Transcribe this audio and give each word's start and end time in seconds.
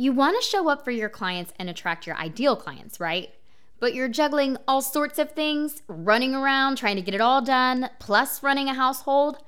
You 0.00 0.14
want 0.14 0.34
to 0.40 0.48
show 0.48 0.70
up 0.70 0.82
for 0.82 0.92
your 0.92 1.10
clients 1.10 1.52
and 1.58 1.68
attract 1.68 2.06
your 2.06 2.16
ideal 2.16 2.56
clients, 2.56 3.00
right? 3.00 3.34
But 3.80 3.92
you're 3.92 4.08
juggling 4.08 4.56
all 4.66 4.80
sorts 4.80 5.18
of 5.18 5.32
things, 5.32 5.82
running 5.88 6.34
around 6.34 6.76
trying 6.76 6.96
to 6.96 7.02
get 7.02 7.14
it 7.14 7.20
all 7.20 7.42
done, 7.42 7.90
plus 7.98 8.42
running 8.42 8.66
a 8.66 8.72
household. 8.72 9.44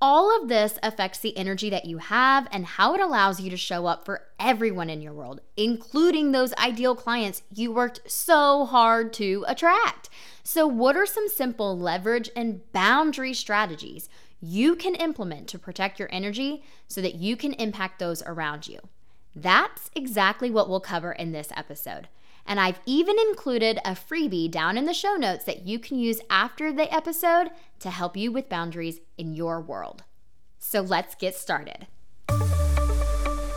All 0.00 0.40
of 0.40 0.48
this 0.48 0.78
affects 0.84 1.18
the 1.18 1.36
energy 1.36 1.68
that 1.70 1.84
you 1.84 1.98
have 1.98 2.46
and 2.52 2.64
how 2.64 2.94
it 2.94 3.00
allows 3.00 3.40
you 3.40 3.50
to 3.50 3.56
show 3.56 3.86
up 3.86 4.04
for 4.04 4.22
everyone 4.38 4.88
in 4.88 5.02
your 5.02 5.14
world, 5.14 5.40
including 5.56 6.30
those 6.30 6.54
ideal 6.54 6.94
clients 6.94 7.42
you 7.52 7.72
worked 7.72 8.08
so 8.08 8.66
hard 8.66 9.12
to 9.14 9.44
attract. 9.48 10.08
So, 10.44 10.64
what 10.64 10.96
are 10.96 11.06
some 11.06 11.28
simple 11.28 11.76
leverage 11.76 12.30
and 12.36 12.60
boundary 12.72 13.34
strategies 13.34 14.08
you 14.40 14.76
can 14.76 14.94
implement 14.94 15.48
to 15.48 15.58
protect 15.58 15.98
your 15.98 16.08
energy 16.12 16.62
so 16.86 17.00
that 17.00 17.16
you 17.16 17.36
can 17.36 17.52
impact 17.54 17.98
those 17.98 18.22
around 18.22 18.68
you? 18.68 18.78
That's 19.42 19.88
exactly 19.94 20.50
what 20.50 20.68
we'll 20.68 20.80
cover 20.80 21.12
in 21.12 21.30
this 21.30 21.52
episode. 21.54 22.08
And 22.44 22.58
I've 22.58 22.80
even 22.86 23.16
included 23.28 23.78
a 23.84 23.92
freebie 23.92 24.50
down 24.50 24.76
in 24.76 24.84
the 24.84 24.94
show 24.94 25.14
notes 25.14 25.44
that 25.44 25.64
you 25.64 25.78
can 25.78 25.98
use 25.98 26.20
after 26.28 26.72
the 26.72 26.92
episode 26.92 27.50
to 27.78 27.90
help 27.90 28.16
you 28.16 28.32
with 28.32 28.48
boundaries 28.48 29.00
in 29.16 29.34
your 29.34 29.60
world. 29.60 30.02
So 30.58 30.80
let's 30.80 31.14
get 31.14 31.36
started. 31.36 31.86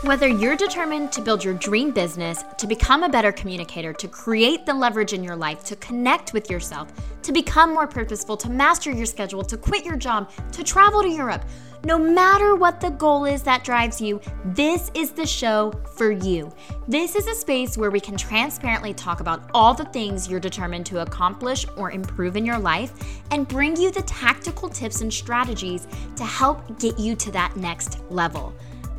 Whether 0.02 0.26
you're 0.26 0.56
determined 0.56 1.12
to 1.12 1.20
build 1.20 1.44
your 1.44 1.54
dream 1.54 1.92
business, 1.92 2.42
to 2.58 2.66
become 2.66 3.04
a 3.04 3.08
better 3.08 3.30
communicator, 3.30 3.92
to 3.92 4.08
create 4.08 4.66
the 4.66 4.74
leverage 4.74 5.12
in 5.12 5.22
your 5.22 5.36
life, 5.36 5.62
to 5.62 5.76
connect 5.76 6.32
with 6.32 6.50
yourself, 6.50 6.88
to 7.22 7.30
become 7.30 7.72
more 7.72 7.86
purposeful, 7.86 8.36
to 8.38 8.50
master 8.50 8.90
your 8.90 9.06
schedule, 9.06 9.44
to 9.44 9.56
quit 9.56 9.84
your 9.84 9.94
job, 9.94 10.28
to 10.50 10.64
travel 10.64 11.02
to 11.02 11.08
Europe, 11.08 11.44
no 11.84 11.98
matter 11.98 12.56
what 12.56 12.80
the 12.80 12.90
goal 12.90 13.26
is 13.26 13.44
that 13.44 13.62
drives 13.62 14.00
you, 14.00 14.20
this 14.46 14.90
is 14.92 15.12
the 15.12 15.24
show 15.24 15.72
for 15.94 16.10
you. 16.10 16.52
This 16.88 17.14
is 17.14 17.28
a 17.28 17.34
space 17.36 17.78
where 17.78 17.92
we 17.92 18.00
can 18.00 18.16
transparently 18.16 18.92
talk 18.94 19.20
about 19.20 19.50
all 19.54 19.72
the 19.72 19.84
things 19.84 20.28
you're 20.28 20.40
determined 20.40 20.86
to 20.86 21.02
accomplish 21.02 21.64
or 21.76 21.92
improve 21.92 22.36
in 22.36 22.44
your 22.44 22.58
life 22.58 22.92
and 23.30 23.46
bring 23.46 23.76
you 23.76 23.92
the 23.92 24.02
tactical 24.02 24.68
tips 24.68 25.00
and 25.00 25.14
strategies 25.14 25.86
to 26.16 26.24
help 26.24 26.80
get 26.80 26.98
you 26.98 27.14
to 27.14 27.30
that 27.30 27.54
next 27.54 28.00
level. 28.10 28.52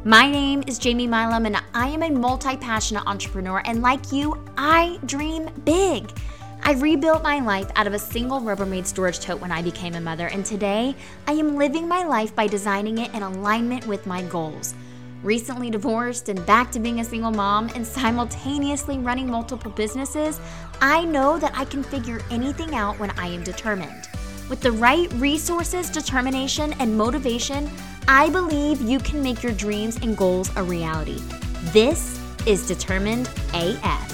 My 0.05 0.29
name 0.29 0.65
is 0.67 0.79
Jamie 0.79 1.07
Milam, 1.07 1.45
and 1.45 1.55
I 1.73 1.87
am 1.87 2.03
a 2.03 2.09
multi 2.09 2.57
passionate 2.57 3.07
entrepreneur. 3.07 3.61
And 3.63 3.81
like 3.81 4.11
you, 4.11 4.37
I 4.57 4.99
dream 5.05 5.49
big. 5.63 6.11
I 6.61 6.73
rebuilt 6.73 7.23
my 7.23 7.39
life 7.39 7.71
out 7.77 7.87
of 7.87 7.93
a 7.93 7.99
single 7.99 8.41
Rubbermaid 8.41 8.85
storage 8.85 9.21
tote 9.21 9.39
when 9.39 9.53
I 9.53 9.61
became 9.61 9.95
a 9.95 10.01
mother, 10.01 10.27
and 10.27 10.45
today 10.45 10.93
I 11.25 11.31
am 11.31 11.55
living 11.55 11.87
my 11.87 12.03
life 12.03 12.35
by 12.35 12.47
designing 12.47 12.97
it 12.97 13.13
in 13.13 13.23
alignment 13.23 13.87
with 13.87 14.05
my 14.05 14.23
goals. 14.23 14.73
Recently 15.23 15.69
divorced 15.69 16.27
and 16.27 16.45
back 16.45 16.69
to 16.73 16.81
being 16.81 16.99
a 16.99 17.05
single 17.05 17.31
mom 17.31 17.69
and 17.73 17.87
simultaneously 17.87 18.97
running 18.97 19.29
multiple 19.31 19.71
businesses, 19.71 20.41
I 20.81 21.05
know 21.05 21.39
that 21.39 21.57
I 21.57 21.63
can 21.63 21.81
figure 21.81 22.19
anything 22.29 22.75
out 22.75 22.99
when 22.99 23.11
I 23.11 23.27
am 23.27 23.41
determined. 23.45 24.09
With 24.49 24.59
the 24.59 24.73
right 24.73 25.09
resources, 25.13 25.89
determination, 25.89 26.73
and 26.73 26.97
motivation, 26.97 27.71
I 28.07 28.29
believe 28.29 28.81
you 28.81 28.99
can 28.99 29.23
make 29.23 29.41
your 29.41 29.53
dreams 29.53 29.95
and 29.95 30.17
goals 30.17 30.51
a 30.57 30.63
reality. 30.63 31.21
This 31.71 32.19
is 32.45 32.67
Determined 32.67 33.29
AF. 33.53 34.09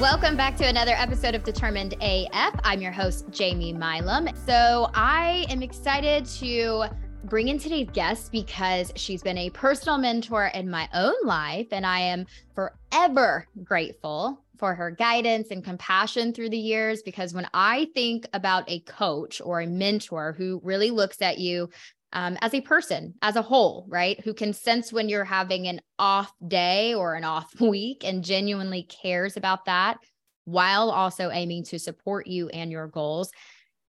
Welcome 0.00 0.36
back 0.36 0.56
to 0.58 0.64
another 0.64 0.92
episode 0.92 1.34
of 1.34 1.42
Determined 1.42 1.94
AF. 2.00 2.54
I'm 2.62 2.80
your 2.80 2.92
host, 2.92 3.28
Jamie 3.30 3.72
Milam. 3.72 4.28
So 4.46 4.90
I 4.94 5.46
am 5.50 5.60
excited 5.60 6.24
to 6.26 6.84
bring 7.24 7.48
in 7.48 7.58
today's 7.58 7.88
guest 7.92 8.30
because 8.30 8.92
she's 8.94 9.24
been 9.24 9.38
a 9.38 9.50
personal 9.50 9.98
mentor 9.98 10.52
in 10.54 10.70
my 10.70 10.88
own 10.94 11.14
life, 11.24 11.66
and 11.72 11.84
I 11.84 11.98
am 11.98 12.26
forever 12.54 13.48
grateful 13.64 14.40
for 14.58 14.74
her 14.74 14.90
guidance 14.90 15.48
and 15.50 15.64
compassion 15.64 16.32
through 16.32 16.50
the 16.50 16.58
years. 16.58 17.02
Because 17.02 17.34
when 17.34 17.48
I 17.54 17.88
think 17.94 18.26
about 18.32 18.64
a 18.68 18.80
coach 18.80 19.40
or 19.44 19.60
a 19.60 19.66
mentor 19.66 20.34
who 20.36 20.60
really 20.64 20.90
looks 20.90 21.22
at 21.22 21.38
you 21.38 21.68
um, 22.12 22.38
as 22.40 22.54
a 22.54 22.60
person, 22.60 23.14
as 23.22 23.36
a 23.36 23.42
whole, 23.42 23.86
right? 23.88 24.18
Who 24.20 24.32
can 24.32 24.52
sense 24.52 24.92
when 24.92 25.08
you're 25.08 25.24
having 25.24 25.66
an 25.68 25.80
off 25.98 26.32
day 26.46 26.94
or 26.94 27.14
an 27.14 27.24
off 27.24 27.48
week 27.60 28.04
and 28.04 28.24
genuinely 28.24 28.84
cares 28.84 29.36
about 29.36 29.66
that 29.66 29.98
while 30.44 30.90
also 30.90 31.30
aiming 31.30 31.64
to 31.64 31.78
support 31.78 32.26
you 32.26 32.48
and 32.48 32.70
your 32.70 32.86
goals. 32.86 33.30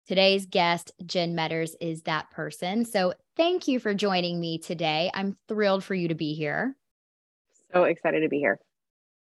Today's 0.06 0.46
guest, 0.46 0.92
Jen 1.04 1.34
Medders, 1.34 1.72
is 1.80 2.02
that 2.02 2.30
person. 2.30 2.84
So 2.84 3.12
thank 3.36 3.66
you 3.66 3.80
for 3.80 3.92
joining 3.92 4.40
me 4.40 4.58
today. 4.58 5.10
I'm 5.12 5.36
thrilled 5.48 5.82
for 5.82 5.94
you 5.94 6.08
to 6.08 6.14
be 6.14 6.34
here. 6.34 6.76
So 7.74 7.84
excited 7.84 8.20
to 8.20 8.28
be 8.28 8.38
here. 8.38 8.60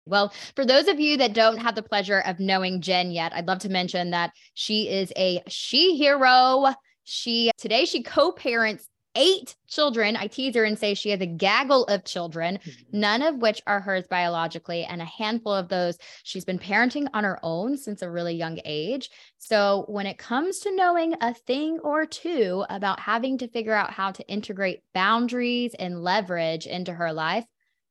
Well, 0.09 0.33
for 0.55 0.65
those 0.65 0.87
of 0.87 0.99
you 0.99 1.17
that 1.17 1.33
don't 1.33 1.57
have 1.57 1.75
the 1.75 1.83
pleasure 1.83 2.19
of 2.25 2.39
knowing 2.39 2.81
Jen 2.81 3.11
yet, 3.11 3.33
I'd 3.33 3.47
love 3.47 3.59
to 3.59 3.69
mention 3.69 4.11
that 4.11 4.31
she 4.53 4.89
is 4.89 5.13
a 5.15 5.41
she 5.47 5.95
hero. 5.97 6.73
She 7.03 7.51
today 7.57 7.85
she 7.85 8.03
co-parents 8.03 8.87
eight 9.15 9.55
children. 9.67 10.15
I 10.15 10.27
tease 10.27 10.55
her 10.55 10.63
and 10.63 10.77
say 10.77 10.93
she 10.93 11.09
has 11.09 11.21
a 11.21 11.25
gaggle 11.25 11.85
of 11.85 12.05
children, 12.05 12.57
mm-hmm. 12.57 12.99
none 12.99 13.21
of 13.21 13.37
which 13.37 13.61
are 13.67 13.79
hers 13.79 14.05
biologically, 14.09 14.83
and 14.83 15.01
a 15.01 15.05
handful 15.05 15.53
of 15.53 15.67
those 15.67 15.97
she's 16.23 16.45
been 16.45 16.59
parenting 16.59 17.07
on 17.13 17.23
her 17.23 17.39
own 17.43 17.77
since 17.77 18.01
a 18.01 18.09
really 18.09 18.35
young 18.35 18.59
age. 18.65 19.09
So, 19.37 19.85
when 19.87 20.05
it 20.05 20.17
comes 20.17 20.59
to 20.59 20.75
knowing 20.75 21.15
a 21.21 21.33
thing 21.33 21.79
or 21.83 22.05
two 22.05 22.65
about 22.69 22.99
having 22.99 23.37
to 23.39 23.47
figure 23.47 23.73
out 23.73 23.91
how 23.91 24.11
to 24.11 24.27
integrate 24.27 24.81
boundaries 24.93 25.73
and 25.77 26.03
leverage 26.03 26.67
into 26.67 26.93
her 26.93 27.11
life, 27.11 27.45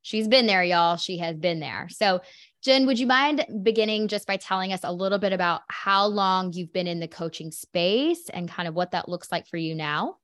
she's 0.08 0.26
been 0.26 0.46
there, 0.46 0.64
y'all. 0.64 0.96
She 0.96 1.19
has 1.19 1.36
been 1.36 1.60
there. 1.60 1.86
So, 1.91 2.22
Jen, 2.62 2.86
would 2.86 2.98
you 2.98 3.06
mind 3.06 3.44
beginning 3.62 4.08
just 4.08 4.26
by 4.26 4.38
telling 4.38 4.72
us 4.72 4.80
a 4.82 4.92
little 4.92 5.19
bit 5.19 5.34
about 5.34 5.60
how 5.69 6.06
long 6.06 6.52
you've 6.54 6.72
been 6.72 6.86
in 6.86 6.98
the 6.98 7.06
coaching 7.06 7.50
space 7.50 8.30
and 8.30 8.48
kind 8.48 8.66
of 8.66 8.74
what 8.74 8.92
that 8.92 9.08
looks 9.08 9.30
like 9.30 9.46
for 9.46 9.58
you 9.58 9.74
now? 9.74 10.16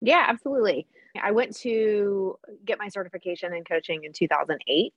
Yeah, 0.00 0.24
absolutely. 0.28 0.86
I 1.20 1.32
went 1.32 1.56
to 1.58 2.38
get 2.64 2.78
my 2.78 2.88
certification 2.88 3.52
in 3.52 3.64
coaching 3.64 4.04
in 4.04 4.12
2008 4.12 4.92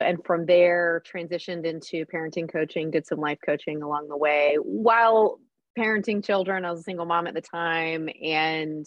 and 0.00 0.24
from 0.24 0.46
there 0.46 1.02
transitioned 1.06 1.66
into 1.66 2.06
parenting 2.06 2.50
coaching, 2.50 2.90
did 2.90 3.06
some 3.06 3.20
life 3.20 3.38
coaching 3.44 3.82
along 3.82 4.08
the 4.08 4.16
way 4.16 4.56
while 4.60 5.38
parenting 5.78 6.24
children. 6.24 6.64
I 6.64 6.70
was 6.70 6.80
a 6.80 6.84
single 6.84 7.06
mom 7.06 7.26
at 7.26 7.34
the 7.34 7.42
time 7.42 8.08
and 8.22 8.86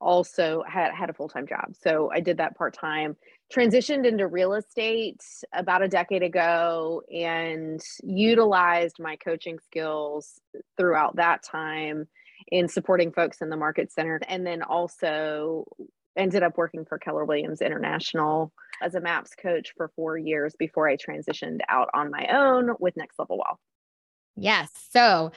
also 0.00 0.64
had 0.66 0.92
had 0.92 1.10
a 1.10 1.12
full-time 1.12 1.46
job. 1.46 1.74
So 1.80 2.10
I 2.12 2.20
did 2.20 2.38
that 2.38 2.56
part-time. 2.56 3.16
Transitioned 3.52 4.06
into 4.06 4.26
real 4.26 4.54
estate 4.54 5.20
about 5.52 5.82
a 5.82 5.88
decade 5.88 6.22
ago 6.22 7.02
and 7.14 7.82
utilized 8.02 8.96
my 8.98 9.16
coaching 9.16 9.58
skills 9.66 10.40
throughout 10.78 11.16
that 11.16 11.42
time 11.42 12.08
in 12.48 12.66
supporting 12.66 13.12
folks 13.12 13.42
in 13.42 13.50
the 13.50 13.56
market 13.56 13.92
center 13.92 14.18
and 14.26 14.46
then 14.46 14.62
also 14.62 15.66
ended 16.16 16.42
up 16.42 16.56
working 16.56 16.86
for 16.86 16.98
Keller 16.98 17.26
Williams 17.26 17.60
International 17.60 18.52
as 18.82 18.94
a 18.94 19.00
MAPS 19.00 19.34
coach 19.34 19.74
for 19.76 19.90
4 19.96 20.16
years 20.16 20.54
before 20.58 20.88
I 20.88 20.96
transitioned 20.96 21.60
out 21.68 21.90
on 21.92 22.10
my 22.10 22.28
own 22.32 22.70
with 22.80 22.96
Next 22.96 23.18
Level 23.18 23.36
Wealth. 23.36 23.60
Yes. 24.36 24.70
So, 24.90 25.30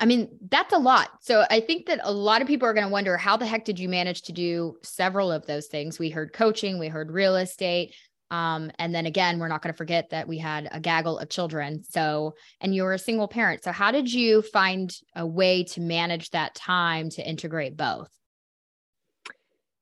I 0.00 0.06
mean, 0.06 0.28
that's 0.50 0.72
a 0.72 0.78
lot. 0.78 1.10
So, 1.20 1.44
I 1.50 1.60
think 1.60 1.86
that 1.86 2.00
a 2.02 2.12
lot 2.12 2.42
of 2.42 2.48
people 2.48 2.66
are 2.66 2.74
going 2.74 2.86
to 2.86 2.92
wonder 2.92 3.16
how 3.16 3.36
the 3.36 3.46
heck 3.46 3.64
did 3.64 3.78
you 3.78 3.88
manage 3.88 4.22
to 4.22 4.32
do 4.32 4.76
several 4.82 5.30
of 5.30 5.46
those 5.46 5.66
things? 5.68 5.98
We 5.98 6.10
heard 6.10 6.32
coaching, 6.32 6.78
we 6.78 6.88
heard 6.88 7.12
real 7.12 7.36
estate. 7.36 7.94
Um, 8.30 8.70
and 8.78 8.94
then 8.94 9.06
again, 9.06 9.38
we're 9.38 9.48
not 9.48 9.62
going 9.62 9.72
to 9.72 9.76
forget 9.76 10.10
that 10.10 10.28
we 10.28 10.38
had 10.38 10.68
a 10.70 10.80
gaggle 10.80 11.18
of 11.18 11.28
children. 11.28 11.82
So, 11.88 12.34
and 12.60 12.74
you 12.74 12.84
were 12.84 12.94
a 12.94 12.98
single 12.98 13.28
parent. 13.28 13.64
So, 13.64 13.72
how 13.72 13.90
did 13.90 14.12
you 14.12 14.42
find 14.42 14.92
a 15.16 15.26
way 15.26 15.64
to 15.64 15.80
manage 15.80 16.30
that 16.30 16.54
time 16.54 17.10
to 17.10 17.28
integrate 17.28 17.76
both? 17.76 18.08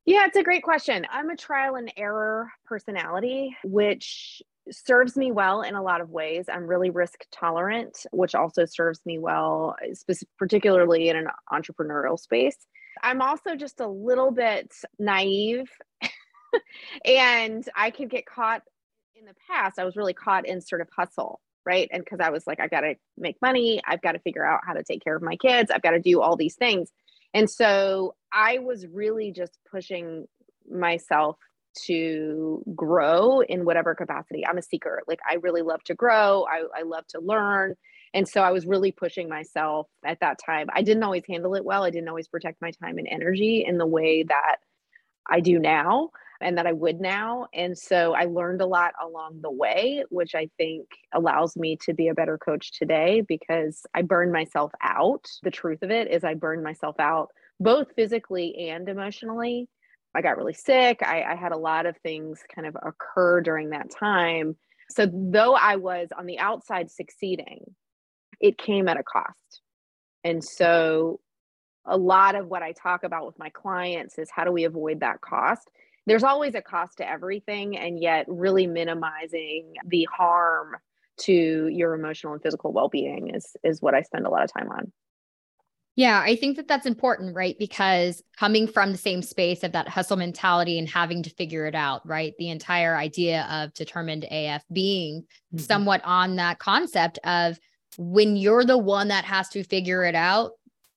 Yeah, 0.07 0.25
it's 0.25 0.39
a 0.39 0.43
great 0.43 0.63
question. 0.63 1.07
I'm 1.11 1.29
a 1.29 1.37
trial 1.37 1.75
and 1.75 1.93
error 1.95 2.51
personality, 2.65 3.55
which 3.63 4.43
serves 4.71 5.17
me 5.17 5.33
well 5.33 5.63
in 5.63 5.75
a 5.75 5.83
lot 5.83 6.01
of 6.01 6.11
ways. 6.11 6.47
I'm 6.53 6.67
really 6.67 6.91
risk 6.91 7.25
tolerant, 7.33 8.07
which 8.13 8.35
also 8.35 8.65
serves 8.65 9.01
me 9.05 9.19
well, 9.19 9.77
particularly 10.39 11.09
in 11.09 11.17
an 11.17 11.29
entrepreneurial 11.53 12.19
space. 12.19 12.57
I'm 13.03 13.23
also 13.23 13.55
just 13.55 13.81
a 13.81 13.87
little 13.87 14.31
bit 14.31 14.73
naive 14.99 15.71
and 17.05 17.69
I 17.77 17.91
could 17.91 18.11
get 18.11 18.27
caught 18.27 18.63
in 19.15 19.25
the 19.25 19.35
past. 19.49 19.79
I 19.79 19.85
was 19.85 19.97
really 19.97 20.15
caught 20.15 20.47
in 20.47 20.61
sort 20.61 20.81
of 20.81 20.89
hustle, 20.97 21.41
right? 21.65 21.89
And 21.93 22.05
because 22.05 22.21
I 22.21 22.31
was 22.31 22.47
like, 22.47 22.61
I've 22.61 22.71
got 22.71 22.81
to 22.81 22.95
make 23.17 23.37
money, 23.43 23.81
I've 23.87 24.03
got 24.03 24.13
to 24.13 24.19
figure 24.21 24.45
out 24.45 24.61
how 24.67 24.75
to 24.75 24.83
take 24.83 25.03
care 25.03 25.17
of 25.17 25.23
my 25.23 25.37
kids, 25.37 25.71
I've 25.71 25.83
got 25.83 25.93
to 25.93 26.01
do 26.01 26.21
all 26.21 26.37
these 26.37 26.57
things. 26.57 26.91
And 27.35 27.51
so 27.51 28.15
I 28.33 28.59
was 28.59 28.87
really 28.87 29.33
just 29.33 29.59
pushing 29.71 30.27
myself 30.71 31.37
to 31.87 32.63
grow 32.75 33.41
in 33.41 33.65
whatever 33.65 33.95
capacity. 33.95 34.47
I'm 34.47 34.59
a 34.59 34.63
seeker. 34.63 35.03
Like 35.07 35.21
I 35.29 35.35
really 35.37 35.63
love 35.63 35.83
to 35.85 35.95
grow. 35.95 36.47
I, 36.51 36.81
I 36.81 36.83
love 36.83 37.07
to 37.09 37.21
learn. 37.21 37.75
And 38.15 38.27
so 38.27 38.43
I 38.43 38.53
was 38.53 38.67
really 38.67 38.93
pushing 38.93 39.29
myself 39.29 39.87
at 40.05 40.21
that 40.21 40.39
time. 40.45 40.69
I 40.73 40.83
didn't 40.83 41.03
always 41.03 41.25
handle 41.29 41.55
it 41.55 41.65
well. 41.65 41.85
I 41.85 41.91
didn't 41.91 42.09
always 42.09 42.29
protect 42.29 42.63
my 42.63 42.71
time 42.83 42.99
and 42.99 43.09
energy 43.11 43.65
in 43.67 43.79
the 43.79 43.87
way 43.87 44.23
that 44.23 44.57
I 45.29 45.41
do 45.41 45.59
now 45.59 46.11
and 46.41 46.57
that 46.57 46.67
I 46.67 46.73
would 46.73 47.01
now. 47.01 47.49
And 47.53 47.77
so 47.77 48.15
I 48.15 48.25
learned 48.25 48.61
a 48.61 48.67
lot 48.67 48.93
along 49.03 49.41
the 49.43 49.51
way, 49.51 50.05
which 50.09 50.35
I 50.35 50.49
think 50.57 50.87
allows 51.13 51.57
me 51.57 51.77
to 51.83 51.93
be 51.93 52.09
a 52.09 52.15
better 52.15 52.39
coach 52.39 52.79
today 52.79 53.23
because 53.23 53.85
I 53.95 54.03
burned 54.03 54.33
myself 54.33 54.73
out. 54.83 55.27
The 55.43 55.51
truth 55.51 55.83
of 55.83 55.91
it 55.91 56.11
is, 56.11 56.25
I 56.25 56.35
burned 56.35 56.63
myself 56.63 56.97
out 56.99 57.29
both 57.61 57.89
physically 57.97 58.69
and 58.71 58.89
emotionally. 58.89 59.69
I 60.15 60.23
got 60.23 60.37
really 60.37 60.55
sick. 60.55 61.01
I, 61.03 61.23
I 61.23 61.37
had 61.37 61.53
a 61.53 61.57
lot 61.57 61.87
of 61.87 61.97
things 61.99 62.41
kind 62.55 62.67
of 62.67 62.77
occur 62.83 63.41
during 63.41 63.71
that 63.71 63.91
time. 63.91 64.57
So, 64.91 65.07
though 65.13 65.55
I 65.55 65.77
was 65.77 66.09
on 66.17 66.27
the 66.27 66.39
outside 66.39 66.91
succeeding, 66.91 67.75
it 68.41 68.57
came 68.59 68.89
at 68.89 68.99
a 68.99 69.03
cost. 69.03 69.61
And 70.25 70.43
so, 70.43 71.21
a 71.85 71.97
lot 71.97 72.35
of 72.35 72.49
what 72.49 72.63
I 72.63 72.73
talk 72.73 73.05
about 73.05 73.27
with 73.27 73.39
my 73.39 73.51
clients 73.51 74.19
is 74.19 74.31
how 74.31 74.45
do 74.45 74.53
we 74.53 74.65
avoid 74.65 75.01
that 75.01 75.21
cost? 75.21 75.71
There's 76.07 76.25
always 76.25 76.55
a 76.55 76.63
cost 76.63 76.99
to 76.99 77.09
everything, 77.09 77.77
and 77.77 78.01
yet, 78.01 78.25
really 78.29 78.67
minimizing 78.67 79.75
the 79.87 80.09
harm 80.11 80.77
to 81.19 81.69
your 81.69 81.95
emotional 81.95 82.33
and 82.33 82.43
physical 82.43 82.73
well 82.73 82.89
being 82.89 83.35
is, 83.35 83.57
is 83.63 83.83
what 83.83 83.95
I 83.95 84.03
spend 84.03 84.25
a 84.25 84.31
lot 84.31 84.45
of 84.45 84.53
time 84.53 84.71
on. 84.71 84.93
Yeah, 85.99 86.21
I 86.25 86.37
think 86.37 86.55
that 86.55 86.69
that's 86.69 86.87
important, 86.87 87.35
right? 87.35 87.59
Because 87.59 88.23
coming 88.37 88.69
from 88.69 88.93
the 88.93 88.99
same 88.99 89.21
space 89.21 89.65
of 89.65 89.73
that 89.73 89.89
hustle 89.89 90.17
mentality 90.17 90.79
and 90.79 90.89
having 90.89 91.25
to 91.25 91.31
figure 91.31 91.67
it 91.67 91.75
out, 91.75 92.07
right? 92.07 92.35
The 92.39 92.51
entire 92.51 92.95
idea 92.95 93.49
of 93.51 93.75
determined 93.75 94.25
AF 94.31 94.63
being 94.73 95.23
mm-hmm. 95.23 95.59
somewhat 95.59 96.01
on 96.05 96.37
that 96.37 96.61
concept 96.61 97.19
of 97.25 97.59
when 97.97 98.37
you're 98.37 98.65
the 98.65 98.79
one 98.79 99.09
that 99.09 99.25
has 99.25 99.49
to 99.49 99.65
figure 99.65 100.05
it 100.05 100.15
out, 100.15 100.53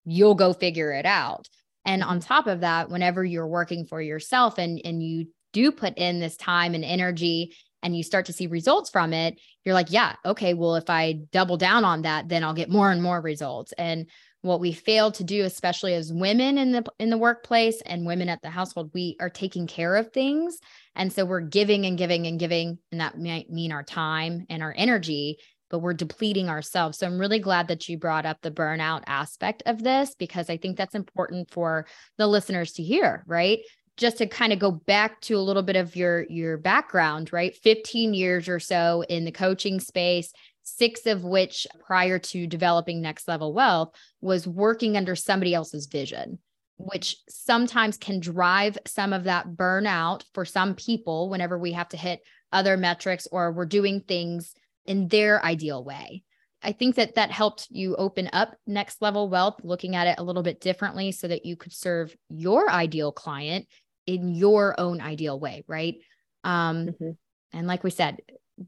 you'll 0.06 0.36
go 0.36 0.54
figure 0.54 0.92
it 0.92 1.08
out. 1.08 1.50
And 1.84 2.04
on 2.04 2.20
mm-hmm. 2.20 2.28
top 2.28 2.46
of 2.46 2.60
that, 2.60 2.92
whenever 2.92 3.26
you're 3.26 3.48
working 3.48 3.88
for 3.88 4.04
yourself 4.04 4.60
and 4.60 4.80
and 4.86 5.02
you 5.02 5.30
do 5.52 5.72
put 5.72 5.98
in 5.98 6.20
this 6.20 6.38
time 6.38 6.76
and 6.76 6.86
energy 6.86 7.56
and 7.82 7.98
you 7.98 8.04
start 8.04 8.28
to 8.28 8.34
see 8.34 8.46
results 8.46 8.92
from 8.92 9.14
it, 9.14 9.40
you're 9.66 9.74
like, 9.74 9.92
yeah, 9.92 10.14
okay, 10.24 10.54
well 10.54 10.76
if 10.76 10.92
I 10.92 11.22
double 11.32 11.58
down 11.58 11.86
on 11.86 12.04
that, 12.04 12.30
then 12.30 12.44
I'll 12.44 12.54
get 12.54 12.70
more 12.70 12.92
and 12.92 13.02
more 13.02 13.20
results. 13.20 13.74
And 13.80 14.08
what 14.42 14.60
we 14.60 14.72
fail 14.72 15.12
to 15.12 15.24
do 15.24 15.44
especially 15.44 15.94
as 15.94 16.12
women 16.12 16.58
in 16.58 16.72
the 16.72 16.84
in 17.00 17.10
the 17.10 17.18
workplace 17.18 17.82
and 17.86 18.06
women 18.06 18.30
at 18.30 18.42
the 18.42 18.50
household 18.50 18.92
we 18.94 19.16
are 19.20 19.30
taking 19.30 19.68
care 19.68 19.96
of 19.96 20.12
things. 20.12 20.60
And 20.96 21.14
so 21.14 21.26
we're 21.26 21.42
giving 21.42 21.86
and 21.86 21.98
giving 21.98 22.28
and 22.28 22.40
giving 22.40 22.80
and 22.92 23.02
that 23.02 23.18
might 23.18 23.50
mean 23.50 23.72
our 23.72 23.84
time 23.84 24.46
and 24.50 24.62
our 24.64 24.74
energy 24.76 25.38
but 25.70 25.80
we're 25.80 25.94
depleting 25.94 26.50
ourselves. 26.50 26.98
So 26.98 27.08
i'm 27.08 27.20
really 27.20 27.40
glad 27.40 27.68
that 27.68 27.88
you 27.88 27.98
brought 27.98 28.26
up 28.26 28.42
the 28.42 28.52
burnout 28.52 29.04
aspect 29.08 29.64
of 29.66 29.84
this 29.84 30.16
because 30.16 30.50
i 30.50 30.58
think 30.58 30.78
that's 30.78 30.96
important 30.96 31.52
for 31.52 31.86
the 32.18 32.28
listeners 32.28 32.74
to 32.74 32.84
hear 32.84 33.24
right? 33.28 33.60
Just 33.98 34.18
to 34.18 34.26
kind 34.26 34.52
of 34.52 34.58
go 34.58 34.72
back 34.72 35.22
to 35.22 35.36
a 35.36 35.40
little 35.40 35.62
bit 35.62 35.76
of 35.76 35.96
your 35.96 36.26
your 36.30 36.58
background 36.58 37.32
right? 37.32 37.56
15 37.56 38.16
years 38.16 38.50
or 38.50 38.60
so 38.60 39.04
in 39.08 39.26
the 39.26 39.32
coaching 39.32 39.80
space 39.80 40.34
six 40.64 41.06
of 41.06 41.24
which 41.24 41.68
prior 41.86 42.20
to 42.20 42.48
developing 42.48 43.02
next 43.02 43.28
level 43.28 43.54
wealth 43.54 43.94
was 44.22 44.48
working 44.48 44.96
under 44.98 45.16
somebody 45.16 45.54
else's 45.54 45.88
vision 45.88 46.40
which 46.86 47.18
sometimes 47.30 47.98
can 47.98 48.20
drive 48.20 48.78
some 48.86 49.14
of 49.14 49.26
that 49.26 49.48
burnout 49.48 50.24
for 50.34 50.46
some 50.46 50.76
people 50.76 51.30
whenever 51.30 51.58
we 51.58 51.74
have 51.74 51.90
to 51.90 51.98
hit 51.98 52.22
other 52.52 52.78
metrics 52.78 53.28
or 53.32 53.52
we're 53.52 53.66
doing 53.66 54.02
things 54.02 54.54
in 54.86 55.08
their 55.08 55.44
ideal 55.44 55.84
way. 55.84 56.24
I 56.64 56.74
think 56.74 56.96
that 56.96 57.16
that 57.16 57.32
helped 57.32 57.68
you 57.72 57.96
open 57.96 58.30
up 58.34 58.56
next 58.68 59.02
level 59.02 59.30
wealth, 59.30 59.62
looking 59.64 59.96
at 59.96 60.08
it 60.08 60.20
a 60.20 60.24
little 60.24 60.44
bit 60.44 60.62
differently 60.62 61.12
so 61.12 61.28
that 61.28 61.46
you 61.46 61.56
could 61.56 61.74
serve 61.74 62.16
your 62.30 62.70
ideal 62.70 63.12
client 63.12 63.68
in 64.06 64.30
your 64.30 64.80
own 64.80 65.02
ideal 65.02 65.40
way, 65.40 65.64
right? 65.68 65.96
Um, 66.44 66.88
mm-hmm. 66.88 67.12
And 67.54 67.68
like 67.68 67.84
we 67.84 67.90
said, 67.90 68.18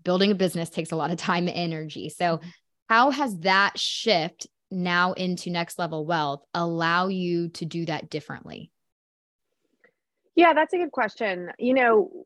building 0.03 0.31
a 0.31 0.35
business 0.35 0.69
takes 0.69 0.91
a 0.91 0.95
lot 0.95 1.11
of 1.11 1.17
time 1.17 1.47
and 1.47 1.57
energy. 1.57 2.09
So, 2.09 2.39
how 2.89 3.11
has 3.11 3.37
that 3.39 3.79
shift 3.79 4.47
now 4.69 5.13
into 5.13 5.49
next 5.49 5.79
level 5.79 6.05
wealth 6.05 6.43
allow 6.53 7.07
you 7.07 7.49
to 7.49 7.65
do 7.65 7.85
that 7.85 8.09
differently? 8.09 8.71
Yeah, 10.35 10.53
that's 10.53 10.73
a 10.73 10.77
good 10.77 10.91
question. 10.91 11.51
You 11.59 11.75
know, 11.75 12.25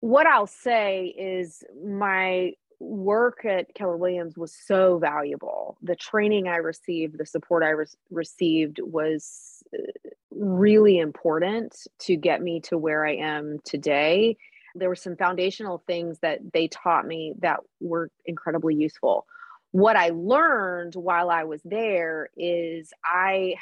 what 0.00 0.26
I'll 0.26 0.46
say 0.46 1.06
is 1.06 1.64
my 1.82 2.52
work 2.78 3.44
at 3.44 3.74
Keller 3.74 3.96
Williams 3.96 4.36
was 4.36 4.54
so 4.54 4.98
valuable. 4.98 5.78
The 5.82 5.96
training 5.96 6.48
I 6.48 6.56
received, 6.56 7.16
the 7.18 7.24
support 7.24 7.62
I 7.62 7.70
re- 7.70 7.86
received 8.10 8.80
was 8.82 9.62
uh, 9.72 10.10
really 10.30 10.98
important 10.98 11.74
to 12.00 12.16
get 12.16 12.42
me 12.42 12.60
to 12.60 12.76
where 12.76 13.06
I 13.06 13.14
am 13.16 13.58
today 13.64 14.36
there 14.74 14.88
were 14.88 14.96
some 14.96 15.16
foundational 15.16 15.82
things 15.86 16.18
that 16.20 16.40
they 16.52 16.68
taught 16.68 17.06
me 17.06 17.34
that 17.40 17.60
were 17.80 18.10
incredibly 18.26 18.74
useful. 18.74 19.26
What 19.70 19.96
I 19.96 20.10
learned 20.10 20.94
while 20.94 21.30
I 21.30 21.44
was 21.44 21.60
there 21.64 22.30
is 22.36 22.92
I 23.04 23.54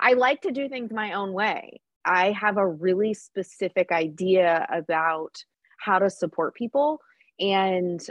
I 0.00 0.14
like 0.14 0.42
to 0.42 0.52
do 0.52 0.68
things 0.68 0.92
my 0.92 1.14
own 1.14 1.32
way. 1.32 1.80
I 2.04 2.32
have 2.32 2.56
a 2.56 2.66
really 2.66 3.14
specific 3.14 3.90
idea 3.90 4.66
about 4.70 5.44
how 5.78 5.98
to 5.98 6.10
support 6.10 6.54
people 6.54 7.00
and 7.40 8.04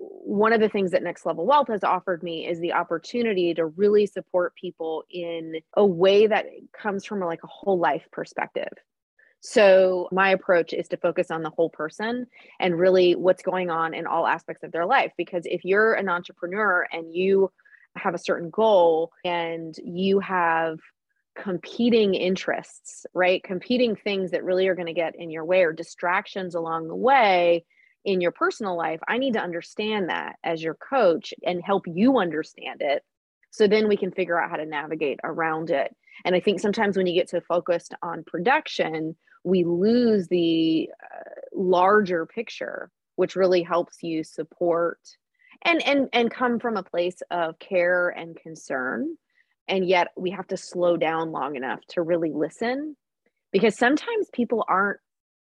one 0.00 0.52
of 0.52 0.60
the 0.60 0.68
things 0.68 0.92
that 0.92 1.02
Next 1.02 1.26
Level 1.26 1.46
Wealth 1.46 1.68
has 1.68 1.84
offered 1.84 2.22
me 2.22 2.46
is 2.46 2.58
the 2.60 2.72
opportunity 2.72 3.52
to 3.54 3.66
really 3.66 4.06
support 4.06 4.54
people 4.54 5.04
in 5.10 5.56
a 5.74 5.84
way 5.84 6.26
that 6.26 6.46
comes 6.72 7.04
from 7.04 7.20
like 7.20 7.42
a 7.42 7.48
whole 7.48 7.78
life 7.78 8.06
perspective. 8.10 8.72
So, 9.40 10.08
my 10.12 10.30
approach 10.30 10.72
is 10.72 10.88
to 10.88 10.98
focus 10.98 11.30
on 11.30 11.42
the 11.42 11.50
whole 11.50 11.70
person 11.70 12.26
and 12.58 12.78
really 12.78 13.14
what's 13.14 13.42
going 13.42 13.70
on 13.70 13.94
in 13.94 14.06
all 14.06 14.26
aspects 14.26 14.62
of 14.62 14.72
their 14.72 14.86
life. 14.86 15.12
Because 15.16 15.44
if 15.46 15.64
you're 15.64 15.94
an 15.94 16.08
entrepreneur 16.08 16.86
and 16.92 17.14
you 17.14 17.50
have 17.96 18.14
a 18.14 18.18
certain 18.18 18.50
goal 18.50 19.12
and 19.24 19.74
you 19.82 20.20
have 20.20 20.78
competing 21.34 22.14
interests, 22.14 23.06
right? 23.14 23.42
Competing 23.42 23.96
things 23.96 24.32
that 24.32 24.44
really 24.44 24.68
are 24.68 24.74
going 24.74 24.86
to 24.86 24.92
get 24.92 25.16
in 25.16 25.30
your 25.30 25.44
way 25.44 25.62
or 25.62 25.72
distractions 25.72 26.54
along 26.54 26.88
the 26.88 26.96
way 26.96 27.64
in 28.04 28.20
your 28.20 28.32
personal 28.32 28.76
life, 28.76 29.00
I 29.08 29.18
need 29.18 29.34
to 29.34 29.40
understand 29.40 30.08
that 30.10 30.36
as 30.44 30.62
your 30.62 30.74
coach 30.74 31.32
and 31.44 31.62
help 31.62 31.84
you 31.86 32.18
understand 32.18 32.82
it. 32.82 33.02
So 33.50 33.66
then 33.66 33.88
we 33.88 33.96
can 33.96 34.12
figure 34.12 34.40
out 34.40 34.50
how 34.50 34.56
to 34.56 34.66
navigate 34.66 35.20
around 35.24 35.70
it. 35.70 35.94
And 36.24 36.34
I 36.34 36.40
think 36.40 36.60
sometimes 36.60 36.96
when 36.96 37.06
you 37.06 37.14
get 37.14 37.30
so 37.30 37.40
focused 37.40 37.94
on 38.02 38.24
production, 38.24 39.16
we 39.44 39.64
lose 39.64 40.28
the 40.28 40.90
uh, 41.02 41.30
larger 41.52 42.26
picture 42.26 42.90
which 43.20 43.36
really 43.36 43.62
helps 43.62 44.02
you 44.02 44.24
support 44.24 44.98
and 45.60 45.86
and 45.86 46.08
and 46.14 46.30
come 46.30 46.58
from 46.58 46.78
a 46.78 46.82
place 46.82 47.20
of 47.30 47.58
care 47.58 48.08
and 48.08 48.34
concern. 48.34 49.14
And 49.68 49.86
yet 49.86 50.08
we 50.16 50.30
have 50.30 50.46
to 50.48 50.56
slow 50.56 50.96
down 50.96 51.30
long 51.30 51.54
enough 51.54 51.80
to 51.90 52.00
really 52.00 52.32
listen 52.32 52.96
because 53.52 53.76
sometimes 53.76 54.30
people 54.32 54.64
aren't 54.66 55.00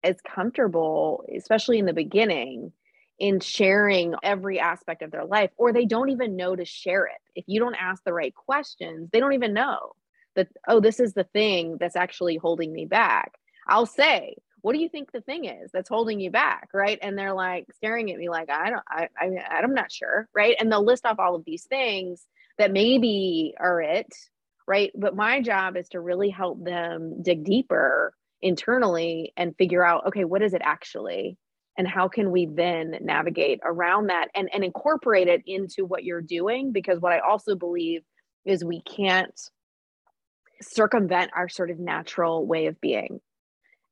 as 0.04 0.18
comfortable 0.22 1.24
especially 1.36 1.80
in 1.80 1.88
the 1.88 1.94
beginning 1.94 2.72
in 3.18 3.40
sharing 3.40 4.14
every 4.22 4.60
aspect 4.60 5.02
of 5.02 5.10
their 5.10 5.26
life 5.26 5.50
or 5.58 5.74
they 5.74 5.86
don't 5.86 6.10
even 6.10 6.36
know 6.36 6.56
to 6.56 6.66
share 6.66 7.06
it. 7.06 7.22
If 7.34 7.46
you 7.48 7.60
don't 7.60 7.76
ask 7.76 8.04
the 8.04 8.14
right 8.14 8.36
questions 8.36 9.10
they 9.12 9.20
don't 9.20 9.34
even 9.34 9.54
know 9.54 9.94
that 10.36 10.48
oh 10.68 10.80
this 10.80 11.00
is 11.00 11.14
the 11.14 11.24
thing 11.24 11.78
that's 11.80 11.96
actually 11.96 12.38
holding 12.38 12.72
me 12.72 12.86
back 12.86 13.32
I'll 13.68 13.86
say, 13.86 14.36
what 14.62 14.74
do 14.74 14.80
you 14.80 14.88
think 14.88 15.12
the 15.12 15.22
thing 15.22 15.46
is 15.46 15.72
that's 15.74 15.90
holding 15.90 16.20
you 16.20 16.32
back? 16.32 16.70
Right. 16.74 16.98
And 17.02 17.18
they're 17.18 17.34
like 17.34 17.66
staring 17.76 18.12
at 18.12 18.18
me 18.18 18.30
like, 18.30 18.50
I 18.50 18.70
don't, 18.70 18.84
I, 18.88 19.10
I, 19.20 19.60
I'm 19.62 19.74
not 19.74 19.92
sure. 19.92 20.30
Right. 20.34 20.56
And 20.60 20.72
they'll 20.72 20.86
list 20.86 21.06
off 21.06 21.20
all 21.20 21.36
of 21.36 21.44
these 21.46 21.66
things 21.66 22.26
that 22.58 22.72
maybe 22.72 23.56
are 23.60 23.82
it. 23.82 24.08
Right. 24.66 24.92
But 24.96 25.16
my 25.16 25.42
job 25.42 25.76
is 25.76 25.90
to 25.90 26.00
really 26.00 26.30
help 26.30 26.64
them 26.64 27.22
dig 27.22 27.44
deeper 27.44 28.14
internally 28.42 29.34
and 29.36 29.56
figure 29.58 29.86
out, 29.86 30.08
okay, 30.08 30.24
what 30.24 30.42
is 30.42 30.54
it 30.54 30.62
actually? 30.64 31.38
And 31.78 31.88
how 31.88 32.08
can 32.08 32.32
we 32.32 32.46
then 32.46 32.98
navigate 33.02 33.60
around 33.66 34.08
that 34.08 34.30
and, 34.34 34.50
and 34.54 34.64
incorporate 34.64 35.28
it 35.28 35.42
into 35.46 35.86
what 35.86 36.06
you're 36.06 36.22
doing? 36.22 36.72
Because 36.72 37.00
what 37.00 37.12
I 37.12 37.20
also 37.20 37.56
believe 37.56 38.04
is 38.46 38.64
we 38.64 38.82
can't 38.82 39.38
circumvent 40.62 41.32
our 41.36 41.50
sort 41.50 41.72
of 41.72 41.80
natural 41.80 42.46
way 42.46 42.68
of 42.68 42.80
being 42.80 43.20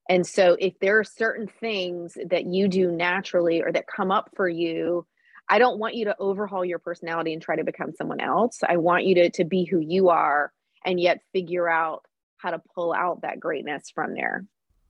and 0.09 0.25
so, 0.25 0.57
if 0.59 0.73
there 0.79 0.99
are 0.99 1.03
certain 1.03 1.47
things 1.47 2.17
that 2.29 2.45
you 2.45 2.67
do 2.67 2.91
naturally 2.91 3.61
or 3.61 3.71
that 3.71 3.85
come 3.87 4.11
up 4.11 4.31
for 4.35 4.49
you, 4.49 5.05
I 5.47 5.59
don't 5.59 5.79
want 5.79 5.95
you 5.95 6.05
to 6.05 6.15
overhaul 6.19 6.65
your 6.65 6.79
personality 6.79 7.33
and 7.33 7.41
try 7.41 7.55
to 7.55 7.63
become 7.63 7.93
someone 7.97 8.21
else. 8.21 8.59
I 8.67 8.77
want 8.77 9.05
you 9.05 9.15
to, 9.15 9.29
to 9.31 9.43
be 9.43 9.65
who 9.65 9.79
you 9.79 10.09
are 10.09 10.51
and 10.85 10.99
yet 10.99 11.19
figure 11.33 11.69
out 11.69 12.05
how 12.37 12.51
to 12.51 12.61
pull 12.73 12.93
out 12.93 13.21
that 13.21 13.39
greatness 13.39 13.91
from 13.93 14.13
there. 14.13 14.45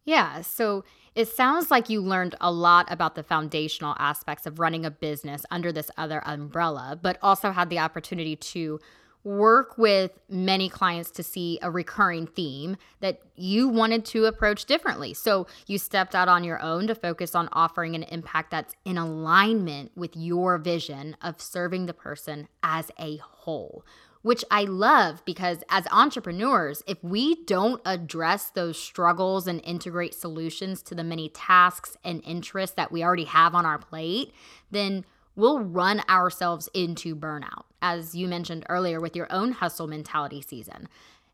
Yeah. 0.06 0.42
So 0.42 0.84
it 1.14 1.28
sounds 1.28 1.70
like 1.70 1.90
you 1.90 2.02
learned 2.02 2.36
a 2.42 2.52
lot 2.52 2.92
about 2.92 3.16
the 3.16 3.24
foundational 3.24 3.96
aspects 4.00 4.46
of 4.46 4.60
running 4.60 4.86
a 4.86 4.92
business 4.92 5.46
under 5.52 5.72
this 5.72 5.92
other 5.98 6.22
umbrella, 6.26 6.98
but 7.02 7.18
also 7.22 7.52
had 7.52 7.70
the 7.70 7.80
opportunity 7.80 8.36
to 8.36 8.80
work 9.24 9.78
with 9.78 10.12
many 10.30 10.70
clients 10.70 11.12
to 11.12 11.24
see 11.24 11.60
a 11.62 11.70
recurring 11.70 12.28
theme 12.28 12.78
that 13.00 13.22
you 13.36 13.68
wanted 13.68 14.06
to 14.06 14.26
approach 14.26 14.66
differently. 14.66 15.14
So 15.14 15.48
you 15.68 15.78
stepped 15.78 16.16
out 16.16 16.28
on 16.28 16.44
your 16.44 16.62
own 16.62 16.88
to 16.88 16.96
focus 16.96 17.36
on 17.36 17.50
offering 17.52 17.96
an 17.96 18.04
impact 18.04 18.52
that's 18.52 18.76
in 18.86 18.98
alignment 18.98 19.92
with 19.96 20.16
your 20.16 20.58
vision 20.58 21.16
of 21.22 21.42
serving 21.42 21.86
the 21.86 21.94
person 21.94 22.48
as 22.64 22.92
a 23.00 23.18
whole. 23.18 23.86
Which 24.24 24.46
I 24.52 24.66
love 24.66 25.26
because 25.26 25.64
as 25.70 25.88
entrepreneurs, 25.92 26.84
if 26.86 27.04
we 27.04 27.44
don't 27.46 27.82
address 27.86 28.52
those 28.52 28.78
struggles 28.78 29.48
and 29.48 29.60
integrate 29.64 30.14
solutions 30.14 30.84
to 30.84 30.96
the 30.96 31.04
many 31.04 31.30
tasks 31.30 31.98
and 32.04 32.24
interests 32.24 32.76
that 32.76 32.92
we 32.92 33.04
already 33.04 33.26
have 33.26 33.56
on 33.56 33.66
our 33.66 33.80
plate, 33.80 34.32
then 34.70 35.06
we'll 35.36 35.60
run 35.60 36.02
ourselves 36.10 36.70
into 36.74 37.16
burnout, 37.16 37.64
as 37.82 38.16
you 38.16 38.28
mentioned 38.28 38.66
earlier 38.70 39.00
with 39.00 39.16
your 39.16 39.32
own 39.32 39.54
hustle 39.54 39.88
mentality 39.88 40.42
season. 40.42 40.88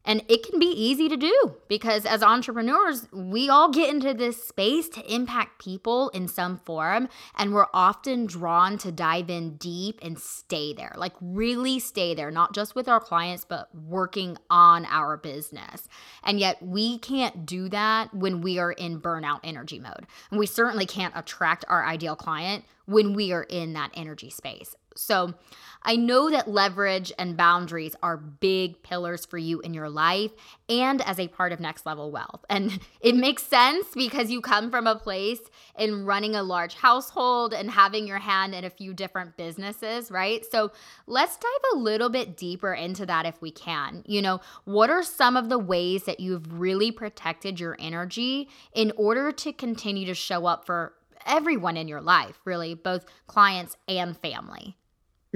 And 0.08 0.24
it 0.30 0.42
can 0.50 0.58
be 0.58 0.68
easy 0.68 1.10
to 1.10 1.18
do 1.18 1.56
because 1.68 2.06
as 2.06 2.24
entrepreneurs, 2.24 3.10
we 3.12 3.50
all 3.50 3.70
get 3.70 3.90
into 3.90 4.14
this 4.14 4.42
space 4.42 4.88
to 4.90 5.14
impact 5.14 5.62
people 5.62 6.08
in 6.10 6.30
some 6.30 6.60
form. 6.60 7.10
And 7.36 7.54
we're 7.54 7.68
often 7.74 8.26
drawn 8.26 8.78
to 8.78 8.92
dive 8.94 9.30
in 9.30 9.58
deep 9.58 10.00
and 10.02 10.18
stay 10.18 10.72
there, 10.72 10.94
like 10.96 11.12
really 11.20 11.78
stay 11.80 12.16
there, 12.16 12.32
not 12.32 12.56
just 12.56 12.74
with 12.74 12.88
our 12.88 13.02
clients, 13.02 13.44
but 13.44 13.68
working 13.76 14.38
on 14.50 14.86
our 14.86 15.18
business. 15.18 15.90
And 16.24 16.40
yet 16.40 16.64
we 16.64 17.00
can't 17.00 17.46
do 17.46 17.68
that 17.68 18.14
when 18.14 18.40
we 18.40 18.60
are 18.60 18.72
in 18.72 19.02
burnout 19.02 19.42
energy 19.44 19.78
mode. 19.78 20.08
And 20.32 20.40
we 20.40 20.46
certainly 20.46 20.86
can't 20.86 21.14
attract 21.18 21.66
our 21.68 21.86
ideal 21.86 22.16
client 22.16 22.64
when 22.88 23.14
we 23.14 23.32
are 23.32 23.44
in 23.44 23.74
that 23.74 23.92
energy 23.94 24.30
space. 24.30 24.76
So, 24.96 25.36
I 25.84 25.96
know 25.96 26.32
that 26.32 26.50
leverage 26.50 27.14
and 27.18 27.38
boundaries 27.38 27.96
are 28.02 28.18
big 28.18 28.82
pillars 28.82 29.26
for 29.26 29.38
you 29.38 29.62
in 29.62 29.74
your 29.74 29.90
life 29.90 30.32
and 30.68 31.02
as 31.04 31.20
a 31.20 31.28
part 31.28 31.54
of 31.54 31.60
Next 31.60 31.86
Level 31.86 32.12
Wealth. 32.12 32.44
And 32.50 32.80
it 33.02 33.16
makes 33.16 33.44
sense 33.44 33.88
because 33.94 34.32
you 34.32 34.42
come 34.42 34.72
from 34.72 34.88
a 34.88 34.96
place 34.96 35.40
in 35.78 36.06
running 36.06 36.36
a 36.36 36.44
large 36.44 36.74
household 36.74 37.54
and 37.54 37.70
having 37.72 38.08
your 38.08 38.18
hand 38.18 38.56
in 38.56 38.66
a 38.66 38.70
few 38.70 38.94
different 38.94 39.38
businesses, 39.38 40.10
right? 40.10 40.44
So, 40.50 40.72
let's 41.06 41.38
dive 41.38 41.72
a 41.74 41.78
little 41.78 42.10
bit 42.10 42.36
deeper 42.36 42.74
into 42.74 43.06
that 43.06 43.26
if 43.26 43.42
we 43.42 43.52
can. 43.52 44.04
You 44.08 44.22
know, 44.22 44.42
what 44.66 44.90
are 44.90 45.04
some 45.04 45.38
of 45.38 45.50
the 45.50 45.60
ways 45.60 46.04
that 46.04 46.20
you've 46.20 46.60
really 46.60 46.92
protected 46.92 47.60
your 47.60 47.76
energy 47.80 48.50
in 48.74 48.92
order 48.98 49.32
to 49.32 49.54
continue 49.54 50.06
to 50.08 50.16
show 50.16 50.48
up 50.48 50.66
for 50.66 50.94
everyone 51.28 51.78
in 51.78 51.88
your 51.88 52.02
life, 52.02 52.40
really, 52.46 52.74
both 52.74 53.06
clients 53.28 53.78
and 53.88 54.18
family? 54.18 54.78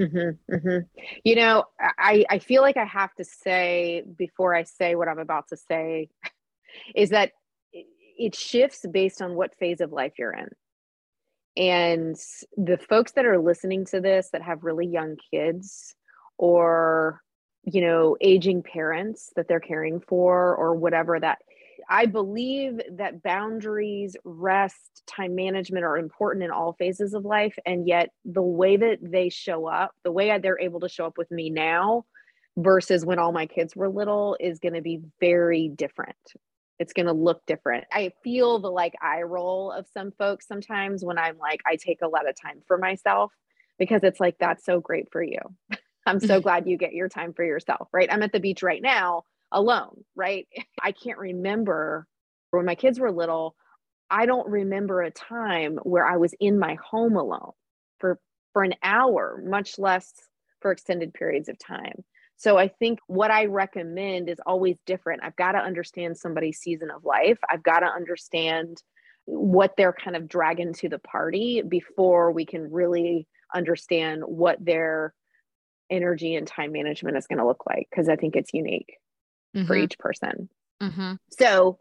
Mm-hmm, 0.00 0.54
mm-hmm. 0.54 1.00
You 1.22 1.36
know, 1.36 1.64
I, 1.80 2.24
I 2.28 2.38
feel 2.38 2.62
like 2.62 2.76
I 2.76 2.84
have 2.84 3.14
to 3.16 3.24
say 3.24 4.02
before 4.16 4.54
I 4.54 4.64
say 4.64 4.94
what 4.94 5.08
I'm 5.08 5.18
about 5.18 5.48
to 5.48 5.56
say 5.56 6.08
is 6.94 7.10
that 7.10 7.32
it 8.18 8.34
shifts 8.34 8.84
based 8.90 9.22
on 9.22 9.34
what 9.34 9.56
phase 9.56 9.80
of 9.80 9.92
life 9.92 10.12
you're 10.18 10.32
in. 10.32 10.48
And 11.56 12.16
the 12.56 12.78
folks 12.78 13.12
that 13.12 13.26
are 13.26 13.38
listening 13.38 13.84
to 13.86 14.00
this 14.00 14.30
that 14.32 14.42
have 14.42 14.64
really 14.64 14.86
young 14.86 15.16
kids 15.30 15.94
or, 16.38 17.20
you 17.64 17.82
know, 17.82 18.16
aging 18.20 18.62
parents 18.62 19.32
that 19.36 19.48
they're 19.48 19.60
caring 19.60 20.00
for 20.00 20.56
or 20.56 20.74
whatever 20.74 21.20
that 21.20 21.38
I 21.88 22.06
believe 22.06 22.80
that 22.92 23.22
boundaries, 23.22 24.16
rest, 24.24 25.02
time 25.06 25.34
management 25.34 25.84
are 25.84 25.98
important 25.98 26.44
in 26.44 26.50
all 26.50 26.74
phases 26.74 27.14
of 27.14 27.24
life. 27.24 27.58
And 27.66 27.86
yet, 27.86 28.10
the 28.24 28.42
way 28.42 28.76
that 28.76 28.98
they 29.02 29.28
show 29.28 29.66
up, 29.66 29.92
the 30.04 30.12
way 30.12 30.36
they're 30.38 30.60
able 30.60 30.80
to 30.80 30.88
show 30.88 31.06
up 31.06 31.18
with 31.18 31.30
me 31.30 31.50
now 31.50 32.04
versus 32.56 33.04
when 33.04 33.18
all 33.18 33.32
my 33.32 33.46
kids 33.46 33.74
were 33.74 33.88
little 33.88 34.36
is 34.38 34.58
going 34.58 34.74
to 34.74 34.82
be 34.82 35.00
very 35.20 35.68
different. 35.68 36.16
It's 36.78 36.92
going 36.92 37.06
to 37.06 37.12
look 37.12 37.44
different. 37.46 37.84
I 37.92 38.12
feel 38.24 38.58
the 38.58 38.70
like 38.70 38.94
eye 39.00 39.22
roll 39.22 39.70
of 39.72 39.86
some 39.92 40.12
folks 40.18 40.48
sometimes 40.48 41.04
when 41.04 41.18
I'm 41.18 41.38
like, 41.38 41.60
I 41.66 41.76
take 41.76 42.02
a 42.02 42.08
lot 42.08 42.28
of 42.28 42.34
time 42.40 42.62
for 42.66 42.76
myself 42.76 43.32
because 43.78 44.02
it's 44.02 44.20
like, 44.20 44.36
that's 44.38 44.64
so 44.64 44.80
great 44.80 45.08
for 45.12 45.22
you. 45.22 45.38
I'm 46.06 46.20
so 46.20 46.40
glad 46.42 46.66
you 46.66 46.76
get 46.76 46.92
your 46.92 47.08
time 47.08 47.32
for 47.32 47.44
yourself, 47.44 47.88
right? 47.92 48.08
I'm 48.10 48.22
at 48.22 48.32
the 48.32 48.40
beach 48.40 48.62
right 48.62 48.82
now 48.82 49.24
alone, 49.52 50.04
right? 50.16 50.48
I 50.82 50.92
can't 50.92 51.18
remember 51.18 52.06
when 52.50 52.66
my 52.66 52.74
kids 52.74 52.98
were 52.98 53.12
little, 53.12 53.54
I 54.10 54.26
don't 54.26 54.48
remember 54.48 55.00
a 55.00 55.10
time 55.10 55.78
where 55.82 56.06
I 56.06 56.16
was 56.16 56.34
in 56.38 56.58
my 56.58 56.76
home 56.84 57.16
alone 57.16 57.52
for 57.98 58.18
for 58.52 58.62
an 58.62 58.74
hour, 58.82 59.42
much 59.46 59.78
less 59.78 60.12
for 60.60 60.70
extended 60.70 61.14
periods 61.14 61.48
of 61.48 61.58
time. 61.58 62.04
So 62.36 62.58
I 62.58 62.68
think 62.68 62.98
what 63.06 63.30
I 63.30 63.46
recommend 63.46 64.28
is 64.28 64.38
always 64.44 64.76
different. 64.84 65.22
I've 65.24 65.36
got 65.36 65.52
to 65.52 65.58
understand 65.58 66.18
somebody's 66.18 66.58
season 66.58 66.90
of 66.90 67.04
life. 67.04 67.38
I've 67.48 67.62
got 67.62 67.80
to 67.80 67.86
understand 67.86 68.82
what 69.24 69.74
they're 69.76 69.94
kind 69.94 70.16
of 70.16 70.28
dragging 70.28 70.74
to 70.74 70.88
the 70.88 70.98
party 70.98 71.62
before 71.62 72.32
we 72.32 72.44
can 72.44 72.70
really 72.70 73.26
understand 73.54 74.22
what 74.26 74.62
their 74.62 75.14
energy 75.88 76.34
and 76.34 76.46
time 76.46 76.72
management 76.72 77.16
is 77.16 77.26
going 77.26 77.38
to 77.38 77.46
look 77.46 77.64
like 77.66 77.86
because 77.90 78.08
I 78.08 78.16
think 78.16 78.34
it's 78.34 78.52
unique 78.52 78.96
mm-hmm. 79.54 79.66
for 79.66 79.76
each 79.76 79.98
person. 79.98 80.48
Mm-hmm. 80.82 81.14
So, 81.38 81.78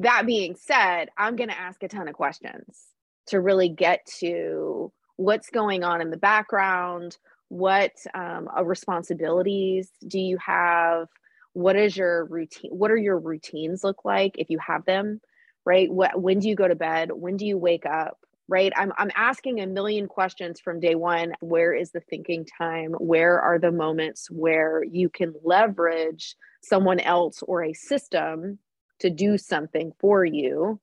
that 0.00 0.26
being 0.26 0.54
said, 0.56 1.08
I'm 1.16 1.36
going 1.36 1.50
to 1.50 1.58
ask 1.58 1.82
a 1.82 1.88
ton 1.88 2.08
of 2.08 2.14
questions 2.14 2.84
to 3.26 3.40
really 3.40 3.68
get 3.68 4.06
to 4.20 4.92
what's 5.16 5.50
going 5.50 5.82
on 5.82 6.00
in 6.00 6.10
the 6.10 6.16
background. 6.16 7.16
What 7.48 7.92
um, 8.14 8.48
uh, 8.56 8.64
responsibilities 8.64 9.90
do 10.06 10.20
you 10.20 10.38
have? 10.38 11.08
What 11.52 11.76
is 11.76 11.96
your 11.96 12.24
routine? 12.26 12.70
What 12.70 12.90
are 12.90 12.96
your 12.96 13.18
routines 13.18 13.82
look 13.82 14.04
like 14.04 14.36
if 14.38 14.50
you 14.50 14.58
have 14.64 14.84
them? 14.84 15.20
Right? 15.64 15.90
What, 15.90 16.20
when 16.20 16.38
do 16.38 16.48
you 16.48 16.54
go 16.54 16.68
to 16.68 16.76
bed? 16.76 17.10
When 17.12 17.36
do 17.36 17.44
you 17.44 17.58
wake 17.58 17.86
up? 17.86 18.18
right 18.48 18.72
I'm, 18.76 18.92
I'm 18.96 19.10
asking 19.14 19.60
a 19.60 19.66
million 19.66 20.08
questions 20.08 20.58
from 20.58 20.80
day 20.80 20.94
one 20.94 21.34
where 21.40 21.74
is 21.74 21.90
the 21.90 22.00
thinking 22.00 22.46
time 22.46 22.92
where 22.92 23.40
are 23.40 23.58
the 23.58 23.70
moments 23.70 24.30
where 24.30 24.82
you 24.82 25.08
can 25.08 25.34
leverage 25.44 26.34
someone 26.62 27.00
else 27.00 27.42
or 27.42 27.62
a 27.62 27.72
system 27.72 28.58
to 29.00 29.10
do 29.10 29.38
something 29.38 29.92
for 30.00 30.24
you 30.24 30.80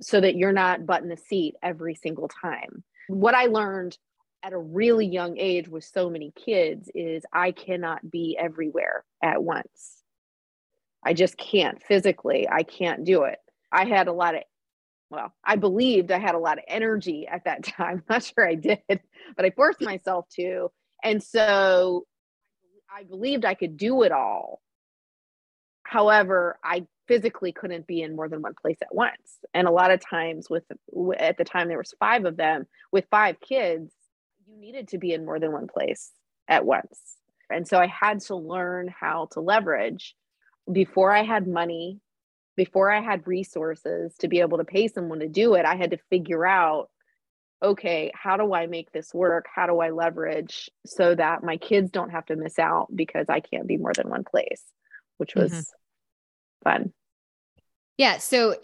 so 0.00 0.20
that 0.20 0.36
you're 0.36 0.52
not 0.52 0.86
butting 0.86 1.08
the 1.08 1.16
seat 1.16 1.54
every 1.62 1.94
single 1.94 2.28
time 2.28 2.82
what 3.08 3.34
i 3.34 3.46
learned 3.46 3.96
at 4.42 4.52
a 4.52 4.58
really 4.58 5.06
young 5.06 5.38
age 5.38 5.68
with 5.68 5.84
so 5.84 6.10
many 6.10 6.32
kids 6.36 6.90
is 6.94 7.24
i 7.32 7.50
cannot 7.50 8.10
be 8.10 8.36
everywhere 8.38 9.04
at 9.22 9.42
once 9.42 10.02
i 11.02 11.12
just 11.12 11.36
can't 11.36 11.82
physically 11.82 12.48
i 12.48 12.62
can't 12.62 13.04
do 13.04 13.22
it 13.22 13.38
i 13.72 13.84
had 13.84 14.08
a 14.08 14.12
lot 14.12 14.34
of 14.34 14.42
well, 15.14 15.32
I 15.44 15.56
believed 15.56 16.10
I 16.10 16.18
had 16.18 16.34
a 16.34 16.38
lot 16.38 16.58
of 16.58 16.64
energy 16.66 17.26
at 17.28 17.44
that 17.44 17.62
time. 17.64 17.98
I'm 17.98 18.04
not 18.08 18.24
sure 18.24 18.46
I 18.46 18.56
did, 18.56 18.80
but 18.88 19.44
I 19.44 19.50
forced 19.50 19.80
myself 19.80 20.26
to. 20.36 20.70
And 21.02 21.22
so 21.22 22.06
I 22.94 23.04
believed 23.04 23.44
I 23.44 23.54
could 23.54 23.76
do 23.76 24.02
it 24.02 24.12
all. 24.12 24.60
However, 25.94 26.58
I 26.64 26.88
physically 27.06 27.52
couldn't 27.52 27.86
be 27.86 28.02
in 28.02 28.16
more 28.16 28.28
than 28.28 28.42
one 28.42 28.54
place 28.60 28.78
at 28.82 28.92
once. 28.92 29.38
And 29.54 29.68
a 29.68 29.70
lot 29.70 29.92
of 29.92 30.00
times 30.04 30.50
with 30.50 30.64
at 31.16 31.38
the 31.38 31.44
time 31.44 31.68
there 31.68 31.78
was 31.78 31.94
5 32.00 32.24
of 32.24 32.36
them 32.36 32.66
with 32.90 33.04
5 33.12 33.38
kids, 33.38 33.92
you 34.48 34.58
needed 34.58 34.88
to 34.88 34.98
be 34.98 35.12
in 35.12 35.24
more 35.24 35.38
than 35.38 35.52
one 35.52 35.68
place 35.68 36.10
at 36.48 36.66
once. 36.66 36.98
And 37.48 37.68
so 37.68 37.78
I 37.78 37.86
had 37.86 38.18
to 38.22 38.34
learn 38.34 38.88
how 38.88 39.28
to 39.34 39.40
leverage 39.40 40.16
before 40.72 41.12
I 41.12 41.22
had 41.22 41.46
money 41.46 42.00
before 42.56 42.90
I 42.90 43.00
had 43.00 43.28
resources 43.28 44.16
to 44.18 44.26
be 44.26 44.40
able 44.40 44.58
to 44.58 44.64
pay 44.64 44.88
someone 44.88 45.20
to 45.20 45.28
do 45.28 45.54
it, 45.54 45.64
I 45.64 45.76
had 45.76 45.92
to 45.92 45.98
figure 46.10 46.44
out 46.44 46.90
okay, 47.62 48.10
how 48.14 48.36
do 48.36 48.52
I 48.52 48.66
make 48.66 48.90
this 48.92 49.14
work? 49.14 49.46
How 49.54 49.66
do 49.66 49.78
I 49.78 49.90
leverage 49.90 50.68
so 50.84 51.14
that 51.14 51.42
my 51.42 51.56
kids 51.56 51.90
don't 51.90 52.10
have 52.10 52.26
to 52.26 52.36
miss 52.36 52.58
out 52.58 52.88
because 52.94 53.26
I 53.28 53.40
can't 53.40 53.66
be 53.66 53.78
more 53.78 53.92
than 53.94 54.10
one 54.10 54.24
place, 54.24 54.62
which 55.16 55.34
was 55.34 55.50
mm-hmm. 55.50 55.83
Fun. 56.64 56.92
Yeah. 57.96 58.18
So, 58.18 58.56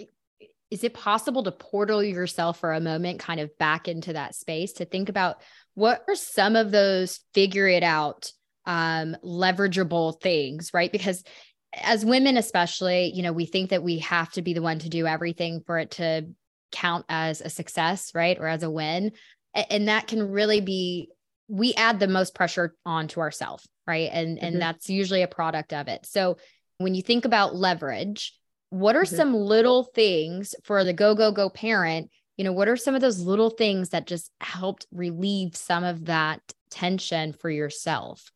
is 0.71 0.85
it 0.85 0.95
possible 0.95 1.43
to 1.43 1.53
portal 1.53 2.03
yourself 2.03 2.61
for 2.61 2.73
a 2.73 2.81
moment 2.81 3.19
kind 3.19 3.41
of 3.41 3.57
back 3.59 3.89
into 3.89 4.13
that 4.13 4.35
space 4.35 4.75
to 4.75 4.85
think 4.85 5.09
about 5.09 5.41
what 5.75 6.05
are 6.09 6.15
some 6.15 6.57
of 6.57 6.71
those 6.71 7.21
figure 7.35 7.67
it 7.67 7.83
out 7.83 8.33
um 8.67 9.17
leverageable 9.25 10.21
things 10.21 10.71
right 10.73 10.93
because 10.93 11.25
as 11.75 12.05
women 12.05 12.37
especially 12.37 13.13
you 13.15 13.23
know 13.23 13.33
we 13.33 13.47
think 13.47 13.71
that 13.71 13.83
we 13.83 13.99
have 13.99 14.31
to 14.31 14.43
be 14.43 14.53
the 14.53 14.63
one 14.63 14.79
to 14.79 14.89
do 14.89 15.07
everything 15.07 15.63
for 15.67 15.79
it 15.79 15.93
to 15.93 16.29
count 16.73 17.05
as 17.09 17.41
a 17.41 17.51
success 17.51 18.13
right 18.15 18.39
or 18.39 18.47
as 18.47 18.63
a 18.63 18.71
win 18.71 19.13
and 19.55 19.89
that 19.89 20.07
can 20.07 20.31
really 20.31 20.61
be 20.61 21.09
we 21.49 21.75
add 21.75 21.99
the 21.99 22.07
most 22.07 22.35
pressure 22.35 22.77
onto 22.85 23.21
ourselves 23.21 23.67
right 23.87 24.11
and 24.13 24.37
mm-hmm. 24.37 24.47
and 24.47 24.63
that's 24.63 24.89
usually 24.89 25.23
a 25.23 25.29
product 25.29 25.73
of 25.73 25.89
it 25.89 26.05
so 26.07 26.37
when 26.81 26.95
you 26.95 27.03
think 27.03 27.25
about 27.25 27.55
leverage 27.55 28.35
what 28.71 28.97
are 28.97 29.03
mm-hmm. 29.03 29.17
some 29.17 29.35
little 29.35 29.85
things 29.85 30.55
for 30.65 30.85
the 30.85 30.93
go 30.93 31.15
go 31.15 31.33
go 31.33 31.49
parent 31.49 32.11
you 32.37 32.45
know 32.45 32.53
what 32.53 32.69
are 32.69 32.77
some 32.77 32.95
of 32.95 33.01
those 33.01 33.21
little 33.21 33.51
things 33.51 33.91
that 33.91 34.07
just 34.07 34.31
helped 34.41 34.87
relieve 34.93 35.57
some 35.57 35.85
of 35.85 36.07
that 36.07 36.41
tension 36.71 37.33
for 37.33 37.51
yourself 37.51 38.31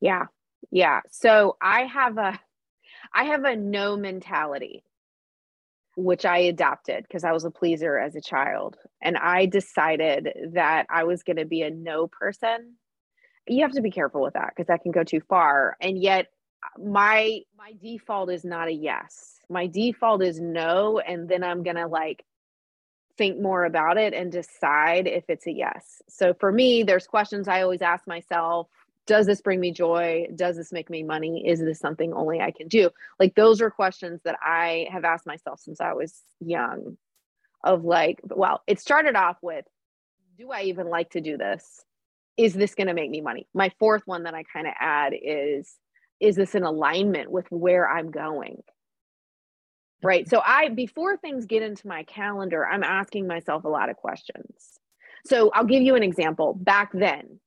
yeah 0.00 0.26
Yeah. 0.70 1.00
So 1.10 1.56
I 1.60 1.84
have 1.84 2.18
a 2.18 2.38
I 3.14 3.24
have 3.24 3.44
a 3.44 3.56
no 3.56 3.96
mentality 3.96 4.84
which 5.96 6.24
I 6.24 6.38
adopted 6.38 7.02
because 7.02 7.24
I 7.24 7.32
was 7.32 7.44
a 7.44 7.50
pleaser 7.50 7.98
as 7.98 8.14
a 8.14 8.20
child. 8.20 8.76
And 9.02 9.16
I 9.16 9.46
decided 9.46 10.28
that 10.52 10.86
I 10.88 11.02
was 11.02 11.24
going 11.24 11.38
to 11.38 11.44
be 11.44 11.62
a 11.62 11.70
no 11.70 12.06
person. 12.06 12.74
You 13.48 13.62
have 13.62 13.72
to 13.72 13.82
be 13.82 13.90
careful 13.90 14.22
with 14.22 14.34
that 14.34 14.50
because 14.54 14.68
that 14.68 14.82
can 14.82 14.92
go 14.92 15.02
too 15.02 15.20
far. 15.28 15.76
And 15.80 16.00
yet 16.00 16.26
my 16.78 17.40
my 17.56 17.72
default 17.82 18.30
is 18.30 18.44
not 18.44 18.68
a 18.68 18.72
yes. 18.72 19.38
My 19.48 19.66
default 19.66 20.22
is 20.22 20.40
no 20.40 20.98
and 20.98 21.28
then 21.28 21.42
I'm 21.42 21.62
to 21.64 21.86
like 21.86 22.24
think 23.16 23.40
more 23.40 23.64
about 23.64 23.98
it 23.98 24.14
and 24.14 24.30
decide 24.30 25.06
if 25.06 25.24
it's 25.28 25.46
a 25.46 25.52
yes. 25.52 26.02
So 26.08 26.34
for 26.34 26.52
me, 26.52 26.84
there's 26.84 27.06
questions 27.06 27.48
I 27.48 27.62
always 27.62 27.82
ask 27.82 28.06
myself 28.06 28.68
does 29.06 29.24
this 29.24 29.40
bring 29.40 29.58
me 29.58 29.72
joy? 29.72 30.26
Does 30.36 30.56
this 30.56 30.70
make 30.70 30.90
me 30.90 31.02
money? 31.02 31.42
Is 31.48 31.60
this 31.60 31.80
something 31.80 32.12
only 32.12 32.40
i 32.40 32.50
can 32.50 32.68
do? 32.68 32.90
Like 33.18 33.34
those 33.34 33.60
are 33.62 33.70
questions 33.70 34.20
that 34.24 34.36
i 34.42 34.86
have 34.92 35.04
asked 35.04 35.26
myself 35.26 35.60
since 35.60 35.80
i 35.80 35.94
was 35.94 36.20
young 36.40 36.96
of 37.64 37.84
like 37.84 38.20
well 38.22 38.62
it 38.68 38.78
started 38.78 39.16
off 39.16 39.36
with 39.42 39.64
do 40.38 40.52
i 40.52 40.62
even 40.62 40.88
like 40.88 41.10
to 41.10 41.20
do 41.20 41.36
this? 41.36 41.84
Is 42.36 42.54
this 42.54 42.76
going 42.76 42.86
to 42.86 42.94
make 42.94 43.10
me 43.10 43.20
money? 43.20 43.48
My 43.52 43.72
fourth 43.80 44.02
one 44.04 44.24
that 44.24 44.34
i 44.34 44.44
kind 44.44 44.66
of 44.66 44.74
add 44.78 45.14
is 45.20 45.74
is 46.20 46.36
this 46.36 46.54
in 46.54 46.62
alignment 46.62 47.30
with 47.30 47.46
where 47.50 47.88
i'm 47.88 48.10
going? 48.10 48.62
Right? 50.02 50.28
So 50.28 50.40
i 50.44 50.68
before 50.68 51.16
things 51.16 51.46
get 51.46 51.62
into 51.62 51.86
my 51.86 52.04
calendar 52.04 52.66
i'm 52.66 52.84
asking 52.84 53.26
myself 53.26 53.64
a 53.64 53.68
lot 53.68 53.90
of 53.90 53.96
questions. 53.96 54.78
So 55.26 55.50
i'll 55.54 55.64
give 55.64 55.82
you 55.82 55.94
an 55.94 56.02
example. 56.02 56.54
Back 56.54 56.90
then 56.92 57.40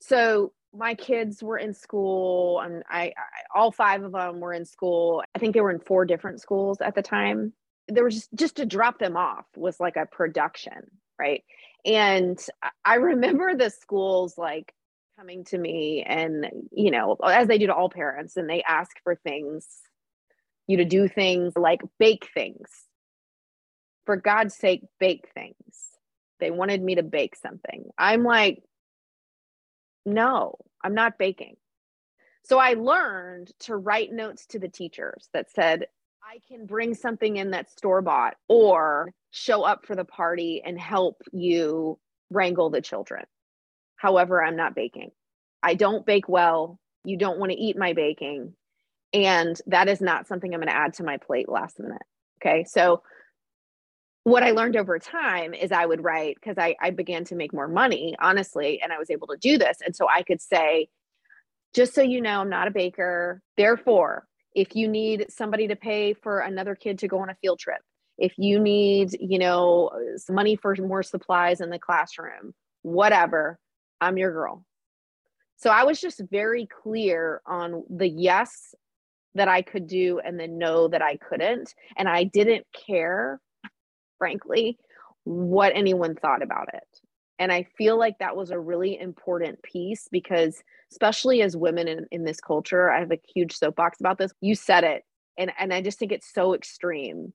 so 0.00 0.52
my 0.72 0.94
kids 0.94 1.42
were 1.42 1.58
in 1.58 1.74
school 1.74 2.60
and 2.60 2.84
I, 2.88 3.06
I, 3.06 3.12
all 3.54 3.72
five 3.72 4.04
of 4.04 4.12
them 4.12 4.38
were 4.38 4.52
in 4.52 4.64
school. 4.64 5.22
I 5.34 5.38
think 5.38 5.52
they 5.52 5.60
were 5.60 5.72
in 5.72 5.80
four 5.80 6.04
different 6.04 6.40
schools 6.40 6.80
at 6.80 6.94
the 6.94 7.02
time. 7.02 7.52
There 7.88 8.04
was 8.04 8.14
just 8.14 8.28
just 8.34 8.56
to 8.56 8.66
drop 8.66 8.98
them 8.98 9.16
off 9.16 9.44
was 9.56 9.80
like 9.80 9.96
a 9.96 10.06
production 10.06 10.90
right? 11.20 11.44
And 11.84 12.38
i 12.84 12.94
remember 12.96 13.54
the 13.54 13.70
schools 13.70 14.36
like 14.36 14.72
coming 15.20 15.44
to 15.44 15.58
me 15.58 16.02
and 16.06 16.46
you 16.72 16.90
know 16.90 17.14
as 17.22 17.46
they 17.46 17.58
do 17.58 17.66
to 17.66 17.74
all 17.74 17.90
parents 17.90 18.38
and 18.38 18.48
they 18.48 18.62
ask 18.62 18.96
for 19.04 19.14
things 19.14 19.66
you 20.66 20.78
to 20.78 20.84
do 20.86 21.06
things 21.06 21.52
like 21.56 21.82
bake 21.98 22.28
things 22.32 22.70
for 24.06 24.16
god's 24.16 24.54
sake 24.54 24.80
bake 24.98 25.28
things 25.34 25.54
they 26.38 26.50
wanted 26.50 26.82
me 26.82 26.94
to 26.94 27.02
bake 27.02 27.36
something 27.36 27.84
i'm 27.98 28.24
like 28.24 28.62
no, 30.06 30.56
I'm 30.82 30.94
not 30.94 31.18
baking. 31.18 31.56
So 32.44 32.58
I 32.58 32.74
learned 32.74 33.52
to 33.60 33.76
write 33.76 34.12
notes 34.12 34.46
to 34.46 34.58
the 34.58 34.68
teachers 34.68 35.28
that 35.32 35.50
said, 35.50 35.86
I 36.22 36.38
can 36.48 36.66
bring 36.66 36.94
something 36.94 37.36
in 37.36 37.50
that's 37.50 37.72
store 37.72 38.02
bought 38.02 38.36
or 38.48 39.12
show 39.30 39.62
up 39.62 39.86
for 39.86 39.94
the 39.94 40.04
party 40.04 40.62
and 40.64 40.78
help 40.78 41.22
you 41.32 41.98
wrangle 42.30 42.70
the 42.70 42.80
children. 42.80 43.24
However, 44.00 44.42
I'm 44.42 44.56
not 44.56 44.74
baking. 44.74 45.10
I 45.62 45.74
don't 45.74 46.06
bake 46.06 46.26
well. 46.26 46.78
You 47.04 47.18
don't 47.18 47.38
want 47.38 47.52
to 47.52 47.58
eat 47.58 47.76
my 47.76 47.92
baking. 47.92 48.54
And 49.12 49.60
that 49.66 49.88
is 49.88 50.00
not 50.00 50.26
something 50.26 50.54
I'm 50.54 50.60
going 50.60 50.68
to 50.68 50.74
add 50.74 50.94
to 50.94 51.04
my 51.04 51.18
plate 51.18 51.50
last 51.50 51.78
minute. 51.78 52.00
Okay. 52.40 52.64
So 52.64 53.02
what 54.24 54.42
I 54.42 54.52
learned 54.52 54.76
over 54.76 54.98
time 54.98 55.52
is 55.52 55.70
I 55.70 55.84
would 55.84 56.02
write 56.02 56.36
because 56.36 56.56
I, 56.56 56.76
I 56.80 56.92
began 56.92 57.24
to 57.24 57.34
make 57.34 57.52
more 57.52 57.68
money, 57.68 58.16
honestly, 58.18 58.80
and 58.82 58.90
I 58.90 58.98
was 58.98 59.10
able 59.10 59.26
to 59.26 59.36
do 59.36 59.58
this. 59.58 59.76
And 59.84 59.94
so 59.94 60.06
I 60.08 60.22
could 60.22 60.40
say, 60.40 60.88
just 61.74 61.94
so 61.94 62.00
you 62.00 62.22
know, 62.22 62.40
I'm 62.40 62.48
not 62.48 62.68
a 62.68 62.72
baker. 62.72 63.42
Therefore, 63.58 64.24
if 64.54 64.74
you 64.74 64.88
need 64.88 65.26
somebody 65.28 65.68
to 65.68 65.76
pay 65.76 66.14
for 66.14 66.40
another 66.40 66.74
kid 66.74 67.00
to 67.00 67.08
go 67.08 67.18
on 67.18 67.28
a 67.28 67.36
field 67.42 67.58
trip, 67.58 67.82
if 68.16 68.32
you 68.38 68.58
need, 68.58 69.14
you 69.20 69.38
know, 69.38 69.90
money 70.30 70.56
for 70.56 70.74
more 70.76 71.02
supplies 71.02 71.60
in 71.60 71.68
the 71.68 71.78
classroom, 71.78 72.54
whatever, 72.80 73.58
I'm 74.00 74.18
your 74.18 74.32
girl. 74.32 74.64
So 75.56 75.70
I 75.70 75.84
was 75.84 76.00
just 76.00 76.22
very 76.30 76.66
clear 76.66 77.42
on 77.46 77.84
the 77.90 78.08
yes 78.08 78.74
that 79.34 79.48
I 79.48 79.62
could 79.62 79.86
do 79.86 80.20
and 80.24 80.40
the 80.40 80.48
no 80.48 80.88
that 80.88 81.02
I 81.02 81.16
couldn't. 81.16 81.74
And 81.96 82.08
I 82.08 82.24
didn't 82.24 82.66
care 82.86 83.40
frankly, 84.20 84.78
what 85.24 85.72
anyone 85.74 86.14
thought 86.14 86.42
about 86.42 86.68
it. 86.72 87.00
And 87.40 87.50
I 87.50 87.66
feel 87.76 87.98
like 87.98 88.18
that 88.18 88.36
was 88.36 88.50
a 88.50 88.60
really 88.60 89.00
important 89.00 89.60
piece 89.62 90.06
because, 90.12 90.62
especially 90.92 91.42
as 91.42 91.56
women 91.56 91.88
in, 91.88 92.06
in 92.12 92.24
this 92.24 92.38
culture, 92.38 92.90
I 92.90 93.00
have 93.00 93.10
a 93.10 93.18
huge 93.34 93.56
soapbox 93.56 93.98
about 93.98 94.18
this. 94.18 94.32
You 94.40 94.54
said 94.54 94.84
it. 94.84 95.04
And, 95.38 95.50
and 95.58 95.72
I 95.72 95.80
just 95.80 95.98
think 95.98 96.12
it's 96.12 96.32
so 96.32 96.54
extreme 96.54 97.32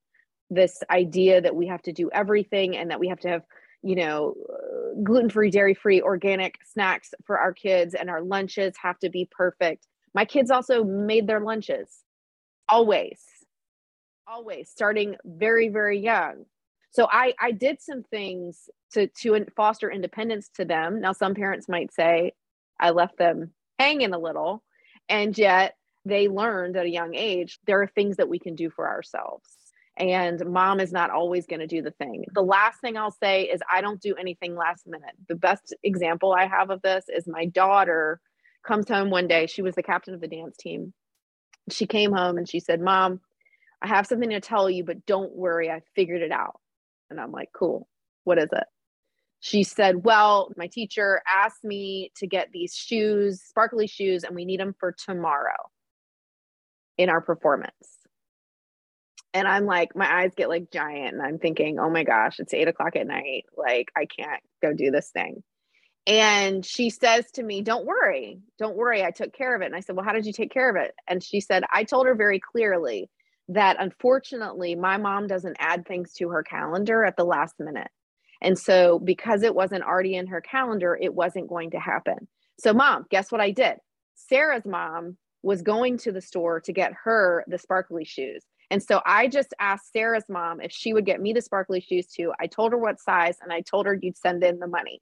this 0.51 0.83
idea 0.91 1.41
that 1.41 1.55
we 1.55 1.65
have 1.67 1.81
to 1.81 1.91
do 1.91 2.11
everything 2.13 2.77
and 2.77 2.91
that 2.91 2.99
we 2.99 3.07
have 3.07 3.19
to 3.21 3.29
have 3.29 3.41
you 3.85 3.95
know 3.95 4.33
uh, 4.51 4.99
gluten-free 5.03 5.51
dairy-free 5.51 6.01
organic 6.01 6.57
snacks 6.65 7.13
for 7.23 7.37
our 7.37 7.53
kids 7.53 7.93
and 7.93 8.09
our 8.09 8.21
lunches 8.21 8.73
have 8.81 8.97
to 8.99 9.09
be 9.09 9.29
perfect. 9.31 9.87
My 10.13 10.25
kids 10.25 10.49
also 10.49 10.83
made 10.83 11.27
their 11.27 11.39
lunches. 11.39 11.99
Always. 12.67 13.21
Always. 14.27 14.69
Starting 14.69 15.15
very 15.23 15.69
very 15.69 15.99
young. 15.99 16.45
So 16.89 17.07
I 17.11 17.33
I 17.39 17.51
did 17.51 17.79
some 17.79 18.03
things 18.03 18.69
to 18.93 19.07
to 19.21 19.45
foster 19.55 19.91
independence 19.91 20.49
to 20.55 20.65
them. 20.65 20.99
Now 20.99 21.11
some 21.11 21.35
parents 21.35 21.69
might 21.69 21.93
say 21.93 22.33
I 22.79 22.89
left 22.89 23.17
them 23.17 23.51
hanging 23.77 24.13
a 24.13 24.19
little, 24.19 24.63
and 25.07 25.37
yet 25.37 25.75
they 26.05 26.27
learned 26.27 26.77
at 26.77 26.85
a 26.85 26.89
young 26.89 27.13
age 27.13 27.59
there 27.67 27.81
are 27.81 27.87
things 27.87 28.17
that 28.17 28.29
we 28.29 28.39
can 28.39 28.55
do 28.55 28.69
for 28.69 28.87
ourselves. 28.87 29.64
And 29.97 30.45
mom 30.45 30.81
is 30.81 30.91
not 30.91 31.09
always 31.09 31.45
going 31.45 31.61
to 31.61 31.67
do 31.67 31.81
the 31.81 31.91
thing. 31.91 32.25
The 32.33 32.41
last 32.41 32.81
thing 32.81 32.97
I'll 32.97 33.11
say 33.11 33.43
is 33.43 33.61
I 33.71 33.79
don't 33.81 34.01
do 34.01 34.15
anything 34.15 34.55
last 34.55 34.85
minute. 34.85 35.15
The 35.29 35.35
best 35.35 35.73
example 35.83 36.33
I 36.33 36.47
have 36.47 36.69
of 36.69 36.81
this 36.81 37.05
is 37.07 37.27
my 37.27 37.45
daughter 37.45 38.19
comes 38.65 38.89
home 38.89 39.09
one 39.09 39.27
day. 39.27 39.45
She 39.47 39.61
was 39.61 39.75
the 39.75 39.83
captain 39.83 40.13
of 40.13 40.19
the 40.21 40.27
dance 40.27 40.57
team. 40.57 40.93
She 41.69 41.85
came 41.85 42.11
home 42.11 42.37
and 42.37 42.47
she 42.47 42.59
said, 42.59 42.81
Mom, 42.81 43.21
I 43.81 43.87
have 43.87 44.05
something 44.07 44.29
to 44.31 44.41
tell 44.41 44.69
you, 44.69 44.83
but 44.83 45.05
don't 45.05 45.33
worry, 45.33 45.69
I 45.71 45.81
figured 45.95 46.21
it 46.21 46.31
out. 46.31 46.59
And 47.09 47.19
I'm 47.19 47.31
like, 47.31 47.49
cool. 47.53 47.87
What 48.25 48.37
is 48.37 48.49
it? 48.51 48.65
She 49.39 49.63
said, 49.63 50.03
Well, 50.03 50.51
my 50.57 50.67
teacher 50.67 51.21
asked 51.27 51.63
me 51.63 52.11
to 52.17 52.25
get 52.25 52.51
these 52.51 52.75
shoes, 52.75 53.43
sparkly 53.43 53.85
shoes, 53.85 54.23
and 54.23 54.35
we 54.35 54.43
need 54.43 54.59
them 54.59 54.75
for 54.79 54.91
tomorrow 54.91 55.69
in 56.97 57.09
our 57.09 57.21
performance. 57.21 57.94
And 59.35 59.49
I'm 59.49 59.65
like, 59.65 59.97
my 59.97 60.21
eyes 60.21 60.31
get 60.33 60.47
like 60.47 60.71
giant, 60.71 61.13
and 61.13 61.21
I'm 61.21 61.39
thinking, 61.39 61.77
oh 61.77 61.89
my 61.89 62.05
gosh, 62.05 62.39
it's 62.39 62.53
eight 62.53 62.69
o'clock 62.69 62.95
at 62.95 63.05
night. 63.05 63.43
Like, 63.57 63.91
I 63.95 64.05
can't 64.05 64.41
go 64.61 64.71
do 64.71 64.91
this 64.91 65.09
thing. 65.09 65.43
And 66.07 66.65
she 66.65 66.89
says 66.89 67.29
to 67.31 67.43
me, 67.43 67.61
Don't 67.61 67.85
worry, 67.85 68.39
don't 68.57 68.77
worry, 68.77 69.03
I 69.03 69.11
took 69.11 69.33
care 69.33 69.53
of 69.53 69.61
it. 69.61 69.65
And 69.65 69.75
I 69.75 69.81
said, 69.81 69.97
Well, 69.97 70.05
how 70.05 70.13
did 70.13 70.25
you 70.25 70.31
take 70.31 70.53
care 70.53 70.69
of 70.69 70.77
it? 70.77 70.95
And 71.05 71.21
she 71.21 71.41
said, 71.41 71.65
I 71.73 71.83
told 71.83 72.07
her 72.07 72.15
very 72.15 72.39
clearly 72.39 73.09
that 73.49 73.75
unfortunately 73.77 74.73
my 74.73 74.95
mom 74.95 75.27
doesn't 75.27 75.57
add 75.59 75.85
things 75.85 76.13
to 76.13 76.29
her 76.29 76.41
calendar 76.41 77.03
at 77.03 77.17
the 77.17 77.25
last 77.25 77.55
minute. 77.59 77.89
And 78.41 78.57
so 78.57 78.99
because 78.99 79.43
it 79.43 79.53
wasn't 79.53 79.83
already 79.83 80.15
in 80.15 80.27
her 80.27 80.39
calendar, 80.39 80.97
it 80.99 81.13
wasn't 81.13 81.49
going 81.49 81.71
to 81.71 81.79
happen. 81.79 82.29
So 82.57 82.73
mom, 82.73 83.05
guess 83.09 83.33
what 83.33 83.41
I 83.41 83.51
did? 83.51 83.77
Sarah's 84.15 84.65
mom 84.65 85.17
was 85.43 85.61
going 85.61 85.97
to 85.99 86.11
the 86.13 86.21
store 86.21 86.61
to 86.61 86.71
get 86.71 86.93
her 87.03 87.43
the 87.47 87.57
sparkly 87.57 88.05
shoes. 88.05 88.43
And 88.71 88.81
so 88.81 89.01
I 89.05 89.27
just 89.27 89.53
asked 89.59 89.91
Sarah's 89.93 90.25
mom 90.29 90.61
if 90.61 90.71
she 90.71 90.93
would 90.93 91.05
get 91.05 91.21
me 91.21 91.33
the 91.33 91.41
sparkly 91.41 91.81
shoes 91.81 92.07
too. 92.07 92.33
I 92.39 92.47
told 92.47 92.71
her 92.71 92.77
what 92.77 92.99
size 92.99 93.37
and 93.41 93.51
I 93.51 93.61
told 93.61 93.85
her 93.85 93.97
you'd 94.01 94.17
send 94.17 94.43
in 94.43 94.59
the 94.59 94.67
money. 94.67 95.01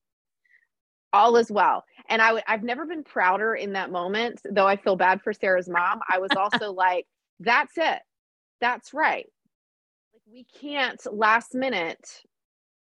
All 1.13 1.37
is 1.37 1.51
well. 1.51 1.83
And 2.09 2.21
I 2.21 2.41
I've 2.47 2.63
never 2.63 2.85
been 2.85 3.03
prouder 3.03 3.55
in 3.55 3.73
that 3.73 3.91
moment, 3.91 4.41
though 4.49 4.67
I 4.67 4.75
feel 4.75 4.95
bad 4.95 5.21
for 5.21 5.31
Sarah's 5.31 5.69
mom. 5.69 5.99
I 6.09 6.19
was 6.19 6.31
also 6.37 6.73
like, 6.73 7.05
that's 7.39 7.73
it 7.77 7.99
that's 8.63 8.93
right. 8.93 9.25
Like 10.13 10.21
we 10.31 10.45
can't 10.61 11.05
last 11.11 11.53
minute. 11.53 12.07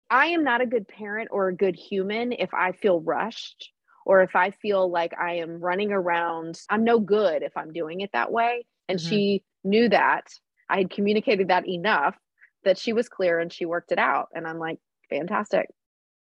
I 0.10 0.28
am 0.28 0.44
not 0.44 0.60
a 0.60 0.66
good 0.66 0.90
parent 0.90 1.30
or 1.32 1.48
a 1.48 1.56
good 1.56 1.76
human 1.76 2.34
if 2.34 2.54
I 2.54 2.74
feel 2.74 3.00
rushed 3.00 3.72
or 4.06 4.22
if 4.22 4.36
I 4.36 4.52
feel 4.52 4.92
like 4.92 5.14
I 5.18 5.36
am 5.36 5.62
running 5.62 5.94
around. 5.94 6.60
I'm 6.70 6.84
no 6.84 7.00
good 7.00 7.44
if 7.44 7.56
I'm 7.56 7.72
doing 7.72 8.02
it 8.02 8.10
that 8.12 8.30
way. 8.30 8.66
And 8.90 9.00
mm-hmm. 9.00 9.10
she 9.10 9.44
knew 9.64 9.88
that. 9.88 10.28
I 10.70 10.78
had 10.78 10.90
communicated 10.90 11.50
that 11.50 11.68
enough 11.68 12.16
that 12.64 12.78
she 12.78 12.94
was 12.94 13.10
clear 13.10 13.40
and 13.40 13.52
she 13.52 13.66
worked 13.66 13.92
it 13.92 14.00
out. 14.00 14.30
And 14.34 14.48
I'm 14.48 14.60
like, 14.60 14.80
fantastic. 15.10 15.68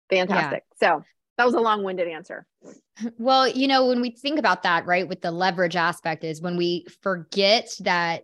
Fantastic. 0.09 0.63
Yeah. 0.81 0.97
So 0.99 1.03
that 1.37 1.45
was 1.45 1.55
a 1.55 1.59
long-winded 1.59 2.07
answer. 2.07 2.45
Well, 3.17 3.45
you 3.45 3.67
know, 3.67 3.87
when 3.87 3.99
we 3.99 4.11
think 4.11 4.39
about 4.39 4.63
that, 4.63 4.85
right, 4.85 5.05
with 5.05 5.19
the 5.19 5.29
leverage 5.29 5.75
aspect 5.75 6.23
is 6.23 6.41
when 6.41 6.55
we 6.55 6.85
forget 7.01 7.69
that 7.81 8.23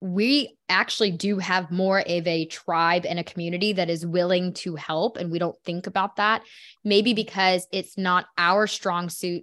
we 0.00 0.56
actually 0.68 1.10
do 1.10 1.38
have 1.38 1.72
more 1.72 1.98
of 1.98 2.26
a 2.26 2.46
tribe 2.46 3.04
and 3.04 3.18
a 3.18 3.24
community 3.24 3.72
that 3.72 3.90
is 3.90 4.06
willing 4.06 4.52
to 4.52 4.76
help. 4.76 5.16
And 5.16 5.32
we 5.32 5.40
don't 5.40 5.58
think 5.64 5.88
about 5.88 6.16
that. 6.16 6.42
Maybe 6.84 7.14
because 7.14 7.66
it's 7.72 7.98
not 7.98 8.26
our 8.38 8.68
strong 8.68 9.08
suit 9.08 9.42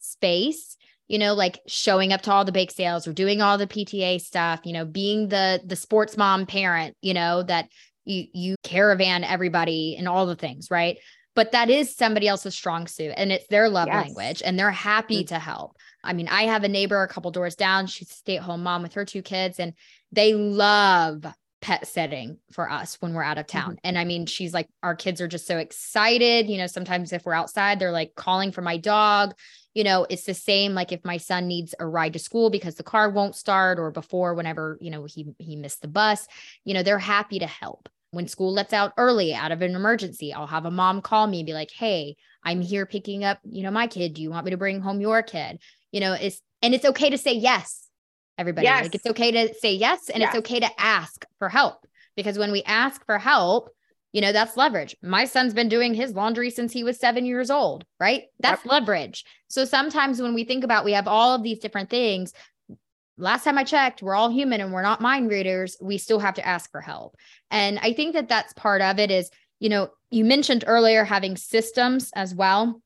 space. 0.00 0.76
You 1.10 1.18
know, 1.18 1.34
like 1.34 1.58
showing 1.66 2.12
up 2.12 2.22
to 2.22 2.30
all 2.30 2.44
the 2.44 2.52
bake 2.52 2.70
sales 2.70 3.08
or 3.08 3.12
doing 3.12 3.42
all 3.42 3.58
the 3.58 3.66
PTA 3.66 4.20
stuff, 4.20 4.60
you 4.62 4.72
know, 4.72 4.84
being 4.84 5.26
the 5.26 5.60
the 5.66 5.74
sports 5.74 6.16
mom 6.16 6.46
parent, 6.46 6.96
you 7.02 7.14
know, 7.14 7.42
that 7.42 7.68
you 8.04 8.26
you 8.32 8.54
caravan 8.62 9.24
everybody 9.24 9.96
and 9.98 10.06
all 10.06 10.24
the 10.24 10.36
things, 10.36 10.70
right? 10.70 10.98
But 11.34 11.50
that 11.50 11.68
is 11.68 11.96
somebody 11.96 12.28
else's 12.28 12.54
strong 12.54 12.86
suit 12.86 13.12
and 13.16 13.32
it's 13.32 13.48
their 13.48 13.68
love 13.68 13.88
yes. 13.88 14.04
language 14.04 14.42
and 14.44 14.56
they're 14.56 14.70
happy 14.70 15.24
mm-hmm. 15.24 15.34
to 15.34 15.40
help. 15.40 15.76
I 16.04 16.12
mean, 16.12 16.28
I 16.28 16.42
have 16.42 16.62
a 16.62 16.68
neighbor 16.68 17.02
a 17.02 17.08
couple 17.08 17.32
doors 17.32 17.56
down. 17.56 17.88
She's 17.88 18.10
a 18.12 18.14
stay-at-home 18.14 18.62
mom 18.62 18.82
with 18.84 18.94
her 18.94 19.04
two 19.04 19.22
kids 19.22 19.58
and 19.58 19.72
they 20.12 20.34
love 20.34 21.26
pet 21.60 21.86
sitting 21.86 22.38
for 22.52 22.70
us 22.70 22.96
when 23.00 23.14
we're 23.14 23.22
out 23.22 23.38
of 23.38 23.46
town. 23.46 23.72
Mm-hmm. 23.72 23.84
And 23.84 23.98
I 23.98 24.04
mean, 24.04 24.26
she's 24.26 24.54
like, 24.54 24.68
our 24.82 24.94
kids 24.94 25.20
are 25.20 25.28
just 25.28 25.46
so 25.46 25.58
excited. 25.58 26.48
You 26.48 26.58
know, 26.58 26.66
sometimes 26.66 27.12
if 27.12 27.24
we're 27.24 27.34
outside, 27.34 27.78
they're 27.78 27.92
like 27.92 28.14
calling 28.14 28.52
for 28.52 28.62
my 28.62 28.76
dog. 28.76 29.34
You 29.74 29.84
know, 29.84 30.06
it's 30.10 30.24
the 30.24 30.34
same 30.34 30.74
like 30.74 30.92
if 30.92 31.04
my 31.04 31.16
son 31.16 31.46
needs 31.46 31.74
a 31.78 31.86
ride 31.86 32.14
to 32.14 32.18
school 32.18 32.50
because 32.50 32.74
the 32.74 32.82
car 32.82 33.10
won't 33.10 33.36
start 33.36 33.78
or 33.78 33.90
before 33.90 34.34
whenever, 34.34 34.78
you 34.80 34.90
know, 34.90 35.04
he 35.04 35.26
he 35.38 35.56
missed 35.56 35.82
the 35.82 35.88
bus, 35.88 36.26
you 36.64 36.74
know, 36.74 36.82
they're 36.82 36.98
happy 36.98 37.38
to 37.38 37.46
help. 37.46 37.88
When 38.12 38.26
school 38.26 38.52
lets 38.52 38.72
out 38.72 38.92
early 38.96 39.32
out 39.32 39.52
of 39.52 39.62
an 39.62 39.76
emergency, 39.76 40.32
I'll 40.32 40.48
have 40.48 40.64
a 40.64 40.70
mom 40.70 41.00
call 41.00 41.28
me 41.28 41.40
and 41.40 41.46
be 41.46 41.52
like, 41.52 41.70
"Hey, 41.70 42.16
I'm 42.42 42.60
here 42.60 42.84
picking 42.84 43.22
up, 43.22 43.38
you 43.44 43.62
know, 43.62 43.70
my 43.70 43.86
kid. 43.86 44.14
Do 44.14 44.22
you 44.22 44.30
want 44.30 44.44
me 44.44 44.50
to 44.50 44.56
bring 44.56 44.80
home 44.80 45.00
your 45.00 45.22
kid?" 45.22 45.60
You 45.92 46.00
know, 46.00 46.14
it's 46.14 46.40
and 46.62 46.74
it's 46.74 46.84
okay 46.84 47.10
to 47.10 47.18
say 47.18 47.34
yes 47.34 47.88
everybody. 48.40 48.64
Yes. 48.64 48.84
Like 48.84 48.94
it's 48.94 49.06
okay 49.06 49.30
to 49.30 49.54
say 49.54 49.74
yes 49.74 50.08
and 50.08 50.20
yes. 50.20 50.34
it's 50.34 50.38
okay 50.38 50.60
to 50.60 50.80
ask 50.80 51.24
for 51.38 51.48
help 51.48 51.86
because 52.16 52.38
when 52.38 52.50
we 52.50 52.62
ask 52.64 53.04
for 53.04 53.18
help, 53.18 53.70
you 54.12 54.20
know, 54.20 54.32
that's 54.32 54.56
leverage. 54.56 54.96
My 55.02 55.24
son's 55.24 55.54
been 55.54 55.68
doing 55.68 55.94
his 55.94 56.14
laundry 56.14 56.50
since 56.50 56.72
he 56.72 56.84
was 56.84 56.98
seven 56.98 57.24
years 57.24 57.50
old, 57.50 57.84
right? 57.98 58.24
That's 58.40 58.64
yep. 58.64 58.72
leverage. 58.72 59.24
So 59.48 59.64
sometimes 59.64 60.20
when 60.20 60.34
we 60.34 60.44
think 60.44 60.64
about 60.64 60.84
we 60.84 60.92
have 60.92 61.06
all 61.06 61.34
of 61.34 61.42
these 61.42 61.60
different 61.60 61.90
things, 61.90 62.32
last 63.16 63.44
time 63.44 63.58
I 63.58 63.64
checked, 63.64 64.02
we're 64.02 64.14
all 64.14 64.30
human 64.30 64.60
and 64.60 64.72
we're 64.72 64.82
not 64.82 65.00
mind 65.00 65.30
readers. 65.30 65.76
We 65.80 65.98
still 65.98 66.18
have 66.18 66.34
to 66.34 66.46
ask 66.46 66.70
for 66.70 66.80
help. 66.80 67.16
And 67.50 67.78
I 67.80 67.92
think 67.92 68.14
that 68.14 68.28
that's 68.28 68.52
part 68.54 68.82
of 68.82 68.98
it 68.98 69.10
is, 69.10 69.30
you 69.60 69.68
know, 69.68 69.90
you 70.10 70.24
mentioned 70.24 70.64
earlier 70.66 71.04
having 71.04 71.36
systems 71.36 72.10
as 72.14 72.34
well. 72.34 72.80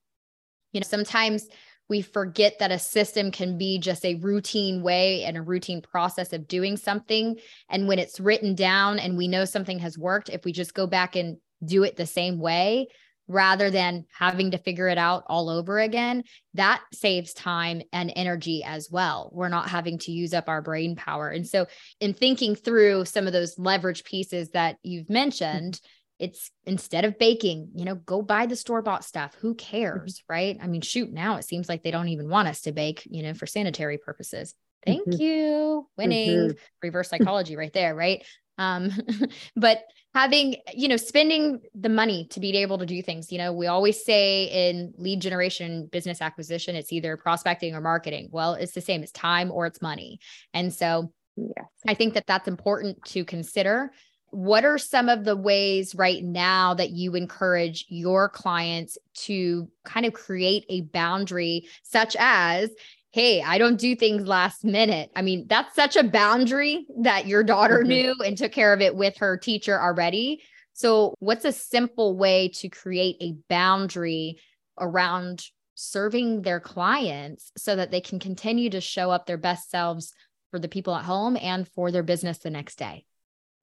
You 0.72 0.80
know, 0.80 0.86
sometimes 0.86 1.46
we 1.88 2.02
forget 2.02 2.58
that 2.58 2.72
a 2.72 2.78
system 2.78 3.30
can 3.30 3.58
be 3.58 3.78
just 3.78 4.04
a 4.04 4.14
routine 4.16 4.82
way 4.82 5.24
and 5.24 5.36
a 5.36 5.42
routine 5.42 5.82
process 5.82 6.32
of 6.32 6.48
doing 6.48 6.76
something. 6.76 7.36
And 7.68 7.86
when 7.86 7.98
it's 7.98 8.20
written 8.20 8.54
down 8.54 8.98
and 8.98 9.16
we 9.16 9.28
know 9.28 9.44
something 9.44 9.78
has 9.80 9.98
worked, 9.98 10.30
if 10.30 10.44
we 10.44 10.52
just 10.52 10.74
go 10.74 10.86
back 10.86 11.16
and 11.16 11.36
do 11.64 11.82
it 11.82 11.96
the 11.96 12.06
same 12.06 12.38
way, 12.38 12.88
rather 13.26 13.70
than 13.70 14.04
having 14.16 14.50
to 14.50 14.58
figure 14.58 14.88
it 14.88 14.98
out 14.98 15.24
all 15.28 15.48
over 15.48 15.78
again, 15.78 16.24
that 16.54 16.82
saves 16.92 17.32
time 17.32 17.82
and 17.92 18.12
energy 18.16 18.62
as 18.64 18.90
well. 18.90 19.30
We're 19.32 19.48
not 19.48 19.68
having 19.68 19.98
to 20.00 20.12
use 20.12 20.34
up 20.34 20.48
our 20.48 20.60
brain 20.60 20.94
power. 20.94 21.28
And 21.28 21.46
so, 21.46 21.66
in 22.00 22.12
thinking 22.12 22.54
through 22.54 23.06
some 23.06 23.26
of 23.26 23.32
those 23.32 23.58
leverage 23.58 24.04
pieces 24.04 24.50
that 24.50 24.76
you've 24.82 25.04
mm-hmm. 25.04 25.14
mentioned, 25.14 25.80
it's 26.24 26.50
instead 26.64 27.04
of 27.04 27.18
baking, 27.18 27.68
you 27.74 27.84
know, 27.84 27.96
go 27.96 28.22
buy 28.22 28.46
the 28.46 28.56
store 28.56 28.80
bought 28.80 29.04
stuff. 29.04 29.36
Who 29.40 29.54
mm-hmm. 29.54 29.70
cares? 29.70 30.14
Mm-hmm. 30.14 30.32
Right. 30.32 30.58
I 30.60 30.66
mean, 30.66 30.80
shoot, 30.80 31.12
now 31.12 31.36
it 31.36 31.44
seems 31.44 31.68
like 31.68 31.82
they 31.82 31.90
don't 31.90 32.08
even 32.08 32.30
want 32.30 32.48
us 32.48 32.62
to 32.62 32.72
bake, 32.72 33.02
you 33.04 33.22
know, 33.22 33.34
for 33.34 33.46
sanitary 33.46 33.98
purposes. 33.98 34.54
Thank 34.86 35.06
mm-hmm. 35.06 35.20
you. 35.20 35.88
Winning 35.98 36.30
mm-hmm. 36.30 36.58
reverse 36.82 37.10
psychology 37.10 37.56
right 37.56 37.72
there. 37.74 37.94
Right. 37.94 38.24
Um, 38.56 38.90
but 39.56 39.82
having, 40.14 40.56
you 40.72 40.88
know, 40.88 40.96
spending 40.96 41.60
the 41.74 41.90
money 41.90 42.26
to 42.30 42.40
be 42.40 42.56
able 42.56 42.78
to 42.78 42.86
do 42.86 43.02
things, 43.02 43.30
you 43.30 43.36
know, 43.36 43.52
we 43.52 43.66
always 43.66 44.02
say 44.02 44.44
in 44.44 44.94
lead 44.96 45.20
generation 45.20 45.88
business 45.92 46.22
acquisition, 46.22 46.74
it's 46.74 46.92
either 46.92 47.18
prospecting 47.18 47.74
or 47.74 47.82
marketing. 47.82 48.28
Well, 48.32 48.54
it's 48.54 48.72
the 48.72 48.80
same, 48.80 49.02
it's 49.02 49.12
time 49.12 49.50
or 49.50 49.66
it's 49.66 49.82
money. 49.82 50.20
And 50.54 50.72
so 50.72 51.12
yes. 51.36 51.66
I 51.86 51.92
think 51.92 52.14
that 52.14 52.26
that's 52.26 52.48
important 52.48 53.04
to 53.08 53.26
consider 53.26 53.90
what 54.34 54.64
are 54.64 54.78
some 54.78 55.08
of 55.08 55.24
the 55.24 55.36
ways 55.36 55.94
right 55.94 56.24
now 56.24 56.74
that 56.74 56.90
you 56.90 57.14
encourage 57.14 57.86
your 57.88 58.28
clients 58.28 58.98
to 59.14 59.68
kind 59.84 60.04
of 60.04 60.12
create 60.12 60.64
a 60.68 60.80
boundary 60.80 61.68
such 61.82 62.16
as 62.18 62.70
hey 63.12 63.40
i 63.42 63.58
don't 63.58 63.78
do 63.78 63.94
things 63.94 64.26
last 64.26 64.64
minute. 64.64 65.10
I 65.14 65.22
mean 65.22 65.46
that's 65.46 65.74
such 65.76 65.94
a 65.96 66.02
boundary 66.02 66.86
that 66.98 67.28
your 67.28 67.44
daughter 67.44 67.78
mm-hmm. 67.78 67.88
knew 67.88 68.14
and 68.24 68.36
took 68.36 68.50
care 68.50 68.72
of 68.72 68.80
it 68.80 68.96
with 68.96 69.16
her 69.18 69.36
teacher 69.36 69.80
already. 69.80 70.42
So 70.72 71.14
what's 71.20 71.44
a 71.44 71.52
simple 71.52 72.16
way 72.16 72.48
to 72.56 72.68
create 72.68 73.16
a 73.20 73.36
boundary 73.48 74.40
around 74.80 75.44
serving 75.76 76.42
their 76.42 76.58
clients 76.58 77.52
so 77.56 77.76
that 77.76 77.92
they 77.92 78.00
can 78.00 78.18
continue 78.18 78.70
to 78.70 78.80
show 78.80 79.12
up 79.12 79.26
their 79.26 79.38
best 79.38 79.70
selves 79.70 80.12
for 80.50 80.58
the 80.58 80.68
people 80.68 80.94
at 80.96 81.04
home 81.04 81.36
and 81.40 81.68
for 81.68 81.92
their 81.92 82.02
business 82.02 82.38
the 82.38 82.50
next 82.50 82.78
day 82.78 83.04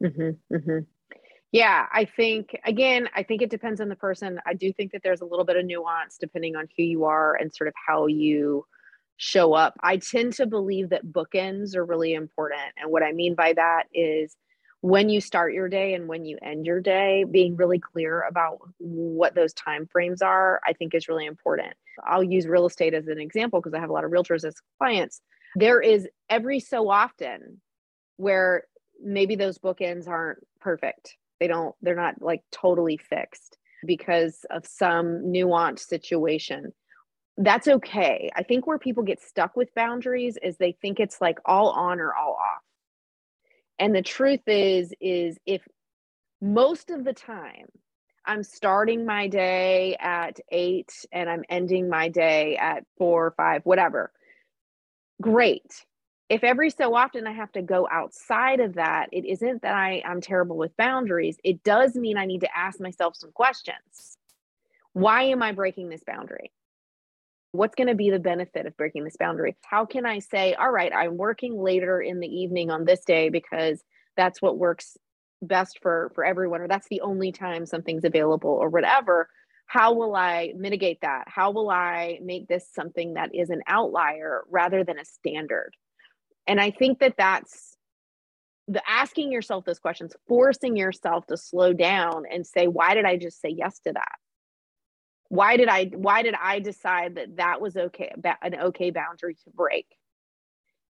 Mm-hmm, 0.01 0.55
mm-hmm. 0.55 0.79
Yeah, 1.51 1.85
I 1.91 2.05
think 2.05 2.57
again, 2.65 3.09
I 3.15 3.23
think 3.23 3.41
it 3.41 3.49
depends 3.49 3.81
on 3.81 3.89
the 3.89 3.95
person. 3.95 4.39
I 4.45 4.53
do 4.53 4.71
think 4.71 4.93
that 4.93 5.01
there's 5.03 5.21
a 5.21 5.25
little 5.25 5.45
bit 5.45 5.57
of 5.57 5.65
nuance 5.65 6.17
depending 6.17 6.55
on 6.55 6.67
who 6.77 6.83
you 6.83 7.05
are 7.05 7.35
and 7.35 7.53
sort 7.53 7.67
of 7.67 7.73
how 7.87 8.07
you 8.07 8.65
show 9.17 9.53
up. 9.53 9.75
I 9.83 9.97
tend 9.97 10.33
to 10.33 10.45
believe 10.47 10.89
that 10.89 11.05
bookends 11.05 11.75
are 11.75 11.85
really 11.85 12.13
important. 12.13 12.61
And 12.77 12.89
what 12.89 13.03
I 13.03 13.11
mean 13.11 13.35
by 13.35 13.53
that 13.53 13.83
is 13.93 14.35
when 14.79 15.09
you 15.09 15.21
start 15.21 15.53
your 15.53 15.69
day 15.69 15.93
and 15.93 16.07
when 16.07 16.25
you 16.25 16.37
end 16.41 16.65
your 16.65 16.79
day, 16.81 17.25
being 17.29 17.55
really 17.55 17.77
clear 17.79 18.21
about 18.21 18.59
what 18.79 19.35
those 19.35 19.53
time 19.53 19.87
frames 19.91 20.21
are, 20.23 20.59
I 20.65 20.73
think 20.73 20.95
is 20.95 21.07
really 21.07 21.25
important. 21.27 21.73
I'll 22.03 22.23
use 22.23 22.47
real 22.47 22.65
estate 22.65 22.95
as 22.95 23.07
an 23.07 23.19
example 23.19 23.59
because 23.59 23.75
I 23.75 23.79
have 23.79 23.91
a 23.91 23.93
lot 23.93 24.05
of 24.05 24.11
realtors 24.11 24.43
as 24.43 24.55
clients. 24.79 25.21
There 25.55 25.81
is 25.81 26.07
every 26.29 26.59
so 26.59 26.89
often 26.89 27.61
where 28.17 28.63
maybe 29.03 29.35
those 29.35 29.57
bookends 29.57 30.07
aren't 30.07 30.39
perfect. 30.59 31.17
They 31.39 31.47
don't, 31.47 31.75
they're 31.81 31.95
not 31.95 32.21
like 32.21 32.41
totally 32.51 32.97
fixed 32.97 33.57
because 33.85 34.45
of 34.49 34.65
some 34.65 35.23
nuanced 35.23 35.87
situation. 35.87 36.71
That's 37.37 37.67
okay. 37.67 38.29
I 38.35 38.43
think 38.43 38.67
where 38.67 38.77
people 38.77 39.03
get 39.03 39.21
stuck 39.21 39.55
with 39.55 39.73
boundaries 39.73 40.37
is 40.43 40.57
they 40.57 40.73
think 40.81 40.99
it's 40.99 41.21
like 41.21 41.39
all 41.45 41.69
on 41.69 41.99
or 41.99 42.13
all 42.13 42.33
off. 42.33 42.61
And 43.79 43.95
the 43.95 44.03
truth 44.03 44.47
is, 44.47 44.93
is 45.01 45.37
if 45.45 45.61
most 46.41 46.91
of 46.91 47.03
the 47.03 47.13
time 47.13 47.67
I'm 48.25 48.43
starting 48.43 49.05
my 49.05 49.27
day 49.27 49.95
at 49.99 50.39
eight 50.51 50.93
and 51.11 51.29
I'm 51.29 51.43
ending 51.49 51.89
my 51.89 52.09
day 52.09 52.57
at 52.57 52.83
four 52.97 53.25
or 53.25 53.31
five, 53.31 53.61
whatever, 53.63 54.11
great 55.19 55.85
if 56.31 56.45
every 56.45 56.69
so 56.69 56.95
often 56.95 57.27
I 57.27 57.33
have 57.33 57.51
to 57.51 57.61
go 57.61 57.89
outside 57.91 58.61
of 58.61 58.75
that, 58.75 59.09
it 59.11 59.25
isn't 59.25 59.63
that 59.63 59.75
I, 59.75 60.01
I'm 60.05 60.21
terrible 60.21 60.55
with 60.55 60.77
boundaries. 60.77 61.35
It 61.43 61.61
does 61.61 61.93
mean 61.93 62.17
I 62.17 62.25
need 62.25 62.39
to 62.39 62.57
ask 62.57 62.79
myself 62.79 63.17
some 63.17 63.33
questions. 63.33 64.17
Why 64.93 65.23
am 65.23 65.43
I 65.43 65.51
breaking 65.51 65.89
this 65.89 66.05
boundary? 66.07 66.53
What's 67.51 67.75
going 67.75 67.89
to 67.89 67.95
be 67.95 68.11
the 68.11 68.17
benefit 68.17 68.65
of 68.65 68.77
breaking 68.77 69.03
this 69.03 69.17
boundary? 69.17 69.57
How 69.61 69.85
can 69.85 70.05
I 70.05 70.19
say, 70.19 70.53
all 70.53 70.71
right, 70.71 70.93
I'm 70.95 71.17
working 71.17 71.61
later 71.61 72.01
in 72.01 72.21
the 72.21 72.33
evening 72.33 72.71
on 72.71 72.85
this 72.85 73.03
day 73.03 73.27
because 73.27 73.83
that's 74.15 74.41
what 74.41 74.57
works 74.57 74.97
best 75.41 75.79
for 75.81 76.13
for 76.15 76.23
everyone 76.23 76.61
or 76.61 76.67
that's 76.69 76.87
the 76.87 77.01
only 77.01 77.33
time 77.33 77.65
something's 77.65 78.05
available 78.05 78.51
or 78.51 78.69
whatever 78.69 79.27
how 79.65 79.91
will 79.91 80.15
i 80.15 80.53
mitigate 80.55 81.01
that 81.01 81.23
how 81.25 81.49
will 81.49 81.71
i 81.71 82.19
make 82.21 82.47
this 82.47 82.69
something 82.71 83.15
that 83.15 83.33
is 83.33 83.49
an 83.49 83.63
outlier 83.65 84.43
rather 84.51 84.83
than 84.83 84.99
a 84.99 85.05
standard 85.05 85.73
and 86.47 86.59
I 86.59 86.71
think 86.71 86.99
that 86.99 87.15
that's 87.17 87.77
the 88.67 88.81
asking 88.89 89.31
yourself 89.31 89.65
those 89.65 89.79
questions, 89.79 90.15
forcing 90.27 90.75
yourself 90.75 91.25
to 91.27 91.37
slow 91.37 91.73
down 91.73 92.23
and 92.31 92.45
say, 92.45 92.67
why 92.67 92.93
did 92.93 93.05
I 93.05 93.17
just 93.17 93.41
say 93.41 93.49
yes 93.49 93.79
to 93.79 93.93
that? 93.93 94.15
Why 95.29 95.57
did 95.57 95.69
I 95.69 95.85
why 95.85 96.23
did 96.23 96.35
I 96.41 96.59
decide 96.59 97.15
that 97.15 97.37
that 97.37 97.61
was 97.61 97.77
okay 97.77 98.13
an 98.41 98.55
okay 98.55 98.91
boundary 98.91 99.35
to 99.35 99.49
break? 99.53 99.87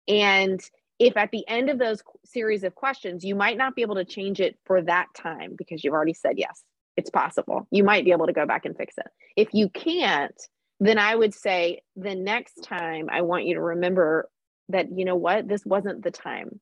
And 0.08 0.60
if 0.98 1.16
at 1.16 1.30
the 1.30 1.46
end 1.48 1.68
of 1.68 1.78
those 1.78 2.02
series 2.24 2.64
of 2.64 2.74
questions 2.74 3.24
you 3.24 3.34
might 3.34 3.58
not 3.58 3.74
be 3.74 3.82
able 3.82 3.96
to 3.96 4.04
change 4.04 4.40
it 4.40 4.58
for 4.64 4.82
that 4.82 5.08
time 5.14 5.54
because 5.56 5.84
you've 5.84 5.94
already 5.94 6.14
said 6.14 6.34
yes, 6.36 6.62
it's 6.96 7.10
possible. 7.10 7.66
You 7.70 7.84
might 7.84 8.04
be 8.04 8.12
able 8.12 8.26
to 8.26 8.32
go 8.32 8.46
back 8.46 8.64
and 8.64 8.76
fix 8.76 8.96
it. 8.96 9.06
If 9.36 9.48
you 9.52 9.68
can't, 9.68 10.40
then 10.80 10.98
I 10.98 11.14
would 11.14 11.34
say 11.34 11.82
the 11.96 12.14
next 12.14 12.64
time 12.64 13.08
I 13.10 13.22
want 13.22 13.44
you 13.44 13.54
to 13.54 13.60
remember 13.60 14.28
that 14.68 14.86
you 14.96 15.04
know 15.04 15.16
what? 15.16 15.48
This 15.48 15.64
wasn't 15.64 16.02
the 16.02 16.10
time 16.10 16.60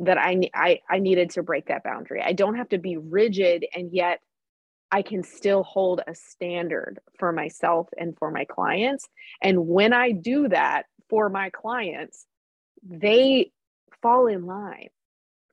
that 0.00 0.18
I, 0.18 0.50
I 0.54 0.80
i 0.90 0.98
needed 0.98 1.30
to 1.30 1.42
break 1.42 1.66
that 1.66 1.84
boundary. 1.84 2.22
I 2.22 2.32
don't 2.32 2.56
have 2.56 2.68
to 2.70 2.78
be 2.78 2.96
rigid 2.96 3.64
and 3.74 3.92
yet 3.92 4.20
i 4.90 5.02
can 5.02 5.22
still 5.22 5.62
hold 5.62 6.00
a 6.06 6.14
standard 6.14 6.98
for 7.18 7.32
myself 7.32 7.88
and 7.96 8.16
for 8.18 8.30
my 8.30 8.44
clients. 8.44 9.08
And 9.40 9.66
when 9.66 9.92
i 9.92 10.10
do 10.10 10.48
that 10.48 10.86
for 11.08 11.28
my 11.28 11.50
clients 11.50 12.26
they 12.88 13.50
fall 14.02 14.26
in 14.26 14.46
line. 14.46 14.88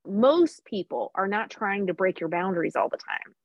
Most 0.06 0.66
people 0.66 1.12
are 1.16 1.28
not 1.28 1.50
trying 1.50 1.88
to 1.88 1.94
break 1.94 2.20
your 2.20 2.30
boundaries 2.30 2.76
all 2.76 2.90
the 2.90 2.98
time. 2.98 3.36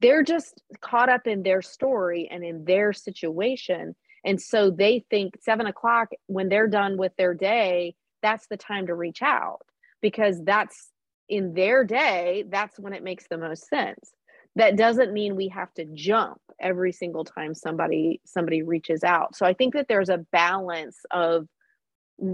They're 0.00 0.22
just 0.22 0.62
caught 0.80 1.10
up 1.10 1.26
in 1.26 1.42
their 1.42 1.60
story 1.60 2.28
and 2.30 2.42
in 2.42 2.64
their 2.64 2.92
situation 2.92 3.94
And 4.24 4.40
so 4.40 4.70
they 4.70 5.04
think 5.10 5.34
seven 5.40 5.66
o'clock 5.66 6.08
when 6.26 6.48
they're 6.48 6.68
done 6.68 6.96
with 6.96 7.12
their 7.16 7.34
day, 7.34 7.94
that's 8.22 8.46
the 8.48 8.56
time 8.56 8.86
to 8.86 8.94
reach 8.94 9.22
out 9.22 9.62
because 10.00 10.40
that's 10.44 10.90
in 11.28 11.54
their 11.54 11.84
day, 11.84 12.44
that's 12.48 12.78
when 12.78 12.92
it 12.92 13.04
makes 13.04 13.26
the 13.28 13.38
most 13.38 13.68
sense. 13.68 14.10
That 14.56 14.76
doesn't 14.76 15.12
mean 15.12 15.36
we 15.36 15.48
have 15.48 15.72
to 15.74 15.84
jump 15.84 16.40
every 16.58 16.92
single 16.92 17.24
time 17.24 17.54
somebody 17.54 18.20
somebody 18.24 18.62
reaches 18.62 19.04
out. 19.04 19.36
So 19.36 19.46
I 19.46 19.54
think 19.54 19.74
that 19.74 19.86
there's 19.88 20.08
a 20.08 20.18
balance 20.32 20.98
of 21.10 21.46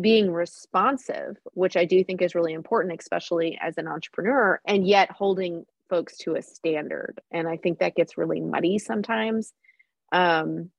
being 0.01 0.33
responsive, 0.33 1.37
which 1.53 1.77
I 1.77 1.85
do 1.85 2.03
think 2.03 2.22
is 2.22 2.35
really 2.35 2.55
important, 2.55 2.99
especially 2.99 3.59
as 3.61 3.79
an 3.79 3.87
entrepreneur, 3.87 4.61
and 4.66 4.87
yet 4.87 5.11
holding 5.11 5.64
folks 5.88 6.16
to 6.18 6.35
a 6.35 6.42
standard. 6.42 7.20
And 7.31 7.46
I 7.46 7.57
think 7.57 7.79
that 7.79 7.94
gets 7.94 8.18
really 8.18 8.40
muddy 8.40 8.79
sometimes. 8.79 9.53
Um, 10.11 10.70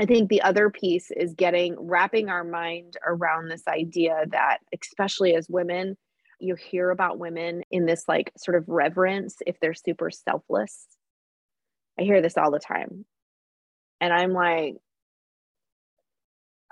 I 0.00 0.06
think 0.06 0.28
the 0.28 0.42
other 0.42 0.70
piece 0.70 1.10
is 1.10 1.34
getting 1.34 1.74
wrapping 1.78 2.28
our 2.28 2.44
mind 2.44 2.96
around 3.04 3.48
this 3.48 3.66
idea 3.66 4.24
that, 4.30 4.58
especially 4.80 5.34
as 5.34 5.48
women, 5.48 5.96
you 6.38 6.54
hear 6.54 6.90
about 6.90 7.18
women 7.18 7.62
in 7.70 7.84
this 7.84 8.04
like 8.06 8.32
sort 8.36 8.56
of 8.56 8.68
reverence 8.68 9.36
if 9.46 9.58
they're 9.58 9.74
super 9.74 10.10
selfless. 10.10 10.86
I 11.98 12.02
hear 12.02 12.22
this 12.22 12.36
all 12.36 12.52
the 12.52 12.60
time. 12.60 13.04
And 14.00 14.12
I'm 14.12 14.32
like, 14.32 14.76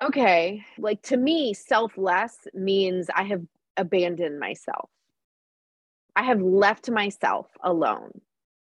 okay, 0.03 0.65
like 0.79 1.03
to 1.03 1.17
me, 1.17 1.53
selfless 1.53 2.37
means 2.55 3.09
I 3.13 3.25
have 3.25 3.43
abandoned 3.77 4.39
myself. 4.39 4.89
I 6.15 6.23
have 6.23 6.41
left 6.41 6.89
myself 6.89 7.49
alone, 7.63 8.21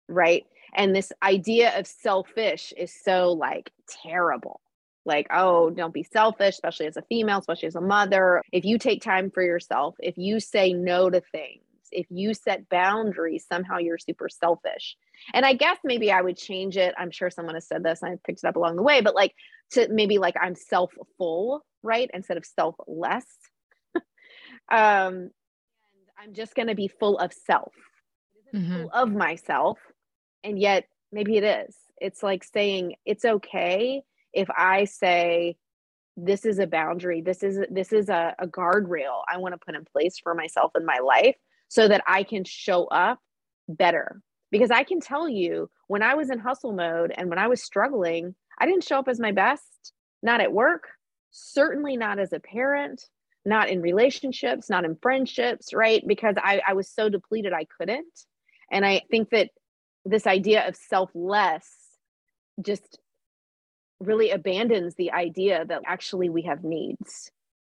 right? 0.09 0.45
And 0.75 0.95
this 0.95 1.13
idea 1.23 1.79
of 1.79 1.87
selfish 1.87 2.73
is 2.77 2.95
so 3.05 3.33
like 3.33 3.71
terrible. 4.03 4.61
Like, 5.05 5.29
oh, 5.31 5.71
don't 5.71 5.95
be 5.95 6.03
selfish, 6.03 6.55
especially 6.55 6.87
as 6.87 6.97
a 6.97 7.03
female, 7.03 7.39
especially 7.39 7.69
as 7.69 7.77
a 7.77 7.81
mother. 7.81 8.43
If 8.53 8.65
you 8.65 8.79
take 8.79 9.03
time 9.03 9.31
for 9.31 9.43
yourself, 9.43 9.95
if 10.01 10.19
you 10.19 10.39
say 10.39 10.75
no 10.75 11.09
to 11.09 11.23
things, 11.33 11.63
if 11.91 12.07
you 12.11 12.35
set 12.35 12.69
boundaries, 12.69 13.47
somehow 13.49 13.79
you're 13.79 13.99
super 13.99 14.29
selfish. 14.29 14.97
And 15.33 15.45
I 15.45 15.55
guess 15.55 15.79
maybe 15.85 16.13
I 16.13 16.21
would 16.21 16.37
change 16.37 16.77
it. 16.77 16.95
I'm 16.99 17.11
sure 17.11 17.31
someone 17.31 17.55
has 17.55 17.67
said 17.67 17.83
this 17.83 18.03
I 18.03 18.17
picked 18.25 18.45
it 18.45 18.47
up 18.47 18.57
along 18.57 18.77
the 18.77 18.83
way, 18.83 19.01
but 19.01 19.15
like 19.15 19.35
to 19.73 19.89
maybe 19.89 20.19
like 20.19 20.35
I'm 20.41 20.55
self 20.55 20.93
full, 21.17 21.65
right? 21.83 22.11
Instead 22.13 22.37
of 22.37 22.47
selfless. 22.47 23.27
um, 23.95 24.03
and 24.71 25.31
I'm 26.19 26.35
just 26.35 26.55
going 26.55 26.69
to 26.69 26.75
be 26.75 26.89
full 26.89 27.19
of 27.19 27.33
self, 27.33 27.73
mm-hmm. 28.55 28.73
full 28.73 28.91
of 28.93 29.13
myself. 29.13 29.79
And 30.45 30.59
yet, 30.59 30.89
maybe 31.13 31.37
it 31.37 31.45
is. 31.45 31.77
It's 32.01 32.23
like 32.23 32.45
saying 32.45 32.95
it's 33.05 33.25
okay 33.25 34.03
if 34.33 34.49
I 34.57 34.85
say, 34.85 35.57
this 36.19 36.45
is 36.45 36.59
a 36.59 36.67
boundary. 36.67 37.21
This 37.21 37.43
is 37.43 37.61
this 37.71 37.93
is 37.93 38.09
a, 38.09 38.35
a 38.39 38.47
guardrail 38.47 39.23
i 39.29 39.37
want 39.39 39.55
to 39.55 39.65
put 39.65 39.77
in 39.77 39.85
place 39.85 40.19
for 40.19 40.35
myself 40.35 40.73
in 40.77 40.85
my 40.85 40.99
life 40.99 41.37
so 41.69 41.87
that 41.87 42.03
i 42.07 42.23
can 42.25 42.45
show 42.45 42.87
up 42.87 43.21
better. 43.69 44.21
Because 44.51 44.71
i 44.71 44.83
can 44.83 45.01
tell 45.01 45.29
you 45.29 45.71
when 45.87 46.03
i 46.03 46.15
was 46.15 46.31
in 46.31 46.39
hustle 46.39 46.73
mode 46.73 47.13
and 47.17 47.29
when 47.29 47.39
i 47.39 47.47
was 47.47 47.63
struggling 47.63 48.35
i 48.59 48.67
didn't 48.67 48.85
show 48.85 48.99
up 48.99 49.09
as 49.09 49.21
my 49.21 49.33
best 49.33 49.93
not 50.23 50.41
at 50.41 50.53
work 50.53 50.89
certainly 51.31 51.97
not 51.97 52.19
as 52.19 52.33
a 52.33 52.41
parent 52.41 53.05
not 53.45 53.69
in 53.69 53.81
relationships 53.81 54.69
not 54.69 54.85
in 54.85 54.97
friendships 55.01 55.73
right? 55.73 56.03
Because 56.07 56.35
i, 56.39 56.61
I 56.67 56.73
was 56.73 56.91
so 56.91 57.09
depleted 57.09 57.53
i 57.53 57.67
couldn't. 57.79 58.25
And 58.73 58.85
i 58.85 59.03
think 59.11 59.31
that 59.31 59.51
this 60.09 60.27
idea 60.27 60.67
of 60.67 60.77
selfless 60.77 61.67
just 62.65 62.99
really 64.01 64.31
abandons 64.31 64.95
the 64.95 65.13
idea 65.13 65.65
that 65.65 65.83
actually 65.87 66.29
we 66.29 66.43
have 66.43 66.65
needs. 66.65 67.31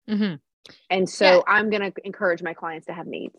Mm-hmm. 0.08 0.36
And 0.90 1.08
so 1.08 1.36
yeah. 1.36 1.40
I'm 1.46 1.70
going 1.70 1.92
to 1.92 1.92
encourage 2.04 2.42
my 2.42 2.54
clients 2.54 2.86
to 2.86 2.92
have 2.92 3.06
needs. 3.06 3.38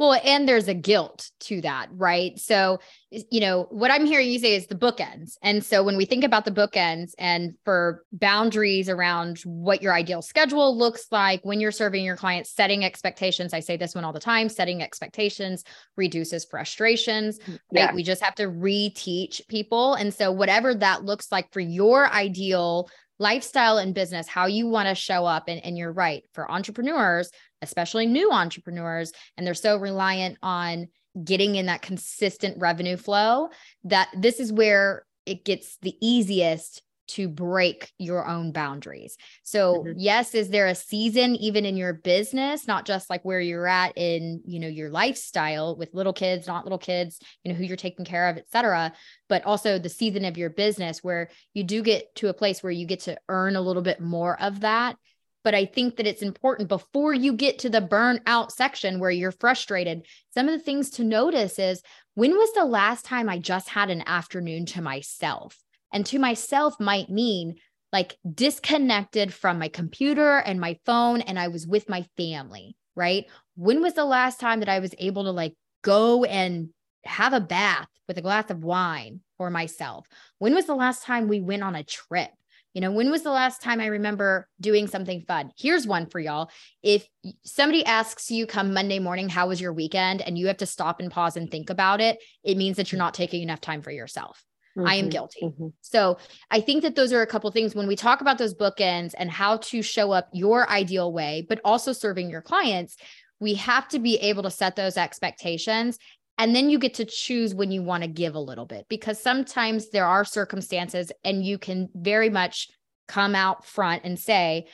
Well, 0.00 0.18
and 0.24 0.48
there's 0.48 0.66
a 0.66 0.72
guilt 0.72 1.30
to 1.40 1.60
that, 1.60 1.90
right? 1.92 2.38
So, 2.38 2.78
you 3.10 3.38
know, 3.38 3.66
what 3.68 3.90
I'm 3.90 4.06
hearing 4.06 4.30
you 4.30 4.38
say 4.38 4.54
is 4.54 4.66
the 4.66 4.74
bookends. 4.74 5.36
And 5.42 5.62
so 5.62 5.82
when 5.82 5.98
we 5.98 6.06
think 6.06 6.24
about 6.24 6.46
the 6.46 6.50
bookends 6.50 7.10
and 7.18 7.52
for 7.66 8.02
boundaries 8.10 8.88
around 8.88 9.40
what 9.40 9.82
your 9.82 9.92
ideal 9.92 10.22
schedule 10.22 10.74
looks 10.74 11.08
like 11.10 11.42
when 11.42 11.60
you're 11.60 11.70
serving 11.70 12.02
your 12.02 12.16
clients, 12.16 12.50
setting 12.50 12.82
expectations, 12.82 13.52
I 13.52 13.60
say 13.60 13.76
this 13.76 13.94
one 13.94 14.06
all 14.06 14.14
the 14.14 14.20
time, 14.20 14.48
setting 14.48 14.82
expectations 14.82 15.64
reduces 15.98 16.46
frustrations, 16.46 17.38
mm, 17.38 17.58
yeah. 17.70 17.84
right? 17.84 17.94
We 17.94 18.02
just 18.02 18.22
have 18.22 18.36
to 18.36 18.46
reteach 18.46 19.46
people. 19.48 19.96
And 19.96 20.14
so 20.14 20.32
whatever 20.32 20.74
that 20.76 21.04
looks 21.04 21.30
like 21.30 21.52
for 21.52 21.60
your 21.60 22.10
ideal 22.10 22.88
lifestyle 23.18 23.76
and 23.76 23.94
business, 23.94 24.26
how 24.26 24.46
you 24.46 24.66
want 24.66 24.88
to 24.88 24.94
show 24.94 25.26
up. 25.26 25.44
And, 25.46 25.62
and 25.62 25.76
you're 25.76 25.92
right, 25.92 26.24
for 26.32 26.50
entrepreneurs, 26.50 27.30
especially 27.62 28.06
new 28.06 28.30
entrepreneurs, 28.30 29.12
and 29.36 29.46
they're 29.46 29.54
so 29.54 29.76
reliant 29.76 30.38
on 30.42 30.88
getting 31.24 31.56
in 31.56 31.66
that 31.66 31.82
consistent 31.82 32.56
revenue 32.58 32.96
flow 32.96 33.48
that 33.84 34.08
this 34.16 34.38
is 34.40 34.52
where 34.52 35.04
it 35.26 35.44
gets 35.44 35.76
the 35.82 35.94
easiest 36.00 36.82
to 37.08 37.28
break 37.28 37.90
your 37.98 38.24
own 38.24 38.52
boundaries. 38.52 39.16
So, 39.42 39.82
mm-hmm. 39.82 39.92
yes, 39.96 40.32
is 40.32 40.48
there 40.48 40.68
a 40.68 40.76
season 40.76 41.34
even 41.36 41.66
in 41.66 41.76
your 41.76 41.92
business, 41.92 42.68
not 42.68 42.86
just 42.86 43.10
like 43.10 43.24
where 43.24 43.40
you're 43.40 43.66
at 43.66 43.98
in, 43.98 44.40
you 44.46 44.60
know, 44.60 44.68
your 44.68 44.90
lifestyle 44.90 45.76
with 45.76 45.92
little 45.92 46.12
kids, 46.12 46.46
not 46.46 46.64
little 46.64 46.78
kids, 46.78 47.18
you 47.42 47.50
know, 47.52 47.58
who 47.58 47.64
you're 47.64 47.76
taking 47.76 48.04
care 48.04 48.28
of, 48.28 48.36
et 48.36 48.46
cetera, 48.52 48.92
but 49.28 49.44
also 49.44 49.76
the 49.76 49.88
season 49.88 50.24
of 50.24 50.38
your 50.38 50.50
business 50.50 51.02
where 51.02 51.30
you 51.52 51.64
do 51.64 51.82
get 51.82 52.14
to 52.14 52.28
a 52.28 52.34
place 52.34 52.62
where 52.62 52.70
you 52.70 52.86
get 52.86 53.00
to 53.00 53.18
earn 53.28 53.56
a 53.56 53.60
little 53.60 53.82
bit 53.82 54.00
more 54.00 54.40
of 54.40 54.60
that. 54.60 54.96
But 55.42 55.54
I 55.54 55.64
think 55.64 55.96
that 55.96 56.06
it's 56.06 56.22
important 56.22 56.68
before 56.68 57.14
you 57.14 57.32
get 57.32 57.60
to 57.60 57.70
the 57.70 57.80
burnout 57.80 58.50
section 58.50 59.00
where 59.00 59.10
you're 59.10 59.32
frustrated. 59.32 60.06
Some 60.34 60.48
of 60.48 60.52
the 60.52 60.64
things 60.64 60.90
to 60.90 61.04
notice 61.04 61.58
is 61.58 61.82
when 62.14 62.32
was 62.32 62.52
the 62.52 62.64
last 62.64 63.04
time 63.04 63.28
I 63.28 63.38
just 63.38 63.68
had 63.70 63.90
an 63.90 64.02
afternoon 64.06 64.66
to 64.66 64.82
myself? 64.82 65.58
And 65.92 66.04
to 66.06 66.18
myself 66.18 66.78
might 66.78 67.08
mean 67.08 67.56
like 67.92 68.16
disconnected 68.32 69.34
from 69.34 69.58
my 69.58 69.68
computer 69.68 70.38
and 70.38 70.60
my 70.60 70.78
phone, 70.86 71.22
and 71.22 71.38
I 71.38 71.48
was 71.48 71.66
with 71.66 71.88
my 71.88 72.06
family, 72.16 72.76
right? 72.94 73.24
When 73.56 73.82
was 73.82 73.94
the 73.94 74.04
last 74.04 74.38
time 74.38 74.60
that 74.60 74.68
I 74.68 74.78
was 74.78 74.94
able 74.98 75.24
to 75.24 75.32
like 75.32 75.54
go 75.82 76.24
and 76.24 76.68
have 77.04 77.32
a 77.32 77.40
bath 77.40 77.88
with 78.06 78.18
a 78.18 78.22
glass 78.22 78.50
of 78.50 78.62
wine 78.62 79.20
for 79.38 79.50
myself? 79.50 80.06
When 80.38 80.54
was 80.54 80.66
the 80.66 80.74
last 80.74 81.02
time 81.02 81.26
we 81.26 81.40
went 81.40 81.64
on 81.64 81.74
a 81.74 81.82
trip? 81.82 82.30
You 82.74 82.80
know, 82.80 82.92
when 82.92 83.10
was 83.10 83.22
the 83.22 83.30
last 83.30 83.62
time 83.62 83.80
I 83.80 83.86
remember 83.86 84.48
doing 84.60 84.86
something 84.86 85.22
fun? 85.26 85.50
Here's 85.58 85.86
one 85.86 86.06
for 86.06 86.20
y'all. 86.20 86.50
If 86.82 87.06
somebody 87.44 87.84
asks 87.84 88.30
you 88.30 88.46
come 88.46 88.72
Monday 88.72 89.00
morning, 89.00 89.28
how 89.28 89.48
was 89.48 89.60
your 89.60 89.72
weekend? 89.72 90.22
And 90.22 90.38
you 90.38 90.46
have 90.46 90.58
to 90.58 90.66
stop 90.66 91.00
and 91.00 91.10
pause 91.10 91.36
and 91.36 91.50
think 91.50 91.68
about 91.68 92.00
it, 92.00 92.18
it 92.44 92.56
means 92.56 92.76
that 92.76 92.92
you're 92.92 92.98
not 92.98 93.14
taking 93.14 93.42
enough 93.42 93.60
time 93.60 93.82
for 93.82 93.90
yourself. 93.90 94.44
Mm-hmm, 94.76 94.88
I 94.88 94.94
am 94.94 95.04
mm-hmm, 95.04 95.10
guilty. 95.10 95.40
Mm-hmm. 95.42 95.68
So 95.80 96.18
I 96.50 96.60
think 96.60 96.82
that 96.82 96.94
those 96.94 97.12
are 97.12 97.22
a 97.22 97.26
couple 97.26 97.50
things 97.50 97.74
when 97.74 97.88
we 97.88 97.96
talk 97.96 98.20
about 98.20 98.38
those 98.38 98.54
bookends 98.54 99.14
and 99.18 99.30
how 99.30 99.56
to 99.56 99.82
show 99.82 100.12
up 100.12 100.28
your 100.32 100.70
ideal 100.70 101.12
way, 101.12 101.44
but 101.48 101.60
also 101.64 101.92
serving 101.92 102.30
your 102.30 102.42
clients. 102.42 102.96
We 103.40 103.54
have 103.54 103.88
to 103.88 103.98
be 103.98 104.16
able 104.18 104.44
to 104.44 104.50
set 104.50 104.76
those 104.76 104.96
expectations. 104.96 105.98
And 106.40 106.56
then 106.56 106.70
you 106.70 106.78
get 106.78 106.94
to 106.94 107.04
choose 107.04 107.54
when 107.54 107.70
you 107.70 107.82
want 107.82 108.02
to 108.02 108.08
give 108.08 108.34
a 108.34 108.40
little 108.40 108.64
bit 108.64 108.86
because 108.88 109.22
sometimes 109.22 109.90
there 109.90 110.06
are 110.06 110.24
circumstances 110.24 111.12
and 111.22 111.44
you 111.44 111.58
can 111.58 111.90
very 111.94 112.30
much 112.30 112.68
come 113.08 113.34
out 113.34 113.66
front 113.66 114.04
and 114.04 114.18
say, 114.18 114.66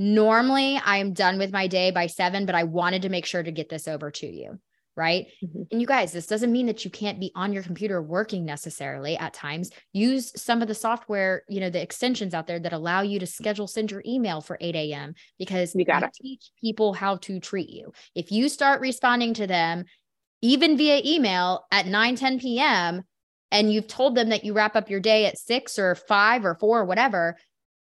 Normally, 0.00 0.80
I 0.84 0.98
am 0.98 1.12
done 1.12 1.38
with 1.38 1.52
my 1.52 1.66
day 1.66 1.90
by 1.90 2.06
seven, 2.06 2.46
but 2.46 2.54
I 2.54 2.62
wanted 2.62 3.02
to 3.02 3.08
make 3.08 3.26
sure 3.26 3.42
to 3.42 3.50
get 3.50 3.68
this 3.68 3.88
over 3.88 4.12
to 4.12 4.26
you 4.28 4.60
right? 4.98 5.28
Mm-hmm. 5.44 5.62
And 5.70 5.80
you 5.80 5.86
guys, 5.86 6.10
this 6.10 6.26
doesn't 6.26 6.50
mean 6.50 6.66
that 6.66 6.84
you 6.84 6.90
can't 6.90 7.20
be 7.20 7.30
on 7.36 7.52
your 7.52 7.62
computer 7.62 8.02
working 8.02 8.44
necessarily 8.44 9.16
at 9.16 9.32
times. 9.32 9.70
Use 9.92 10.32
some 10.34 10.60
of 10.60 10.66
the 10.66 10.74
software, 10.74 11.44
you 11.48 11.60
know, 11.60 11.70
the 11.70 11.80
extensions 11.80 12.34
out 12.34 12.48
there 12.48 12.58
that 12.58 12.72
allow 12.72 13.02
you 13.02 13.20
to 13.20 13.26
schedule, 13.26 13.68
send 13.68 13.92
your 13.92 14.02
email 14.04 14.40
for 14.40 14.58
8 14.60 14.74
a.m. 14.74 15.14
because 15.38 15.72
you 15.76 15.84
got 15.84 16.00
to 16.00 16.10
teach 16.20 16.50
people 16.60 16.92
how 16.92 17.16
to 17.18 17.38
treat 17.38 17.70
you. 17.70 17.92
If 18.16 18.32
you 18.32 18.48
start 18.48 18.80
responding 18.80 19.34
to 19.34 19.46
them, 19.46 19.84
even 20.42 20.76
via 20.76 21.00
email 21.04 21.66
at 21.70 21.86
9, 21.86 22.16
10 22.16 22.38
p.m., 22.40 23.02
and 23.50 23.72
you've 23.72 23.88
told 23.88 24.14
them 24.14 24.28
that 24.28 24.44
you 24.44 24.52
wrap 24.52 24.76
up 24.76 24.90
your 24.90 25.00
day 25.00 25.24
at 25.24 25.38
six 25.38 25.78
or 25.78 25.94
five 25.94 26.44
or 26.44 26.54
four 26.54 26.80
or 26.80 26.84
whatever, 26.84 27.38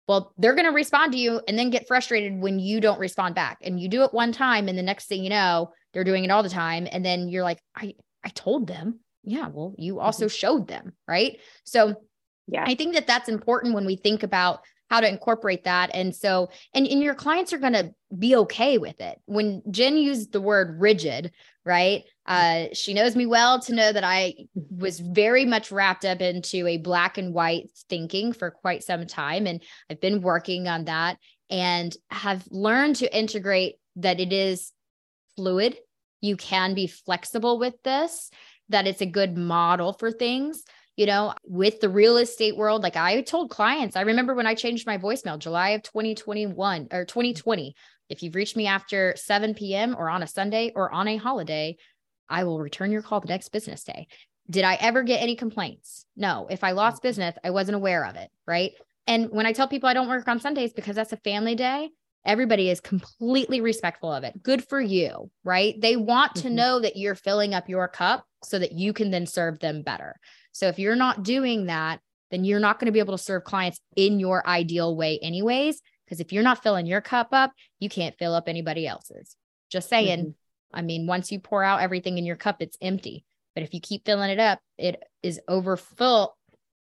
well, 0.06 0.34
they're 0.36 0.54
going 0.54 0.66
to 0.66 0.74
respond 0.74 1.12
to 1.12 1.18
you 1.18 1.40
and 1.48 1.58
then 1.58 1.70
get 1.70 1.88
frustrated 1.88 2.38
when 2.38 2.58
you 2.58 2.80
don't 2.82 3.00
respond 3.00 3.34
back. 3.34 3.58
And 3.62 3.80
you 3.80 3.88
do 3.88 4.02
it 4.02 4.12
one 4.12 4.32
time, 4.32 4.68
and 4.68 4.76
the 4.76 4.82
next 4.82 5.06
thing 5.06 5.24
you 5.24 5.30
know, 5.30 5.70
they're 5.94 6.04
doing 6.04 6.24
it 6.24 6.30
all 6.30 6.42
the 6.42 6.50
time 6.50 6.86
and 6.90 7.04
then 7.04 7.28
you're 7.28 7.44
like 7.44 7.60
i 7.74 7.94
i 8.22 8.28
told 8.30 8.66
them 8.66 8.98
yeah 9.22 9.48
well 9.48 9.74
you 9.78 10.00
also 10.00 10.26
mm-hmm. 10.26 10.36
showed 10.36 10.68
them 10.68 10.92
right 11.08 11.38
so 11.62 11.94
yeah 12.48 12.64
i 12.66 12.74
think 12.74 12.94
that 12.94 13.06
that's 13.06 13.28
important 13.28 13.74
when 13.74 13.86
we 13.86 13.96
think 13.96 14.22
about 14.22 14.60
how 14.90 15.00
to 15.00 15.08
incorporate 15.08 15.64
that. 15.64 15.90
And 15.94 16.14
so, 16.14 16.50
and, 16.74 16.86
and 16.86 17.02
your 17.02 17.14
clients 17.14 17.52
are 17.52 17.58
going 17.58 17.72
to 17.72 17.94
be 18.16 18.36
okay 18.36 18.78
with 18.78 19.00
it. 19.00 19.18
When 19.26 19.62
Jen 19.70 19.96
used 19.96 20.32
the 20.32 20.40
word 20.40 20.80
rigid, 20.80 21.32
right? 21.64 22.04
Uh, 22.26 22.66
she 22.72 22.94
knows 22.94 23.16
me 23.16 23.26
well 23.26 23.60
to 23.60 23.74
know 23.74 23.92
that 23.92 24.04
I 24.04 24.34
was 24.54 25.00
very 25.00 25.46
much 25.46 25.72
wrapped 25.72 26.04
up 26.04 26.20
into 26.20 26.66
a 26.66 26.78
black 26.78 27.18
and 27.18 27.32
white 27.32 27.70
thinking 27.88 28.32
for 28.32 28.50
quite 28.50 28.84
some 28.84 29.06
time. 29.06 29.46
And 29.46 29.62
I've 29.90 30.00
been 30.00 30.20
working 30.20 30.68
on 30.68 30.84
that 30.84 31.18
and 31.50 31.94
have 32.10 32.44
learned 32.50 32.96
to 32.96 33.16
integrate 33.16 33.76
that 33.96 34.20
it 34.20 34.32
is 34.32 34.72
fluid. 35.36 35.76
You 36.20 36.36
can 36.36 36.74
be 36.74 36.86
flexible 36.86 37.58
with 37.58 37.74
this, 37.82 38.30
that 38.68 38.86
it's 38.86 39.02
a 39.02 39.06
good 39.06 39.36
model 39.36 39.92
for 39.92 40.10
things 40.10 40.62
you 40.96 41.06
know, 41.06 41.34
with 41.44 41.80
the 41.80 41.88
real 41.88 42.16
estate 42.16 42.56
world. 42.56 42.82
Like 42.82 42.96
I 42.96 43.20
told 43.22 43.50
clients, 43.50 43.96
I 43.96 44.02
remember 44.02 44.34
when 44.34 44.46
I 44.46 44.54
changed 44.54 44.86
my 44.86 44.98
voicemail, 44.98 45.38
July 45.38 45.70
of 45.70 45.82
2021 45.82 46.88
or 46.92 47.04
2020. 47.04 47.74
If 48.08 48.22
you've 48.22 48.34
reached 48.34 48.56
me 48.56 48.66
after 48.66 49.14
7 49.16 49.54
p.m. 49.54 49.96
or 49.98 50.10
on 50.10 50.22
a 50.22 50.26
Sunday 50.26 50.72
or 50.74 50.92
on 50.92 51.08
a 51.08 51.16
holiday, 51.16 51.76
I 52.28 52.44
will 52.44 52.60
return 52.60 52.92
your 52.92 53.02
call 53.02 53.20
the 53.20 53.28
next 53.28 53.48
business 53.50 53.84
day. 53.84 54.06
Did 54.48 54.64
I 54.64 54.74
ever 54.74 55.02
get 55.02 55.22
any 55.22 55.36
complaints? 55.36 56.06
No. 56.16 56.46
If 56.50 56.64
I 56.64 56.72
lost 56.72 56.98
mm-hmm. 56.98 57.08
business, 57.08 57.36
I 57.42 57.50
wasn't 57.50 57.76
aware 57.76 58.04
of 58.04 58.16
it. 58.16 58.30
Right. 58.46 58.72
And 59.06 59.30
when 59.30 59.46
I 59.46 59.52
tell 59.52 59.68
people 59.68 59.88
I 59.88 59.94
don't 59.94 60.08
work 60.08 60.28
on 60.28 60.40
Sundays 60.40 60.72
because 60.72 60.96
that's 60.96 61.12
a 61.12 61.18
family 61.18 61.54
day, 61.54 61.90
everybody 62.24 62.70
is 62.70 62.80
completely 62.80 63.60
respectful 63.60 64.12
of 64.12 64.24
it. 64.24 64.42
Good 64.42 64.66
for 64.66 64.80
you. 64.80 65.30
Right. 65.44 65.78
They 65.80 65.96
want 65.96 66.36
to 66.36 66.44
mm-hmm. 66.44 66.54
know 66.54 66.80
that 66.80 66.96
you're 66.96 67.14
filling 67.14 67.54
up 67.54 67.68
your 67.68 67.88
cup 67.88 68.26
so 68.42 68.58
that 68.58 68.72
you 68.72 68.92
can 68.92 69.10
then 69.10 69.26
serve 69.26 69.58
them 69.60 69.82
better. 69.82 70.16
So 70.54 70.68
if 70.68 70.78
you're 70.78 70.96
not 70.96 71.24
doing 71.24 71.66
that, 71.66 72.00
then 72.30 72.44
you're 72.44 72.60
not 72.60 72.78
going 72.78 72.86
to 72.86 72.92
be 72.92 73.00
able 73.00 73.16
to 73.16 73.22
serve 73.22 73.44
clients 73.44 73.78
in 73.96 74.18
your 74.18 74.46
ideal 74.46 74.96
way, 74.96 75.18
anyways. 75.20 75.82
Because 76.04 76.20
if 76.20 76.32
you're 76.32 76.42
not 76.42 76.62
filling 76.62 76.86
your 76.86 77.00
cup 77.00 77.28
up, 77.32 77.52
you 77.80 77.88
can't 77.88 78.16
fill 78.18 78.34
up 78.34 78.48
anybody 78.48 78.86
else's. 78.86 79.36
Just 79.70 79.88
saying. 79.88 80.20
Mm-hmm. 80.20 80.30
I 80.72 80.82
mean, 80.82 81.06
once 81.06 81.30
you 81.30 81.38
pour 81.38 81.62
out 81.62 81.80
everything 81.80 82.18
in 82.18 82.24
your 82.24 82.36
cup, 82.36 82.56
it's 82.60 82.76
empty. 82.80 83.24
But 83.54 83.62
if 83.62 83.74
you 83.74 83.80
keep 83.80 84.04
filling 84.04 84.30
it 84.30 84.40
up, 84.40 84.58
it 84.78 85.02
is 85.22 85.40
overfill, 85.46 86.36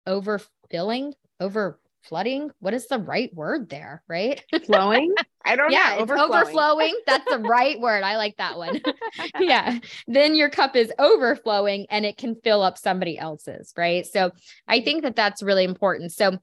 overfilling, 0.07 1.13
over 1.41 1.81
flooding? 2.03 2.51
What 2.61 2.75
is 2.75 2.87
the 2.87 2.99
right 2.99 3.33
word 3.35 3.69
there 3.69 4.03
right? 4.09 4.43
Flowing? 4.67 5.15
I 5.45 5.57
don't 5.57 5.73
yeah, 5.73 5.95
know. 5.97 6.03
overflowing. 6.03 6.33
overflowing. 6.33 7.01
That's 7.07 7.31
the 7.31 7.39
right 7.49 7.81
word. 7.81 8.03
I 8.03 8.17
like 8.17 8.37
that 8.37 8.59
one. 8.59 8.81
Yeah. 9.39 9.79
Then 10.07 10.35
your 10.35 10.51
cup 10.51 10.77
is 10.77 10.93
overflowing 10.99 11.87
and 11.91 12.05
it 12.05 12.17
can 12.17 12.37
fill 12.43 12.63
up 12.63 12.77
somebody 12.79 13.19
else's 13.19 13.73
right? 13.77 14.07
So 14.07 14.33
i 14.69 14.81
think 14.81 15.03
that 15.03 15.17
that's 15.17 15.43
really 15.43 15.65
important. 15.65 16.13
So 16.13 16.39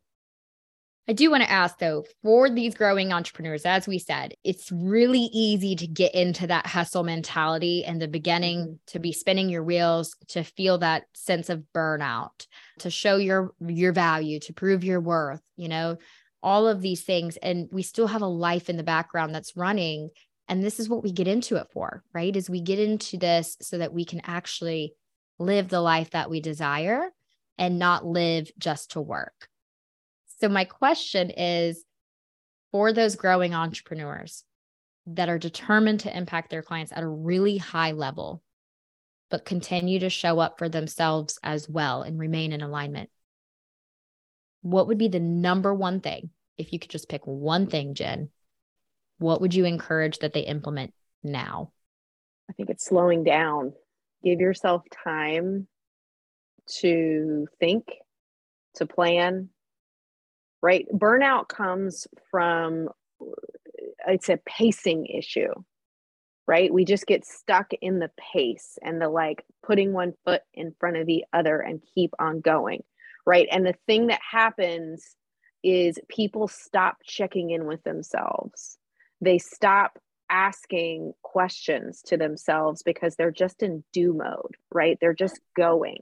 I 1.09 1.13
do 1.13 1.31
want 1.31 1.41
to 1.43 1.51
ask 1.51 1.79
though, 1.79 2.03
for 2.21 2.49
these 2.49 2.75
growing 2.75 3.13
entrepreneurs, 3.13 3.65
as 3.65 3.87
we 3.87 3.97
said, 3.97 4.33
it's 4.43 4.71
really 4.71 5.29
easy 5.31 5.73
to 5.77 5.87
get 5.87 6.13
into 6.13 6.47
that 6.47 6.67
hustle 6.67 7.03
mentality 7.03 7.83
in 7.85 7.97
the 7.97 8.09
beginning, 8.09 8.59
mm-hmm. 8.59 8.73
to 8.87 8.99
be 8.99 9.13
spinning 9.13 9.47
your 9.47 9.63
wheels, 9.63 10.15
to 10.29 10.43
feel 10.43 10.79
that 10.79 11.05
sense 11.13 11.49
of 11.49 11.63
burnout, 11.73 12.45
to 12.79 12.89
show 12.89 13.15
your 13.15 13.51
your 13.65 13.93
value, 13.93 14.39
to 14.41 14.53
prove 14.53 14.83
your 14.83 14.99
worth, 14.99 15.41
you 15.55 15.69
know, 15.69 15.97
all 16.43 16.67
of 16.67 16.81
these 16.81 17.03
things. 17.03 17.37
And 17.37 17.69
we 17.71 17.83
still 17.83 18.07
have 18.07 18.21
a 18.21 18.27
life 18.27 18.69
in 18.69 18.75
the 18.75 18.83
background 18.83 19.33
that's 19.33 19.55
running. 19.55 20.09
And 20.49 20.61
this 20.61 20.79
is 20.79 20.89
what 20.89 21.03
we 21.03 21.11
get 21.13 21.27
into 21.27 21.55
it 21.55 21.67
for, 21.71 22.03
right? 22.13 22.35
Is 22.35 22.49
we 22.49 22.61
get 22.61 22.79
into 22.79 23.17
this 23.17 23.55
so 23.61 23.77
that 23.77 23.93
we 23.93 24.03
can 24.03 24.21
actually 24.25 24.93
live 25.39 25.69
the 25.69 25.81
life 25.81 26.09
that 26.11 26.29
we 26.29 26.41
desire 26.41 27.11
and 27.57 27.79
not 27.79 28.05
live 28.05 28.49
just 28.57 28.91
to 28.91 29.01
work. 29.01 29.47
So, 30.39 30.49
my 30.49 30.65
question 30.65 31.31
is 31.31 31.83
for 32.71 32.93
those 32.93 33.15
growing 33.15 33.53
entrepreneurs 33.53 34.43
that 35.07 35.29
are 35.29 35.39
determined 35.39 36.01
to 36.01 36.15
impact 36.15 36.49
their 36.49 36.61
clients 36.61 36.91
at 36.91 37.03
a 37.03 37.07
really 37.07 37.57
high 37.57 37.91
level, 37.91 38.43
but 39.29 39.45
continue 39.45 39.99
to 39.99 40.09
show 40.09 40.39
up 40.39 40.57
for 40.57 40.69
themselves 40.69 41.39
as 41.43 41.67
well 41.67 42.03
and 42.03 42.19
remain 42.19 42.51
in 42.51 42.61
alignment, 42.61 43.09
what 44.61 44.87
would 44.87 44.97
be 44.97 45.07
the 45.07 45.19
number 45.19 45.73
one 45.73 46.01
thing? 46.01 46.29
If 46.57 46.73
you 46.73 46.79
could 46.79 46.91
just 46.91 47.09
pick 47.09 47.25
one 47.25 47.67
thing, 47.67 47.93
Jen, 47.93 48.29
what 49.19 49.41
would 49.41 49.53
you 49.53 49.65
encourage 49.65 50.19
that 50.19 50.33
they 50.33 50.41
implement 50.41 50.93
now? 51.23 51.71
I 52.49 52.53
think 52.53 52.69
it's 52.69 52.85
slowing 52.85 53.23
down. 53.23 53.73
Give 54.23 54.39
yourself 54.39 54.83
time 55.03 55.67
to 56.79 57.47
think, 57.59 57.85
to 58.75 58.85
plan, 58.85 59.49
right? 60.61 60.87
Burnout 60.93 61.47
comes 61.47 62.07
from 62.31 62.89
it's 64.07 64.29
a 64.29 64.39
pacing 64.45 65.05
issue, 65.07 65.53
right? 66.47 66.73
We 66.73 66.85
just 66.85 67.07
get 67.07 67.25
stuck 67.25 67.71
in 67.81 67.99
the 67.99 68.11
pace 68.33 68.77
and 68.81 69.01
the 69.01 69.09
like 69.09 69.43
putting 69.63 69.93
one 69.93 70.13
foot 70.25 70.41
in 70.53 70.73
front 70.79 70.97
of 70.97 71.05
the 71.05 71.25
other 71.33 71.59
and 71.59 71.83
keep 71.93 72.13
on 72.19 72.41
going, 72.41 72.83
right? 73.25 73.47
And 73.51 73.65
the 73.65 73.75
thing 73.85 74.07
that 74.07 74.21
happens 74.31 75.15
is 75.63 75.99
people 76.07 76.47
stop 76.47 76.97
checking 77.03 77.49
in 77.49 77.65
with 77.65 77.83
themselves. 77.83 78.77
They 79.19 79.37
stop 79.39 79.99
asking 80.29 81.13
questions 81.21 82.01
to 82.03 82.17
themselves 82.17 82.83
because 82.83 83.15
they're 83.15 83.31
just 83.31 83.63
in 83.63 83.83
do 83.93 84.13
mode, 84.13 84.55
right? 84.71 84.97
They're 84.99 85.13
just 85.13 85.39
going. 85.55 86.01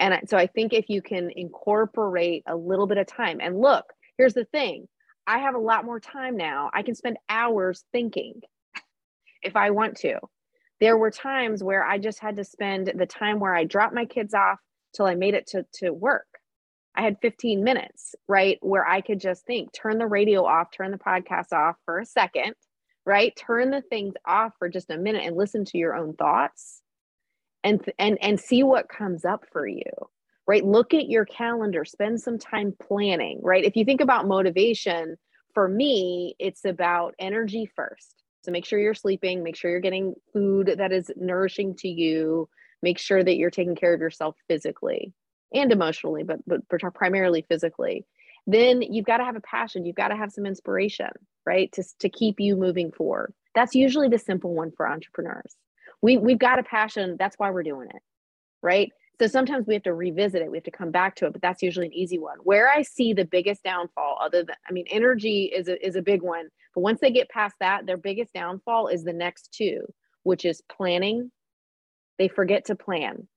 And 0.00 0.28
so 0.28 0.36
I 0.36 0.46
think 0.46 0.72
if 0.72 0.88
you 0.88 1.02
can 1.02 1.30
incorporate 1.34 2.44
a 2.46 2.56
little 2.56 2.86
bit 2.86 2.98
of 2.98 3.06
time, 3.06 3.38
and 3.40 3.60
look, 3.60 3.84
here's 4.16 4.34
the 4.34 4.44
thing 4.44 4.86
I 5.26 5.38
have 5.40 5.54
a 5.54 5.58
lot 5.58 5.84
more 5.84 6.00
time 6.00 6.36
now. 6.36 6.70
I 6.72 6.82
can 6.82 6.94
spend 6.94 7.18
hours 7.28 7.84
thinking 7.92 8.40
if 9.42 9.56
I 9.56 9.70
want 9.70 9.96
to. 9.98 10.18
There 10.80 10.96
were 10.96 11.10
times 11.10 11.62
where 11.62 11.84
I 11.84 11.98
just 11.98 12.20
had 12.20 12.36
to 12.36 12.44
spend 12.44 12.92
the 12.94 13.06
time 13.06 13.40
where 13.40 13.54
I 13.54 13.64
dropped 13.64 13.94
my 13.94 14.04
kids 14.04 14.32
off 14.32 14.58
till 14.94 15.06
I 15.06 15.16
made 15.16 15.34
it 15.34 15.48
to, 15.48 15.66
to 15.74 15.90
work. 15.90 16.26
I 16.94 17.02
had 17.02 17.16
15 17.20 17.62
minutes, 17.64 18.14
right? 18.28 18.58
Where 18.60 18.86
I 18.86 19.00
could 19.00 19.20
just 19.20 19.44
think, 19.44 19.72
turn 19.72 19.98
the 19.98 20.06
radio 20.06 20.44
off, 20.44 20.68
turn 20.70 20.92
the 20.92 20.98
podcast 20.98 21.52
off 21.52 21.76
for 21.84 21.98
a 21.98 22.06
second, 22.06 22.54
right? 23.04 23.34
Turn 23.36 23.70
the 23.70 23.82
things 23.82 24.14
off 24.24 24.52
for 24.58 24.68
just 24.68 24.90
a 24.90 24.96
minute 24.96 25.24
and 25.24 25.36
listen 25.36 25.64
to 25.66 25.78
your 25.78 25.96
own 25.96 26.14
thoughts 26.14 26.82
and 27.68 27.92
and 27.98 28.18
and 28.22 28.40
see 28.40 28.62
what 28.62 28.88
comes 28.88 29.24
up 29.24 29.44
for 29.52 29.66
you 29.66 29.92
right? 30.46 30.64
Look 30.64 30.94
at 30.94 31.10
your 31.10 31.26
calendar 31.26 31.84
spend 31.84 32.20
some 32.20 32.38
time 32.38 32.74
planning 32.82 33.40
right? 33.42 33.64
If 33.64 33.76
you 33.76 33.84
think 33.84 34.00
about 34.00 34.26
motivation 34.26 35.16
for 35.54 35.68
me 35.68 36.34
it's 36.38 36.64
about 36.64 37.14
energy 37.18 37.70
first. 37.76 38.22
So 38.42 38.50
make 38.50 38.64
sure 38.64 38.78
you're 38.78 38.94
sleeping 38.94 39.42
make 39.42 39.56
sure 39.56 39.70
you're 39.70 39.80
getting 39.80 40.14
food 40.32 40.74
that 40.78 40.92
is 40.92 41.10
nourishing 41.16 41.76
to 41.76 41.88
you 41.88 42.48
make 42.82 42.98
sure 42.98 43.22
that 43.22 43.36
you're 43.36 43.50
taking 43.50 43.76
care 43.76 43.92
of 43.92 44.00
yourself 44.00 44.36
physically 44.48 45.12
and 45.52 45.70
emotionally 45.70 46.22
but 46.22 46.38
but 46.46 46.62
primarily 46.94 47.44
physically. 47.48 48.06
Then 48.46 48.80
you've 48.80 49.04
got 49.04 49.18
to 49.18 49.24
have 49.24 49.36
a 49.36 49.42
passion 49.42 49.84
you've 49.84 49.96
got 49.96 50.08
to 50.08 50.16
have 50.16 50.32
some 50.32 50.46
inspiration 50.46 51.10
right 51.44 51.70
to, 51.72 51.84
to 51.98 52.08
keep 52.08 52.40
you 52.40 52.56
moving 52.56 52.90
forward. 52.92 53.34
That's 53.54 53.74
usually 53.74 54.08
the 54.08 54.18
simple 54.18 54.54
one 54.54 54.70
for 54.70 54.88
entrepreneurs 54.88 55.56
we 56.02 56.16
we've 56.16 56.38
got 56.38 56.58
a 56.58 56.62
passion. 56.62 57.16
That's 57.18 57.36
why 57.38 57.50
we're 57.50 57.62
doing 57.62 57.88
it 57.94 58.02
right? 58.60 58.90
So 59.20 59.28
sometimes 59.28 59.66
we 59.66 59.74
have 59.74 59.84
to 59.84 59.94
revisit 59.94 60.42
it. 60.42 60.50
We 60.50 60.56
have 60.56 60.64
to 60.64 60.70
come 60.70 60.90
back 60.90 61.16
to 61.16 61.26
it 61.26 61.32
but 61.32 61.42
that's 61.42 61.62
usually 61.62 61.86
an 61.86 61.94
easy 61.94 62.18
one. 62.18 62.38
Where 62.42 62.68
i 62.68 62.82
see 62.82 63.12
the 63.12 63.24
biggest 63.24 63.62
downfall 63.62 64.18
other 64.22 64.44
than 64.44 64.56
i 64.68 64.72
mean 64.72 64.86
energy 64.90 65.44
is 65.44 65.68
a, 65.68 65.86
is 65.86 65.96
a 65.96 66.02
big 66.02 66.22
one 66.22 66.48
but 66.74 66.82
once 66.82 67.00
they 67.00 67.10
get 67.10 67.28
past 67.28 67.54
that 67.60 67.86
their 67.86 67.96
biggest 67.96 68.32
downfall 68.32 68.88
is 68.88 69.04
the 69.04 69.12
next 69.12 69.52
two 69.52 69.80
which 70.28 70.44
is 70.44 70.62
planning. 70.70 71.30
They 72.18 72.28
forget 72.28 72.66
to 72.66 72.76
plan. 72.76 73.28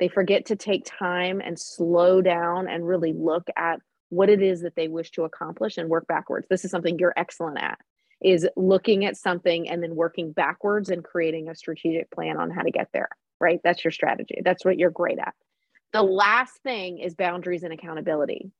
They 0.00 0.08
forget 0.08 0.46
to 0.46 0.56
take 0.56 0.86
time 0.86 1.42
and 1.44 1.58
slow 1.58 2.22
down 2.22 2.68
and 2.68 2.86
really 2.86 3.12
look 3.12 3.48
at 3.54 3.80
what 4.08 4.30
it 4.30 4.40
is 4.40 4.62
that 4.62 4.74
they 4.74 4.88
wish 4.88 5.10
to 5.10 5.24
accomplish 5.24 5.76
and 5.76 5.90
work 5.90 6.06
backwards. 6.06 6.46
This 6.48 6.64
is 6.64 6.70
something 6.70 6.98
you're 6.98 7.12
excellent 7.16 7.58
at 7.58 7.78
is 8.20 8.48
looking 8.56 9.04
at 9.04 9.16
something 9.16 9.68
and 9.68 9.82
then 9.82 9.94
working 9.94 10.32
backwards 10.32 10.90
and 10.90 11.04
creating 11.04 11.48
a 11.48 11.54
strategic 11.54 12.10
plan 12.10 12.36
on 12.36 12.50
how 12.50 12.62
to 12.62 12.70
get 12.70 12.88
there, 12.92 13.08
right? 13.40 13.60
That's 13.62 13.84
your 13.84 13.92
strategy. 13.92 14.40
That's 14.44 14.64
what 14.64 14.78
you're 14.78 14.90
great 14.90 15.18
at. 15.18 15.34
The 15.92 16.02
last 16.02 16.60
thing 16.62 16.98
is 16.98 17.14
boundaries 17.14 17.62
and 17.62 17.72
accountability. 17.72 18.50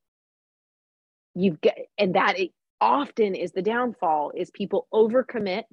You've 1.34 1.60
got, 1.60 1.74
and 1.98 2.14
that 2.14 2.36
often 2.80 3.34
is 3.34 3.52
the 3.52 3.62
downfall 3.62 4.32
is 4.34 4.50
people 4.50 4.86
overcommit. 4.92 5.64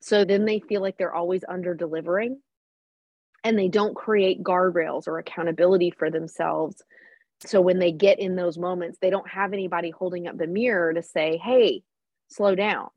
So 0.00 0.24
then 0.24 0.44
they 0.44 0.60
feel 0.60 0.82
like 0.82 0.98
they're 0.98 1.14
always 1.14 1.44
under 1.48 1.74
delivering 1.74 2.40
and 3.42 3.58
they 3.58 3.68
don't 3.68 3.96
create 3.96 4.42
guardrails 4.42 5.08
or 5.08 5.18
accountability 5.18 5.90
for 5.90 6.10
themselves. 6.10 6.82
So 7.40 7.60
when 7.60 7.78
they 7.78 7.92
get 7.92 8.18
in 8.18 8.36
those 8.36 8.58
moments, 8.58 8.98
they 9.00 9.10
don't 9.10 9.28
have 9.28 9.52
anybody 9.52 9.90
holding 9.90 10.26
up 10.26 10.38
the 10.38 10.46
mirror 10.46 10.92
to 10.92 11.02
say, 11.02 11.40
hey, 11.42 11.82
slow 12.34 12.54
down. 12.54 12.88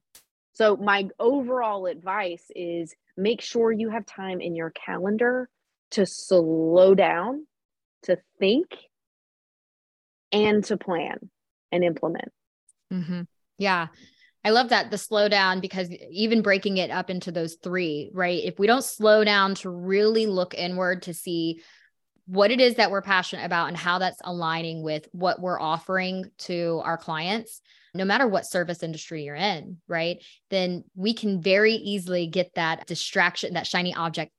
So, 0.53 0.75
my 0.75 1.09
overall 1.19 1.85
advice 1.85 2.45
is 2.55 2.95
make 3.15 3.41
sure 3.41 3.71
you 3.71 3.89
have 3.89 4.05
time 4.05 4.41
in 4.41 4.55
your 4.55 4.71
calendar 4.71 5.49
to 5.91 6.05
slow 6.05 6.95
down, 6.95 7.45
to 8.03 8.17
think, 8.39 8.67
and 10.31 10.63
to 10.65 10.77
plan. 10.77 11.29
and 11.71 11.83
implement. 11.83 12.31
Mm-hmm. 12.91 13.21
Yeah. 13.57 13.87
I 14.43 14.51
love 14.51 14.69
that 14.69 14.91
the 14.91 14.97
slow 14.97 15.27
down 15.27 15.59
because 15.59 15.91
even 16.09 16.41
breaking 16.41 16.77
it 16.77 16.89
up 16.89 17.09
into 17.09 17.31
those 17.31 17.57
three, 17.61 18.09
right? 18.13 18.41
If 18.43 18.59
we 18.59 18.67
don't 18.67 18.83
slow 18.83 19.25
down 19.25 19.55
to 19.55 19.69
really 19.69 20.25
look 20.25 20.53
inward 20.53 21.01
to 21.03 21.13
see 21.13 21.61
what 22.27 22.51
it 22.51 22.61
is 22.61 22.75
that 22.75 22.91
we're 22.91 23.01
passionate 23.01 23.45
about 23.45 23.67
and 23.67 23.75
how 23.75 23.99
that's 23.99 24.21
aligning 24.23 24.83
with 24.83 25.07
what 25.11 25.41
we're 25.41 25.59
offering 25.59 26.31
to 26.37 26.81
our 26.85 26.97
clients, 26.97 27.61
no 27.97 28.05
matter 28.05 28.27
what 28.27 28.45
service 28.45 28.83
industry 28.83 29.23
you're 29.23 29.35
in, 29.35 29.77
right? 29.87 30.23
Then 30.49 30.83
we 30.95 31.13
can 31.13 31.41
very 31.41 31.73
easily 31.73 32.27
get 32.27 32.53
that 32.55 32.87
distraction, 32.87 33.53
that 33.53 33.67
shiny 33.67 33.93
object 33.93 34.31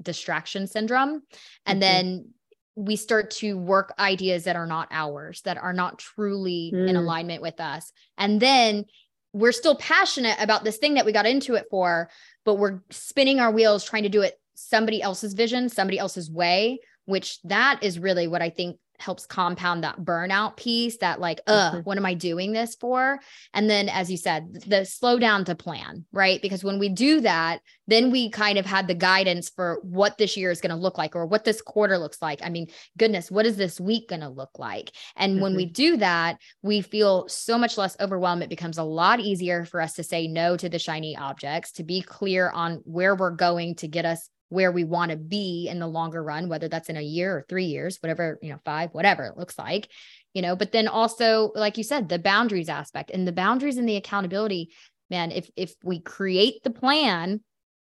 distraction 0.00 0.66
syndrome. 0.66 1.22
And 1.64 1.80
mm-hmm. 1.80 1.80
then 1.80 2.28
we 2.74 2.96
start 2.96 3.30
to 3.32 3.56
work 3.56 3.94
ideas 3.98 4.44
that 4.44 4.56
are 4.56 4.66
not 4.66 4.88
ours, 4.90 5.40
that 5.42 5.58
are 5.58 5.72
not 5.72 5.98
truly 5.98 6.72
mm. 6.74 6.88
in 6.88 6.96
alignment 6.96 7.40
with 7.40 7.58
us. 7.58 7.90
And 8.18 8.38
then 8.38 8.84
we're 9.32 9.52
still 9.52 9.76
passionate 9.76 10.36
about 10.40 10.62
this 10.62 10.76
thing 10.76 10.94
that 10.94 11.06
we 11.06 11.12
got 11.12 11.26
into 11.26 11.54
it 11.54 11.66
for, 11.70 12.10
but 12.44 12.56
we're 12.56 12.82
spinning 12.90 13.40
our 13.40 13.50
wheels 13.50 13.84
trying 13.84 14.02
to 14.02 14.08
do 14.08 14.22
it 14.22 14.38
somebody 14.54 15.02
else's 15.02 15.34
vision, 15.34 15.68
somebody 15.68 15.98
else's 15.98 16.30
way 16.30 16.78
which 17.06 17.40
that 17.42 17.78
is 17.82 17.98
really 17.98 18.28
what 18.28 18.42
I 18.42 18.50
think 18.50 18.78
helps 18.98 19.26
compound 19.26 19.84
that 19.84 20.00
burnout 20.00 20.56
piece 20.56 20.98
that 20.98 21.20
like 21.20 21.40
uh 21.46 21.72
mm-hmm. 21.72 21.80
what 21.80 21.96
am 21.96 22.06
i 22.06 22.14
doing 22.14 22.52
this 22.52 22.74
for 22.74 23.18
and 23.54 23.68
then 23.68 23.88
as 23.88 24.10
you 24.10 24.16
said 24.16 24.48
the 24.66 24.84
slow 24.84 25.18
down 25.18 25.44
to 25.44 25.54
plan 25.54 26.04
right 26.12 26.40
because 26.42 26.64
when 26.64 26.78
we 26.78 26.88
do 26.88 27.20
that 27.20 27.60
then 27.86 28.10
we 28.10 28.30
kind 28.30 28.58
of 28.58 28.66
had 28.66 28.88
the 28.88 28.94
guidance 28.94 29.50
for 29.50 29.78
what 29.82 30.18
this 30.18 30.36
year 30.36 30.50
is 30.50 30.60
going 30.60 30.70
to 30.70 30.76
look 30.76 30.98
like 30.98 31.14
or 31.14 31.26
what 31.26 31.44
this 31.44 31.62
quarter 31.62 31.98
looks 31.98 32.20
like 32.20 32.40
i 32.42 32.48
mean 32.48 32.66
goodness 32.96 33.30
what 33.30 33.46
is 33.46 33.56
this 33.56 33.80
week 33.80 34.08
going 34.08 34.20
to 34.20 34.28
look 34.28 34.58
like 34.58 34.92
and 35.16 35.34
mm-hmm. 35.34 35.42
when 35.42 35.56
we 35.56 35.64
mm-hmm. 35.64 35.72
do 35.72 35.96
that 35.98 36.38
we 36.62 36.80
feel 36.80 37.28
so 37.28 37.58
much 37.58 37.78
less 37.78 37.96
overwhelmed 38.00 38.42
it 38.42 38.48
becomes 38.48 38.78
a 38.78 38.84
lot 38.84 39.20
easier 39.20 39.64
for 39.64 39.80
us 39.80 39.94
to 39.94 40.02
say 40.02 40.26
no 40.26 40.56
to 40.56 40.68
the 40.68 40.78
shiny 40.78 41.16
objects 41.16 41.72
to 41.72 41.84
be 41.84 42.00
clear 42.00 42.50
on 42.50 42.80
where 42.84 43.14
we're 43.14 43.30
going 43.30 43.74
to 43.74 43.88
get 43.88 44.04
us 44.04 44.28
where 44.48 44.70
we 44.70 44.84
want 44.84 45.10
to 45.10 45.16
be 45.16 45.68
in 45.68 45.78
the 45.78 45.86
longer 45.86 46.22
run, 46.22 46.48
whether 46.48 46.68
that's 46.68 46.88
in 46.88 46.96
a 46.96 47.02
year 47.02 47.36
or 47.36 47.46
three 47.48 47.64
years, 47.64 47.98
whatever, 48.00 48.38
you 48.42 48.50
know, 48.50 48.60
five, 48.64 48.90
whatever 48.92 49.24
it 49.24 49.36
looks 49.36 49.58
like, 49.58 49.90
you 50.34 50.42
know, 50.42 50.54
but 50.54 50.72
then 50.72 50.86
also, 50.86 51.50
like 51.54 51.76
you 51.78 51.84
said, 51.84 52.08
the 52.08 52.18
boundaries 52.18 52.68
aspect 52.68 53.10
and 53.10 53.26
the 53.26 53.32
boundaries 53.32 53.76
and 53.76 53.88
the 53.88 53.96
accountability, 53.96 54.70
man, 55.10 55.32
if, 55.32 55.50
if 55.56 55.74
we 55.82 56.00
create 56.00 56.62
the 56.62 56.70
plan, 56.70 57.40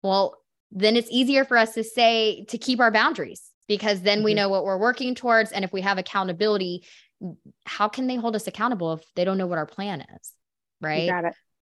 well, 0.01 0.35
then 0.71 0.95
it's 0.95 1.09
easier 1.11 1.45
for 1.45 1.57
us 1.57 1.73
to 1.73 1.83
say, 1.83 2.45
to 2.45 2.57
keep 2.57 2.79
our 2.79 2.91
boundaries 2.91 3.51
because 3.67 4.01
then 4.01 4.19
mm-hmm. 4.19 4.25
we 4.25 4.33
know 4.33 4.49
what 4.49 4.65
we're 4.65 4.77
working 4.77 5.13
towards. 5.15 5.51
And 5.51 5.63
if 5.63 5.71
we 5.71 5.81
have 5.81 5.97
accountability, 5.97 6.85
how 7.65 7.87
can 7.87 8.07
they 8.07 8.15
hold 8.15 8.35
us 8.35 8.47
accountable 8.47 8.93
if 8.93 9.01
they 9.15 9.25
don't 9.25 9.37
know 9.37 9.47
what 9.47 9.57
our 9.57 9.65
plan 9.65 10.01
is? 10.01 10.31
Right. 10.81 11.07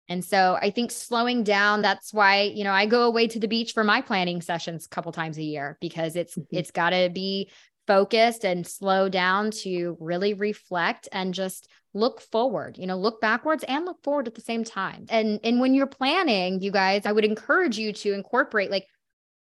You 0.09 0.21
got 0.21 0.23
it. 0.23 0.25
And 0.25 0.25
so 0.25 0.57
I 0.61 0.71
think 0.71 0.91
slowing 0.91 1.43
down, 1.43 1.81
that's 1.81 2.13
why, 2.13 2.43
you 2.43 2.63
know, 2.63 2.71
I 2.71 2.85
go 2.85 3.03
away 3.03 3.27
to 3.27 3.39
the 3.39 3.47
beach 3.47 3.73
for 3.73 3.83
my 3.83 4.01
planning 4.01 4.41
sessions 4.41 4.85
a 4.85 4.89
couple 4.89 5.11
times 5.11 5.37
a 5.37 5.43
year 5.43 5.77
because 5.81 6.15
it's 6.15 6.35
mm-hmm. 6.35 6.55
it's 6.55 6.71
got 6.71 6.91
to 6.91 7.09
be 7.13 7.51
focused 7.87 8.43
and 8.43 8.67
slow 8.67 9.09
down 9.09 9.51
to 9.51 9.97
really 9.99 10.33
reflect 10.33 11.07
and 11.11 11.33
just 11.33 11.67
look 11.93 12.21
forward, 12.21 12.77
you 12.77 12.85
know, 12.85 12.97
look 12.97 13.21
backwards 13.21 13.63
and 13.63 13.85
look 13.85 14.03
forward 14.03 14.27
at 14.27 14.35
the 14.35 14.41
same 14.41 14.63
time. 14.63 15.05
And 15.09 15.39
and 15.43 15.59
when 15.59 15.73
you're 15.73 15.87
planning, 15.87 16.61
you 16.61 16.71
guys, 16.71 17.05
I 17.05 17.11
would 17.11 17.25
encourage 17.25 17.77
you 17.77 17.93
to 17.93 18.13
incorporate 18.13 18.71
like 18.71 18.85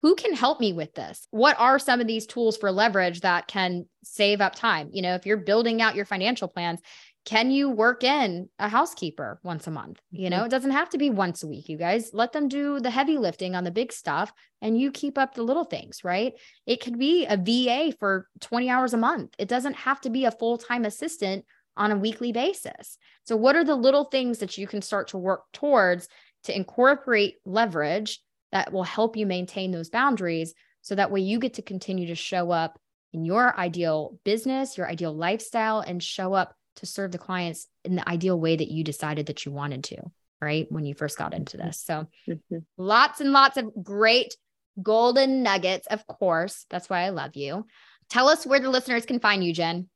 who 0.01 0.15
can 0.15 0.33
help 0.33 0.59
me 0.59 0.73
with 0.73 0.93
this? 0.95 1.27
What 1.29 1.59
are 1.59 1.77
some 1.77 2.01
of 2.01 2.07
these 2.07 2.25
tools 2.25 2.57
for 2.57 2.71
leverage 2.71 3.21
that 3.21 3.47
can 3.47 3.85
save 4.03 4.41
up 4.41 4.55
time? 4.55 4.89
You 4.91 5.03
know, 5.03 5.13
if 5.13 5.27
you're 5.27 5.37
building 5.37 5.81
out 5.81 5.95
your 5.95 6.05
financial 6.05 6.47
plans, 6.47 6.81
can 7.25 7.51
you 7.51 7.69
work 7.69 8.03
in 8.03 8.49
a 8.57 8.67
housekeeper 8.67 9.39
once 9.43 9.67
a 9.67 9.71
month? 9.71 9.99
You 10.09 10.29
know, 10.29 10.37
mm-hmm. 10.37 10.45
it 10.47 10.51
doesn't 10.51 10.71
have 10.71 10.89
to 10.89 10.97
be 10.97 11.09
once 11.09 11.43
a 11.43 11.47
week, 11.47 11.69
you 11.69 11.77
guys. 11.77 12.11
Let 12.13 12.33
them 12.33 12.47
do 12.47 12.79
the 12.79 12.89
heavy 12.89 13.17
lifting 13.17 13.55
on 13.55 13.63
the 13.63 13.71
big 13.71 13.93
stuff 13.93 14.33
and 14.61 14.79
you 14.79 14.91
keep 14.91 15.17
up 15.17 15.35
the 15.35 15.43
little 15.43 15.63
things, 15.63 16.03
right? 16.03 16.33
It 16.65 16.81
could 16.81 16.97
be 16.97 17.25
a 17.25 17.37
VA 17.37 17.95
for 17.99 18.27
20 18.39 18.69
hours 18.69 18.93
a 18.93 18.97
month. 18.97 19.35
It 19.37 19.47
doesn't 19.47 19.75
have 19.75 20.01
to 20.01 20.09
be 20.09 20.25
a 20.25 20.31
full 20.31 20.57
time 20.57 20.83
assistant 20.83 21.45
on 21.77 21.91
a 21.91 21.97
weekly 21.97 22.31
basis. 22.31 22.97
So, 23.25 23.35
what 23.35 23.55
are 23.55 23.63
the 23.63 23.75
little 23.75 24.05
things 24.05 24.39
that 24.39 24.57
you 24.57 24.67
can 24.67 24.81
start 24.81 25.09
to 25.09 25.17
work 25.17 25.43
towards 25.53 26.07
to 26.43 26.55
incorporate 26.55 27.35
leverage 27.45 28.19
that 28.51 28.73
will 28.73 28.83
help 28.83 29.15
you 29.15 29.25
maintain 29.25 29.71
those 29.71 29.89
boundaries? 29.89 30.53
So 30.81 30.95
that 30.95 31.11
way 31.11 31.21
you 31.21 31.39
get 31.39 31.55
to 31.55 31.61
continue 31.61 32.07
to 32.07 32.15
show 32.15 32.51
up 32.51 32.79
in 33.13 33.25
your 33.25 33.57
ideal 33.57 34.19
business, 34.23 34.77
your 34.77 34.89
ideal 34.89 35.15
lifestyle, 35.15 35.81
and 35.81 36.01
show 36.01 36.33
up 36.33 36.55
to 36.77 36.85
serve 36.85 37.11
the 37.11 37.17
clients 37.17 37.67
in 37.83 37.95
the 37.95 38.07
ideal 38.07 38.39
way 38.39 38.55
that 38.55 38.71
you 38.71 38.83
decided 38.83 39.27
that 39.27 39.45
you 39.45 39.51
wanted 39.51 39.83
to, 39.85 39.97
right? 40.41 40.71
When 40.71 40.85
you 40.85 40.93
first 40.93 41.17
got 41.17 41.33
into 41.33 41.57
this. 41.57 41.81
So 41.85 42.07
mm-hmm. 42.27 42.57
lots 42.77 43.21
and 43.21 43.31
lots 43.31 43.57
of 43.57 43.71
great 43.83 44.35
golden 44.81 45.43
nuggets, 45.43 45.87
of 45.87 46.05
course. 46.07 46.65
That's 46.69 46.89
why 46.89 47.01
I 47.01 47.09
love 47.09 47.35
you. 47.35 47.65
Tell 48.09 48.29
us 48.29 48.45
where 48.45 48.59
the 48.59 48.69
listeners 48.69 49.05
can 49.05 49.19
find 49.19 49.43
you, 49.43 49.53
Jen. 49.53 49.89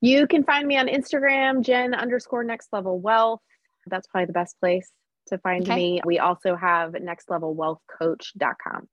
You 0.00 0.26
can 0.26 0.44
find 0.44 0.66
me 0.66 0.76
on 0.76 0.88
Instagram, 0.88 1.62
Jen 1.64 1.94
underscore 1.94 2.44
next 2.44 2.68
level 2.72 3.00
wealth. 3.00 3.40
That's 3.86 4.06
probably 4.06 4.26
the 4.26 4.32
best 4.32 4.58
place 4.60 4.90
to 5.28 5.38
find 5.38 5.62
okay. 5.62 5.74
me. 5.74 6.00
We 6.04 6.18
also 6.18 6.54
have 6.56 6.92
nextlevelwealthcoach.com. 6.92 8.88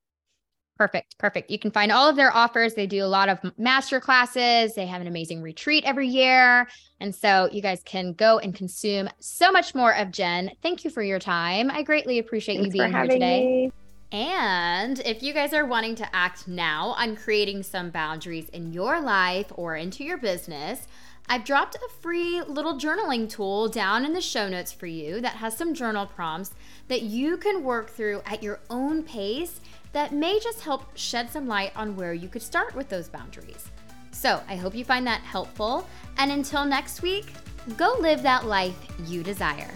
Perfect. 0.77 1.17
Perfect. 1.19 1.51
You 1.51 1.59
can 1.59 1.71
find 1.71 1.91
all 1.91 2.09
of 2.09 2.15
their 2.15 2.35
offers. 2.35 2.73
They 2.73 2.87
do 2.87 3.03
a 3.03 3.05
lot 3.05 3.29
of 3.29 3.39
master 3.57 3.99
classes. 3.99 4.73
They 4.73 4.87
have 4.87 5.01
an 5.01 5.07
amazing 5.07 5.41
retreat 5.41 5.83
every 5.85 6.07
year. 6.07 6.67
And 6.99 7.13
so 7.13 7.47
you 7.51 7.61
guys 7.61 7.81
can 7.85 8.13
go 8.13 8.39
and 8.39 8.55
consume 8.55 9.07
so 9.19 9.51
much 9.51 9.75
more 9.75 9.95
of 9.95 10.11
Jen. 10.11 10.51
Thank 10.63 10.83
you 10.83 10.89
for 10.89 11.03
your 11.03 11.19
time. 11.19 11.69
I 11.69 11.83
greatly 11.83 12.17
appreciate 12.17 12.55
Thanks 12.55 12.75
you 12.75 12.81
being 12.81 12.91
here 12.91 13.07
today. 13.07 13.45
Me. 13.45 13.71
And 14.11 14.99
if 14.99 15.23
you 15.23 15.33
guys 15.33 15.53
are 15.53 15.65
wanting 15.65 15.95
to 15.95 16.15
act 16.15 16.47
now 16.47 16.89
on 16.89 17.15
creating 17.15 17.63
some 17.63 17.89
boundaries 17.89 18.49
in 18.49 18.71
your 18.71 19.01
life 19.01 19.51
or 19.55 19.75
into 19.75 20.03
your 20.03 20.17
business, 20.17 20.87
I've 21.27 21.45
dropped 21.45 21.75
a 21.75 21.89
free 22.01 22.41
little 22.41 22.75
journaling 22.77 23.29
tool 23.29 23.69
down 23.69 24.05
in 24.05 24.13
the 24.13 24.21
show 24.21 24.49
notes 24.49 24.71
for 24.71 24.87
you 24.87 25.21
that 25.21 25.37
has 25.37 25.55
some 25.55 25.73
journal 25.73 26.05
prompts 26.05 26.51
that 26.89 27.03
you 27.03 27.37
can 27.37 27.63
work 27.63 27.89
through 27.89 28.21
at 28.25 28.43
your 28.43 28.59
own 28.69 29.03
pace 29.03 29.61
that 29.93 30.11
may 30.13 30.39
just 30.39 30.61
help 30.61 30.95
shed 30.97 31.29
some 31.29 31.47
light 31.47 31.71
on 31.75 31.95
where 31.95 32.13
you 32.13 32.27
could 32.27 32.41
start 32.41 32.75
with 32.75 32.89
those 32.89 33.07
boundaries. 33.07 33.71
So 34.11 34.41
I 34.47 34.55
hope 34.55 34.75
you 34.75 34.83
find 34.83 35.07
that 35.07 35.21
helpful. 35.21 35.87
And 36.17 36.31
until 36.31 36.65
next 36.65 37.01
week, 37.01 37.25
go 37.77 37.95
live 37.99 38.21
that 38.23 38.45
life 38.45 38.77
you 39.07 39.23
desire. 39.23 39.71